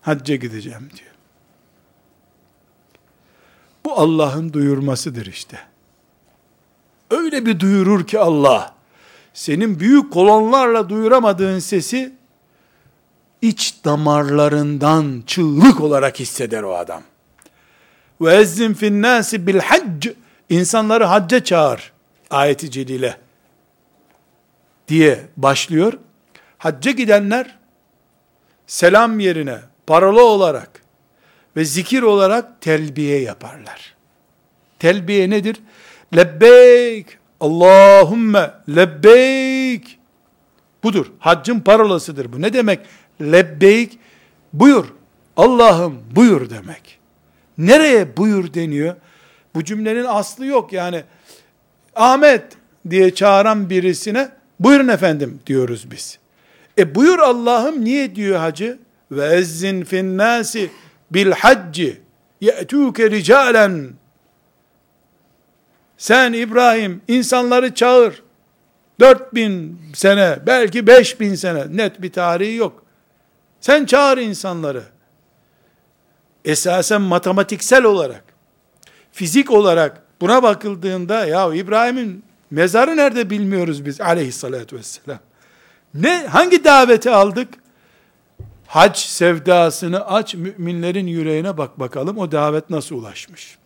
Hacca 0.00 0.36
gideceğim 0.36 0.90
diyor. 0.96 1.10
Bu 3.84 3.92
Allah'ın 3.92 4.52
duyurmasıdır 4.52 5.26
işte. 5.26 5.58
Öyle 7.10 7.46
bir 7.46 7.60
duyurur 7.60 8.06
ki 8.06 8.18
Allah, 8.18 8.75
senin 9.36 9.80
büyük 9.80 10.12
kolonlarla 10.12 10.88
duyuramadığın 10.88 11.58
sesi 11.58 12.12
iç 13.42 13.74
damarlarından 13.84 15.22
çığlık 15.26 15.80
olarak 15.80 16.20
hisseder 16.20 16.62
o 16.62 16.76
adam. 16.76 17.02
Ve 18.20 18.34
ezzin 18.34 18.74
fin 18.74 19.02
nasi 19.02 19.46
bil 19.46 19.58
hac 19.58 20.06
insanları 20.50 21.04
hacca 21.04 21.44
çağır 21.44 21.92
ayeti 22.30 22.70
celile 22.70 23.16
diye 24.88 25.26
başlıyor. 25.36 25.92
Hacca 26.58 26.90
gidenler 26.90 27.58
selam 28.66 29.20
yerine 29.20 29.58
paralı 29.86 30.24
olarak 30.24 30.82
ve 31.56 31.64
zikir 31.64 32.02
olarak 32.02 32.60
telbiye 32.60 33.20
yaparlar. 33.20 33.94
Telbiye 34.78 35.30
nedir? 35.30 35.56
Lebbeyk 36.16 37.18
Allahümme 37.40 38.50
lebbeyk. 38.68 39.98
Budur. 40.82 41.06
Haccın 41.18 41.60
parolasıdır 41.60 42.32
bu. 42.32 42.42
Ne 42.42 42.52
demek? 42.52 42.80
Lebbeyk. 43.20 43.98
Buyur. 44.52 44.84
Allah'ım 45.36 45.98
buyur 46.16 46.50
demek. 46.50 46.98
Nereye 47.58 48.16
buyur 48.16 48.54
deniyor? 48.54 48.96
Bu 49.54 49.64
cümlenin 49.64 50.04
aslı 50.04 50.46
yok 50.46 50.72
yani. 50.72 51.04
Ahmet 51.94 52.42
diye 52.90 53.14
çağıran 53.14 53.70
birisine 53.70 54.28
buyurun 54.60 54.88
efendim 54.88 55.40
diyoruz 55.46 55.90
biz. 55.90 56.18
E 56.78 56.94
buyur 56.94 57.18
Allah'ım 57.18 57.84
niye 57.84 58.16
diyor 58.16 58.38
hacı? 58.38 58.78
Ve 59.10 59.26
ezzin 59.26 59.84
fin 59.84 60.18
nasi 60.18 60.70
bil 61.10 61.32
hacci 61.32 62.00
ye'tuke 62.40 63.10
ricalen 63.10 63.88
sen 65.98 66.32
İbrahim 66.32 67.02
insanları 67.08 67.74
çağır. 67.74 68.22
4000 69.00 69.80
sene, 69.94 70.38
belki 70.46 70.86
5000 70.86 71.34
sene, 71.34 71.76
net 71.76 72.02
bir 72.02 72.12
tarihi 72.12 72.54
yok. 72.54 72.82
Sen 73.60 73.84
çağır 73.84 74.18
insanları. 74.18 74.82
Esasen 76.44 77.02
matematiksel 77.02 77.84
olarak, 77.84 78.24
fizik 79.12 79.50
olarak 79.50 80.02
buna 80.20 80.42
bakıldığında 80.42 81.26
ya 81.26 81.54
İbrahim'in 81.54 82.24
mezarı 82.50 82.96
nerede 82.96 83.30
bilmiyoruz 83.30 83.86
biz 83.86 84.00
aleyhissalatü 84.00 84.76
vesselam. 84.76 85.18
Ne, 85.94 86.26
hangi 86.26 86.64
daveti 86.64 87.10
aldık? 87.10 87.48
hac 88.66 88.98
sevdasını 88.98 90.06
aç, 90.06 90.34
müminlerin 90.34 91.06
yüreğine 91.06 91.58
bak 91.58 91.80
bakalım 91.80 92.18
o 92.18 92.32
davet 92.32 92.70
nasıl 92.70 92.96
ulaşmış. 92.96 93.58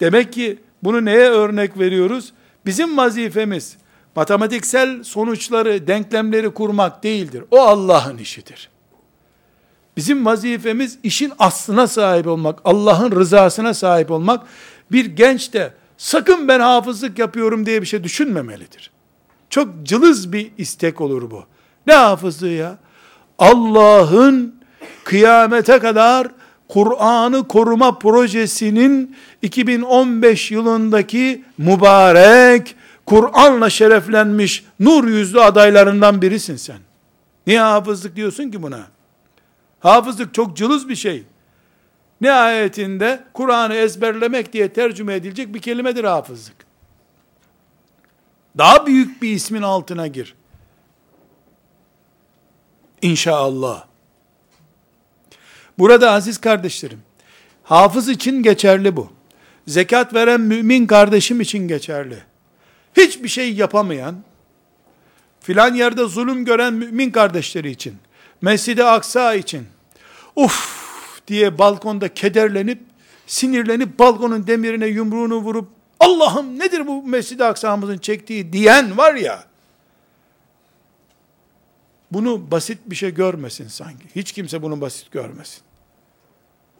Demek 0.00 0.32
ki 0.32 0.58
bunu 0.82 1.04
neye 1.04 1.30
örnek 1.30 1.78
veriyoruz? 1.78 2.32
Bizim 2.66 2.96
vazifemiz 2.96 3.76
matematiksel 4.16 5.02
sonuçları, 5.02 5.86
denklemleri 5.86 6.50
kurmak 6.50 7.02
değildir. 7.02 7.44
O 7.50 7.60
Allah'ın 7.60 8.18
işidir. 8.18 8.68
Bizim 9.96 10.26
vazifemiz 10.26 10.98
işin 11.02 11.32
aslına 11.38 11.86
sahip 11.86 12.26
olmak, 12.26 12.58
Allah'ın 12.64 13.10
rızasına 13.10 13.74
sahip 13.74 14.10
olmak. 14.10 14.46
Bir 14.92 15.04
genç 15.04 15.52
de 15.52 15.72
sakın 15.96 16.48
ben 16.48 16.60
hafızlık 16.60 17.18
yapıyorum 17.18 17.66
diye 17.66 17.82
bir 17.82 17.86
şey 17.86 18.04
düşünmemelidir. 18.04 18.90
Çok 19.50 19.68
cılız 19.82 20.32
bir 20.32 20.50
istek 20.58 21.00
olur 21.00 21.30
bu. 21.30 21.44
Ne 21.86 21.94
hafızlığı 21.94 22.48
ya? 22.48 22.78
Allah'ın 23.38 24.54
kıyamete 25.04 25.78
kadar 25.78 26.28
Kur'an'ı 26.68 27.48
koruma 27.48 27.98
projesinin 27.98 29.16
2015 29.42 30.50
yılındaki 30.50 31.44
mübarek 31.58 32.76
Kur'an'la 33.06 33.70
şereflenmiş 33.70 34.64
nur 34.80 35.08
yüzlü 35.08 35.40
adaylarından 35.40 36.22
birisin 36.22 36.56
sen. 36.56 36.78
Niye 37.46 37.60
hafızlık 37.60 38.16
diyorsun 38.16 38.50
ki 38.50 38.62
buna? 38.62 38.86
Hafızlık 39.80 40.34
çok 40.34 40.56
cılız 40.56 40.88
bir 40.88 40.96
şey. 40.96 41.24
Ne 42.20 42.32
ayetinde 42.32 43.24
Kur'an'ı 43.32 43.74
ezberlemek 43.74 44.52
diye 44.52 44.72
tercüme 44.72 45.14
edilecek 45.14 45.54
bir 45.54 45.62
kelimedir 45.62 46.04
hafızlık. 46.04 46.56
Daha 48.58 48.86
büyük 48.86 49.22
bir 49.22 49.30
ismin 49.30 49.62
altına 49.62 50.06
gir. 50.06 50.34
İnşallah. 53.02 53.84
Burada 55.78 56.10
aziz 56.10 56.38
kardeşlerim, 56.38 57.02
hafız 57.62 58.08
için 58.08 58.42
geçerli 58.42 58.96
bu. 58.96 59.12
Zekat 59.66 60.14
veren 60.14 60.40
mümin 60.40 60.86
kardeşim 60.86 61.40
için 61.40 61.68
geçerli. 61.68 62.18
Hiçbir 62.96 63.28
şey 63.28 63.54
yapamayan, 63.54 64.16
filan 65.40 65.74
yerde 65.74 66.04
zulüm 66.04 66.44
gören 66.44 66.74
mümin 66.74 67.10
kardeşleri 67.10 67.70
için, 67.70 67.96
Mescid-i 68.42 68.84
Aksa 68.84 69.34
için, 69.34 69.66
uf 70.36 70.76
diye 71.28 71.58
balkonda 71.58 72.14
kederlenip, 72.14 72.82
sinirlenip 73.26 73.98
balkonun 73.98 74.46
demirine 74.46 74.86
yumruğunu 74.86 75.36
vurup, 75.36 75.68
Allah'ım 76.00 76.58
nedir 76.58 76.86
bu 76.86 77.02
Mescid-i 77.02 77.44
Aksa'mızın 77.44 77.98
çektiği 77.98 78.52
diyen 78.52 78.98
var 78.98 79.14
ya, 79.14 79.44
bunu 82.12 82.50
basit 82.50 82.78
bir 82.86 82.96
şey 82.96 83.14
görmesin 83.14 83.68
sanki. 83.68 84.04
Hiç 84.16 84.32
kimse 84.32 84.62
bunu 84.62 84.80
basit 84.80 85.12
görmesin. 85.12 85.65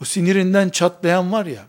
O 0.02 0.04
sinirinden 0.04 0.68
çatlayan 0.68 1.32
var 1.32 1.46
ya, 1.46 1.62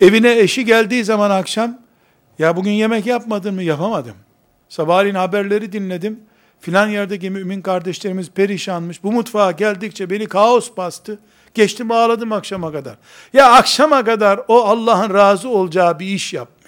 evine 0.00 0.38
eşi 0.38 0.64
geldiği 0.64 1.04
zaman 1.04 1.30
akşam, 1.30 1.78
ya 2.38 2.56
bugün 2.56 2.70
yemek 2.70 3.06
yapmadın 3.06 3.54
mı? 3.54 3.62
Yapamadım. 3.62 4.16
Sabahleyin 4.68 5.14
haberleri 5.14 5.72
dinledim. 5.72 6.20
Filan 6.60 6.88
yerdeki 6.88 7.30
mümin 7.30 7.62
kardeşlerimiz 7.62 8.30
perişanmış. 8.30 9.02
Bu 9.02 9.12
mutfağa 9.12 9.50
geldikçe 9.50 10.10
beni 10.10 10.26
kaos 10.26 10.76
bastı. 10.76 11.18
Geçtim 11.54 11.90
ağladım 11.90 12.32
akşama 12.32 12.72
kadar. 12.72 12.96
Ya 13.32 13.52
akşama 13.52 14.04
kadar 14.04 14.40
o 14.48 14.64
Allah'ın 14.64 15.14
razı 15.14 15.48
olacağı 15.48 15.98
bir 15.98 16.06
iş 16.06 16.32
yapmış. 16.32 16.59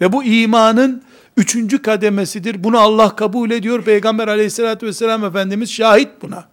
Ve 0.00 0.12
bu 0.12 0.24
imanın 0.24 1.02
üçüncü 1.36 1.82
kademesidir. 1.82 2.64
Bunu 2.64 2.78
Allah 2.78 3.16
kabul 3.16 3.50
ediyor. 3.50 3.82
Peygamber 3.82 4.28
aleyhissalatü 4.28 4.86
vesselam 4.86 5.24
Efendimiz 5.24 5.72
şahit 5.72 6.08
buna. 6.22 6.48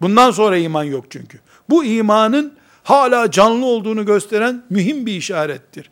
Bundan 0.00 0.30
sonra 0.30 0.56
iman 0.56 0.84
yok 0.84 1.04
çünkü. 1.10 1.40
Bu 1.70 1.84
imanın 1.84 2.52
hala 2.84 3.30
canlı 3.30 3.66
olduğunu 3.66 4.06
gösteren 4.06 4.62
mühim 4.70 5.06
bir 5.06 5.12
işarettir. 5.12 5.90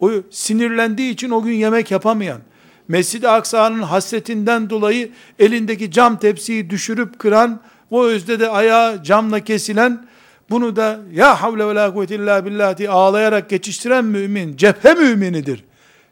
O 0.00 0.10
sinirlendiği 0.30 1.12
için 1.12 1.30
o 1.30 1.42
gün 1.42 1.52
yemek 1.52 1.90
yapamayan, 1.90 2.40
Mescid-i 2.88 3.28
Aksa'nın 3.28 3.82
hasretinden 3.82 4.70
dolayı 4.70 5.10
elindeki 5.38 5.90
cam 5.90 6.18
tepsiyi 6.18 6.70
düşürüp 6.70 7.18
kıran, 7.18 7.60
o 7.90 8.04
özde 8.04 8.40
de 8.40 8.48
ayağı 8.48 9.02
camla 9.02 9.40
kesilen, 9.40 10.06
bunu 10.52 10.76
da 10.76 11.00
ya 11.12 11.42
havle 11.42 11.66
ve 11.66 11.74
la 11.74 11.94
kuvvete 11.94 12.14
illa 12.14 12.46
billah 12.46 12.76
ağlayarak 12.88 13.50
geçiştiren 13.50 14.04
mümin, 14.04 14.56
cephe 14.56 14.94
müminidir. 14.94 15.64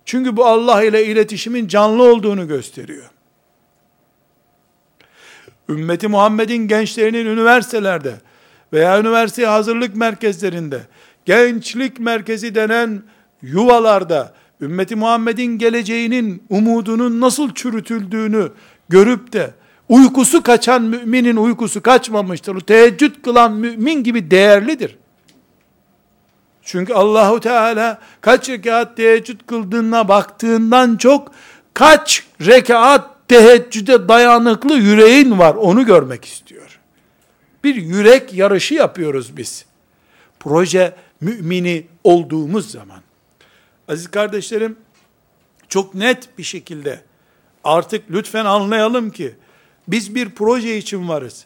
Çünkü 0.05 0.37
bu 0.37 0.45
Allah 0.47 0.83
ile 0.83 1.07
iletişimin 1.07 1.69
canlı 1.69 2.03
olduğunu 2.03 2.49
gösteriyor. 2.49 3.11
Ümmeti 5.69 6.09
Muhammed'in 6.09 6.69
gençlerinin 6.69 7.27
üniversitelerde 7.27 8.15
veya 8.73 9.01
üniversite 9.01 9.47
hazırlık 9.47 9.97
merkezlerinde, 9.97 10.81
gençlik 11.25 12.01
merkezi 12.01 12.55
denen 12.55 13.03
yuvalarda, 13.43 14.35
ümmeti 14.61 14.97
Muhammed'in 14.97 15.59
geleceğinin 15.59 16.43
umudunun 16.49 17.21
nasıl 17.21 17.55
çürütüldüğünü 17.55 18.53
görüp 18.89 19.33
de, 19.33 19.51
uykusu 19.91 20.43
kaçan 20.43 20.83
müminin 20.83 21.37
uykusu 21.37 21.83
kaçmamıştır. 21.83 22.55
O 22.55 22.61
teheccüd 22.61 23.23
kılan 23.23 23.53
mümin 23.53 24.05
gibi 24.05 24.31
değerlidir. 24.31 24.97
Çünkü 26.63 26.95
Allahu 26.95 27.41
Teala 27.41 28.01
kaç 28.21 28.49
rekat 28.49 28.97
teheccüd 28.97 29.41
kıldığına 29.47 30.09
baktığından 30.09 30.97
çok 30.97 31.33
kaç 31.75 32.27
rekat 32.47 33.29
teheccüde 33.29 34.09
dayanıklı 34.09 34.75
yüreğin 34.75 35.39
var 35.39 35.55
onu 35.55 35.87
görmek 35.87 36.25
istiyor. 36.25 36.79
Bir 37.65 37.75
yürek 37.75 38.35
yarışı 38.35 38.75
yapıyoruz 38.75 39.37
biz. 39.37 39.65
Proje 40.41 40.95
mümini 41.21 41.87
olduğumuz 42.05 42.71
zaman. 42.71 43.01
Aziz 43.89 44.11
kardeşlerim, 44.11 44.77
çok 45.69 45.95
net 45.95 46.39
bir 46.39 46.43
şekilde 46.43 47.01
artık 47.65 48.11
lütfen 48.11 48.45
anlayalım 48.45 49.11
ki 49.11 49.35
biz 49.89 50.15
bir 50.15 50.31
proje 50.31 50.77
için 50.77 51.09
varız. 51.09 51.45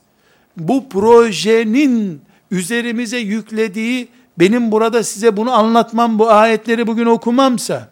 Bu 0.57 0.89
projenin 0.89 2.22
üzerimize 2.51 3.18
yüklediği 3.18 4.09
benim 4.39 4.72
burada 4.72 5.03
size 5.03 5.37
bunu 5.37 5.53
anlatmam, 5.53 6.18
bu 6.18 6.30
ayetleri 6.30 6.87
bugün 6.87 7.07
okumamsa, 7.07 7.89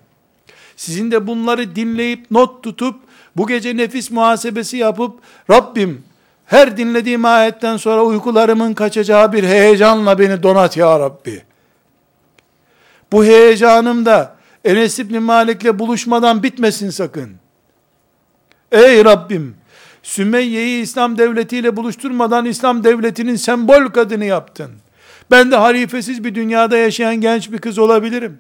sizin 0.76 1.10
de 1.10 1.26
bunları 1.26 1.76
dinleyip 1.76 2.30
not 2.30 2.62
tutup, 2.62 3.00
bu 3.36 3.46
gece 3.46 3.76
nefis 3.76 4.10
muhasebesi 4.10 4.76
yapıp, 4.76 5.20
Rabbim 5.50 6.04
her 6.46 6.76
dinlediğim 6.76 7.24
ayetten 7.24 7.76
sonra 7.76 8.02
uykularımın 8.04 8.74
kaçacağı 8.74 9.32
bir 9.32 9.44
heyecanla 9.44 10.18
beni 10.18 10.42
donat 10.42 10.76
ya 10.76 11.00
Rabbi. 11.00 11.42
Bu 13.12 13.24
heyecanım 13.24 14.06
da 14.06 14.36
Enes 14.64 14.98
İbni 14.98 15.18
Malik'le 15.18 15.78
buluşmadan 15.78 16.42
bitmesin 16.42 16.90
sakın. 16.90 17.30
Ey 18.72 19.04
Rabbim, 19.04 19.56
Sümeyye'yi 20.02 20.82
İslam 20.82 21.18
devletiyle 21.18 21.76
buluşturmadan 21.76 22.44
İslam 22.44 22.84
devletinin 22.84 23.36
sembol 23.36 23.86
kadını 23.86 24.24
yaptın. 24.24 24.70
Ben 25.30 25.50
de 25.50 25.56
halifesiz 25.56 26.24
bir 26.24 26.34
dünyada 26.34 26.76
yaşayan 26.76 27.16
genç 27.16 27.52
bir 27.52 27.58
kız 27.58 27.78
olabilirim. 27.78 28.38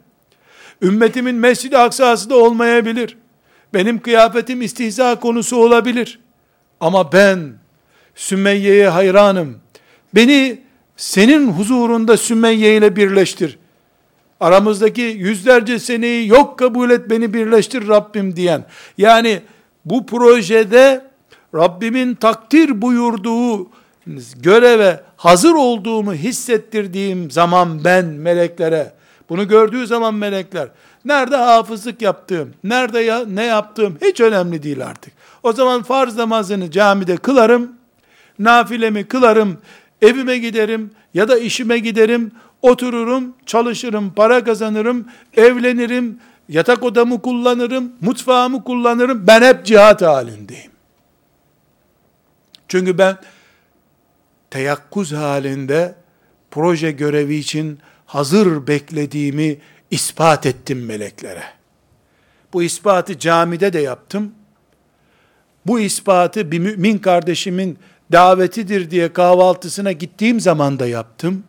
Ümmetimin 0.82 1.34
Mescid-i 1.34 1.78
Aksa'sı 1.78 2.30
da 2.30 2.36
olmayabilir. 2.36 3.16
Benim 3.74 4.00
kıyafetim 4.00 4.62
istihza 4.62 5.20
konusu 5.20 5.56
olabilir. 5.56 6.20
Ama 6.80 7.12
ben 7.12 7.52
Sümeyye'ye 8.14 8.88
hayranım. 8.88 9.58
Beni 10.14 10.62
senin 10.96 11.52
huzurunda 11.52 12.16
Sümeyye 12.16 12.76
ile 12.76 12.96
birleştir. 12.96 13.58
Aramızdaki 14.40 15.02
yüzlerce 15.02 15.78
seneyi 15.78 16.28
yok 16.28 16.58
kabul 16.58 16.90
et 16.90 17.10
beni 17.10 17.34
birleştir 17.34 17.88
Rabbim 17.88 18.36
diyen. 18.36 18.64
Yani 18.98 19.42
bu 19.84 20.06
projede 20.06 21.11
Rabbimin 21.54 22.14
takdir 22.14 22.82
buyurduğu 22.82 23.70
göreve 24.36 25.00
hazır 25.16 25.52
olduğumu 25.52 26.14
hissettirdiğim 26.14 27.30
zaman 27.30 27.84
ben 27.84 28.04
meleklere, 28.04 28.92
bunu 29.28 29.48
gördüğü 29.48 29.86
zaman 29.86 30.14
melekler, 30.14 30.68
nerede 31.04 31.36
hafızlık 31.36 32.02
yaptığım, 32.02 32.54
nerede 32.64 33.00
ya, 33.00 33.24
ne 33.24 33.44
yaptığım 33.44 33.98
hiç 34.02 34.20
önemli 34.20 34.62
değil 34.62 34.86
artık. 34.86 35.12
O 35.42 35.52
zaman 35.52 35.82
farz 35.82 36.16
namazını 36.16 36.70
camide 36.70 37.16
kılarım, 37.16 37.72
nafilemi 38.38 39.04
kılarım, 39.04 39.58
evime 40.02 40.38
giderim 40.38 40.90
ya 41.14 41.28
da 41.28 41.38
işime 41.38 41.78
giderim, 41.78 42.32
otururum, 42.62 43.34
çalışırım, 43.46 44.10
para 44.10 44.44
kazanırım, 44.44 45.04
evlenirim, 45.36 46.18
yatak 46.48 46.82
odamı 46.82 47.22
kullanırım, 47.22 47.92
mutfağımı 48.00 48.64
kullanırım, 48.64 49.26
ben 49.26 49.42
hep 49.42 49.64
cihat 49.66 50.02
halindeyim. 50.02 50.71
Çünkü 52.72 52.98
ben 52.98 53.16
teyakkuz 54.50 55.12
halinde 55.12 55.94
proje 56.50 56.90
görevi 56.90 57.34
için 57.34 57.78
hazır 58.06 58.66
beklediğimi 58.66 59.58
ispat 59.90 60.46
ettim 60.46 60.86
meleklere. 60.86 61.42
Bu 62.52 62.62
ispatı 62.62 63.18
camide 63.18 63.72
de 63.72 63.78
yaptım. 63.78 64.32
Bu 65.66 65.80
ispatı 65.80 66.50
bir 66.50 66.58
mümin 66.58 66.98
kardeşimin 66.98 67.78
davetidir 68.12 68.90
diye 68.90 69.12
kahvaltısına 69.12 69.92
gittiğim 69.92 70.40
zaman 70.40 70.78
da 70.78 70.86
yaptım. 70.86 71.44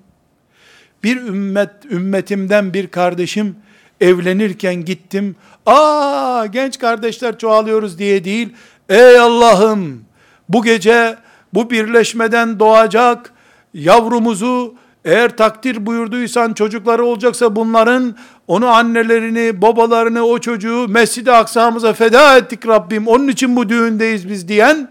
Bir 1.04 1.18
ümmet 1.18 1.86
ümmetimden 1.92 2.74
bir 2.74 2.88
kardeşim 2.88 3.56
evlenirken 4.02 4.86
gittim. 4.86 5.36
Aa 5.66 6.46
genç 6.46 6.80
kardeşler 6.80 7.38
çoğalıyoruz 7.38 8.00
diye 8.00 8.24
değil. 8.24 8.50
Ey 8.90 9.20
Allah'ım 9.20 10.06
bu 10.54 10.64
gece 10.64 11.16
bu 11.54 11.70
birleşmeden 11.70 12.60
doğacak 12.60 13.34
yavrumuzu 13.74 14.76
eğer 15.06 15.38
takdir 15.38 15.86
buyurduysan 15.86 16.54
çocukları 16.54 17.06
olacaksa 17.06 17.56
bunların 17.56 18.16
onu 18.48 18.68
annelerini, 18.68 19.62
babalarını, 19.62 20.26
o 20.26 20.40
çocuğu 20.40 20.88
Mescid-i 20.90 21.32
Aksa'mıza 21.32 21.94
feda 21.94 22.38
ettik 22.38 22.68
Rabbim. 22.68 23.08
Onun 23.08 23.28
için 23.28 23.56
bu 23.56 23.70
düğündeyiz 23.70 24.30
biz 24.30 24.48
diyen 24.48 24.90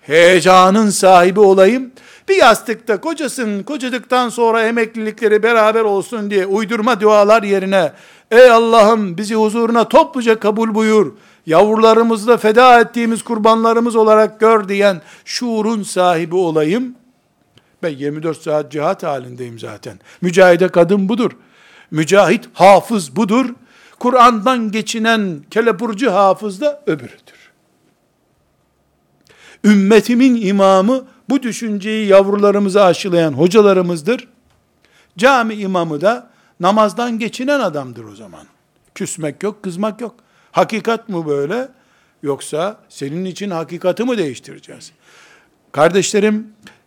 heyecanın 0.00 0.90
sahibi 0.90 1.40
olayım. 1.40 1.90
Bir 2.28 2.36
yastıkta 2.36 3.00
kocasın, 3.00 3.62
kocadıktan 3.62 4.28
sonra 4.28 4.62
emeklilikleri 4.62 5.42
beraber 5.42 5.80
olsun 5.80 6.30
diye 6.30 6.46
uydurma 6.46 7.00
dualar 7.00 7.42
yerine 7.42 7.92
ey 8.30 8.50
Allah'ım 8.50 9.16
bizi 9.18 9.34
huzuruna 9.34 9.88
topluca 9.88 10.40
kabul 10.40 10.74
buyur. 10.74 11.12
Yavrularımızla 11.46 12.36
feda 12.36 12.80
ettiğimiz 12.80 13.22
kurbanlarımız 13.22 13.96
olarak 13.96 14.40
gör 14.40 14.68
diyen 14.68 15.02
şuurun 15.24 15.82
sahibi 15.82 16.34
olayım. 16.34 16.94
Ben 17.82 17.90
24 17.90 18.42
saat 18.42 18.72
cihat 18.72 19.02
halindeyim 19.02 19.58
zaten. 19.58 19.98
Mücahide 20.20 20.68
kadın 20.68 21.08
budur. 21.08 21.30
Mücahit 21.90 22.48
hafız 22.52 23.16
budur. 23.16 23.46
Kur'an'dan 23.98 24.70
geçinen 24.70 25.40
kelepurcu 25.50 26.12
hafız 26.12 26.60
da 26.60 26.82
öbürüdür. 26.86 27.50
Ümmetimin 29.64 30.42
imamı 30.42 31.04
bu 31.28 31.42
düşünceyi 31.42 32.06
yavrularımıza 32.08 32.84
aşılayan 32.84 33.32
hocalarımızdır. 33.32 34.28
Cami 35.18 35.54
imamı 35.54 36.00
da 36.00 36.30
namazdan 36.60 37.18
geçinen 37.18 37.60
adamdır 37.60 38.04
o 38.04 38.14
zaman. 38.14 38.46
Küsmek 38.94 39.42
yok, 39.42 39.62
kızmak 39.62 40.00
yok. 40.00 40.14
Hakikat 40.52 41.08
mı 41.08 41.26
böyle? 41.26 41.68
Yoksa 42.22 42.80
senin 42.88 43.24
için 43.24 43.50
hakikati 43.50 44.04
mi 44.04 44.18
değiştireceğiz? 44.18 44.92
Kardeşlerim, 45.72 46.46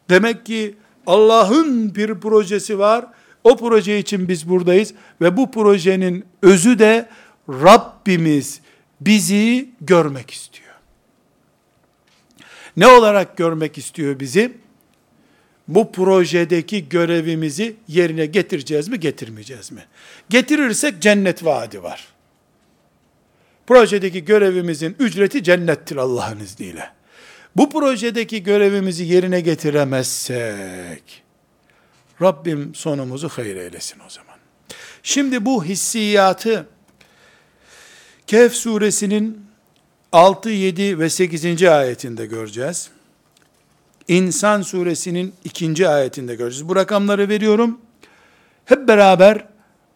demek 0.09 0.45
ki 0.45 0.75
Allah'ın 1.07 1.95
bir 1.95 2.15
projesi 2.15 2.79
var. 2.79 3.05
O 3.43 3.57
proje 3.57 3.99
için 3.99 4.27
biz 4.27 4.49
buradayız 4.49 4.93
ve 5.21 5.37
bu 5.37 5.51
projenin 5.51 6.25
özü 6.41 6.79
de 6.79 7.09
Rabbimiz 7.49 8.61
bizi 9.01 9.69
görmek 9.81 10.31
istiyor. 10.31 10.73
Ne 12.77 12.87
olarak 12.87 13.37
görmek 13.37 13.77
istiyor 13.77 14.19
bizi? 14.19 14.57
Bu 15.67 15.91
projedeki 15.91 16.89
görevimizi 16.89 17.75
yerine 17.87 18.25
getireceğiz 18.25 18.87
mi, 18.87 18.99
getirmeyeceğiz 18.99 19.71
mi? 19.71 19.85
Getirirsek 20.29 21.01
cennet 21.01 21.45
vaadi 21.45 21.83
var. 21.83 22.14
Projedeki 23.67 24.25
görevimizin 24.25 24.95
ücreti 24.99 25.43
cennettir 25.43 25.95
Allah'ın 25.95 26.39
izniyle. 26.39 26.89
Bu 27.55 27.69
projedeki 27.69 28.43
görevimizi 28.43 29.03
yerine 29.03 29.41
getiremezsek, 29.41 31.23
Rabbim 32.21 32.75
sonumuzu 32.75 33.29
hayır 33.29 33.55
eylesin 33.55 33.99
o 34.07 34.09
zaman. 34.09 34.35
Şimdi 35.03 35.45
bu 35.45 35.65
hissiyatı 35.65 36.67
Kehf 38.27 38.53
suresinin 38.53 39.45
6, 40.11 40.49
7 40.49 40.99
ve 40.99 41.09
8. 41.09 41.63
ayetinde 41.63 42.25
göreceğiz. 42.25 42.89
İnsan 44.07 44.61
suresinin 44.61 45.33
2. 45.43 45.89
ayetinde 45.89 46.35
göreceğiz. 46.35 46.69
Bu 46.69 46.75
rakamları 46.75 47.29
veriyorum. 47.29 47.81
Hep 48.65 48.87
beraber 48.87 49.47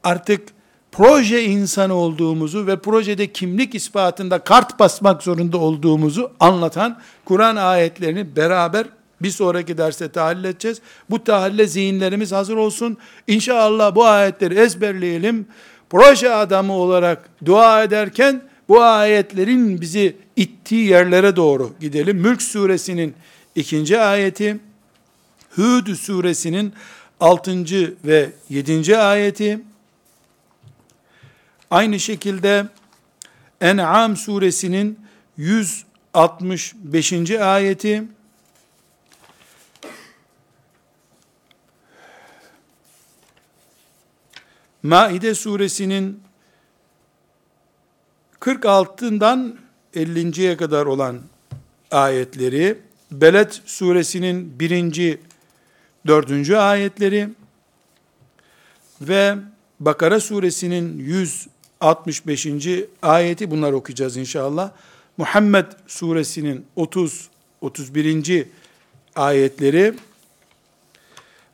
artık 0.04 0.48
proje 0.92 1.44
insanı 1.44 1.94
olduğumuzu 1.94 2.68
ve 2.68 2.80
projede 2.80 3.32
kimlik 3.32 3.76
ispatında 3.76 4.40
kart 4.40 4.80
basmak 4.80 5.24
zorunda 5.24 5.58
olduğumuzu 5.58 6.32
anlatan 6.40 7.00
Kur'an 7.26 7.56
ayetlerini 7.56 8.36
beraber 8.36 8.86
bir 9.22 9.32
sonraki 9.32 9.78
derste 9.78 10.10
tahlil 10.10 10.44
edeceğiz. 10.44 10.82
Bu 11.10 11.24
tahlile 11.24 11.68
zihinlerimiz 11.68 12.32
hazır 12.32 12.58
olsun. 12.58 12.98
İnşallah 13.28 13.96
bu 13.96 14.06
ayetleri 14.06 14.60
ezberleyelim. 14.60 15.46
Proje 15.90 16.34
adamı 16.34 16.74
olarak 16.74 17.30
dua 17.46 17.84
ederken 17.84 18.42
bu 18.70 18.82
ayetlerin 18.82 19.82
bizi 19.82 20.16
ittiği 20.36 20.88
yerlere 20.88 21.36
doğru 21.36 21.74
gidelim. 21.80 22.18
Mülk 22.18 22.42
suresinin 22.42 23.14
ikinci 23.56 24.00
ayeti, 24.00 24.60
Hud 25.56 25.96
suresinin 25.96 26.74
altıncı 27.20 27.94
ve 28.06 28.30
yedinci 28.50 28.98
ayeti, 28.98 29.60
aynı 31.72 32.00
şekilde 32.00 32.66
En'am 33.62 34.18
suresinin 34.18 35.00
165. 35.38 37.32
ayeti, 37.32 38.04
Maide 44.84 45.36
suresinin 45.36 46.24
46'dan 48.40 49.58
50.ye 49.96 50.58
kadar 50.58 50.86
olan 50.86 51.22
ayetleri, 51.92 52.80
Beled 53.12 53.52
suresinin 53.66 54.60
1. 54.60 55.20
4. 56.08 56.50
ayetleri 56.50 57.30
ve 59.02 59.36
Bakara 59.80 60.20
suresinin 60.20 60.98
165. 61.82 62.48
ayeti 63.02 63.52
bunlar 63.52 63.74
okuyacağız 63.74 64.18
inşallah. 64.18 64.72
Muhammed 65.18 65.66
suresinin 65.88 66.66
30 66.76 67.30
31. 67.62 68.48
ayetleri 69.16 69.94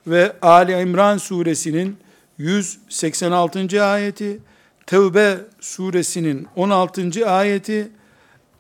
ve 0.07 0.35
Ali 0.41 0.81
İmran 0.81 1.17
suresinin 1.17 1.97
186. 2.37 3.83
ayeti, 3.83 4.39
Tevbe 4.85 5.37
suresinin 5.59 6.47
16. 6.55 7.29
ayeti, 7.29 7.91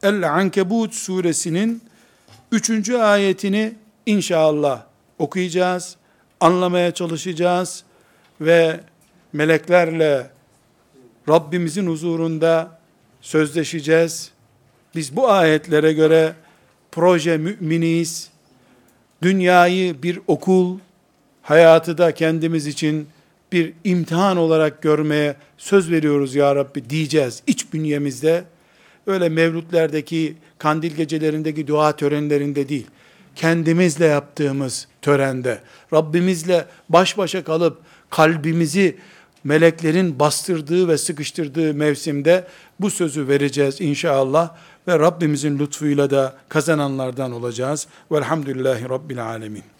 El-Ankebut 0.03 0.93
suresinin 0.93 1.81
3. 2.51 2.89
ayetini 2.89 3.73
inşallah 4.05 4.83
okuyacağız, 5.19 5.95
anlamaya 6.39 6.93
çalışacağız 6.93 7.83
ve 8.41 8.79
meleklerle 9.33 10.34
Rabbimizin 11.29 11.87
huzurunda 11.87 12.79
sözleşeceğiz. 13.21 14.31
Biz 14.95 15.15
bu 15.15 15.31
ayetlere 15.31 15.93
göre 15.93 16.33
proje 16.91 17.37
müminiyiz. 17.37 18.29
Dünyayı 19.21 20.03
bir 20.03 20.19
okul, 20.27 20.79
hayatı 21.41 21.97
da 21.97 22.13
kendimiz 22.13 22.67
için 22.67 23.07
bir 23.51 23.73
imtihan 23.83 24.37
olarak 24.37 24.81
görmeye 24.81 25.35
söz 25.57 25.91
veriyoruz 25.91 26.35
ya 26.35 26.55
Rabbi 26.55 26.89
diyeceğiz 26.89 27.43
iç 27.47 27.73
bünyemizde. 27.73 28.43
Öyle 29.07 29.29
mevlütlerdeki, 29.29 30.35
kandil 30.57 30.95
gecelerindeki 30.95 31.67
dua 31.67 31.95
törenlerinde 31.95 32.69
değil. 32.69 32.87
Kendimizle 33.35 34.05
yaptığımız 34.05 34.87
törende, 35.01 35.59
Rabbimizle 35.93 36.65
baş 36.89 37.17
başa 37.17 37.43
kalıp 37.43 37.77
kalbimizi 38.09 38.97
meleklerin 39.45 40.19
bastırdığı 40.19 40.87
ve 40.87 40.97
sıkıştırdığı 40.97 41.73
mevsimde 41.73 42.47
bu 42.79 42.89
sözü 42.89 43.27
vereceğiz 43.27 43.81
inşallah 43.81 44.55
ve 44.87 44.99
Rabbimizin 44.99 45.59
lütfuyla 45.59 46.09
da 46.09 46.33
kazananlardan 46.49 47.31
olacağız. 47.31 47.87
Velhamdülillahi 48.11 48.89
Rabbil 48.89 49.25
Alemin. 49.25 49.63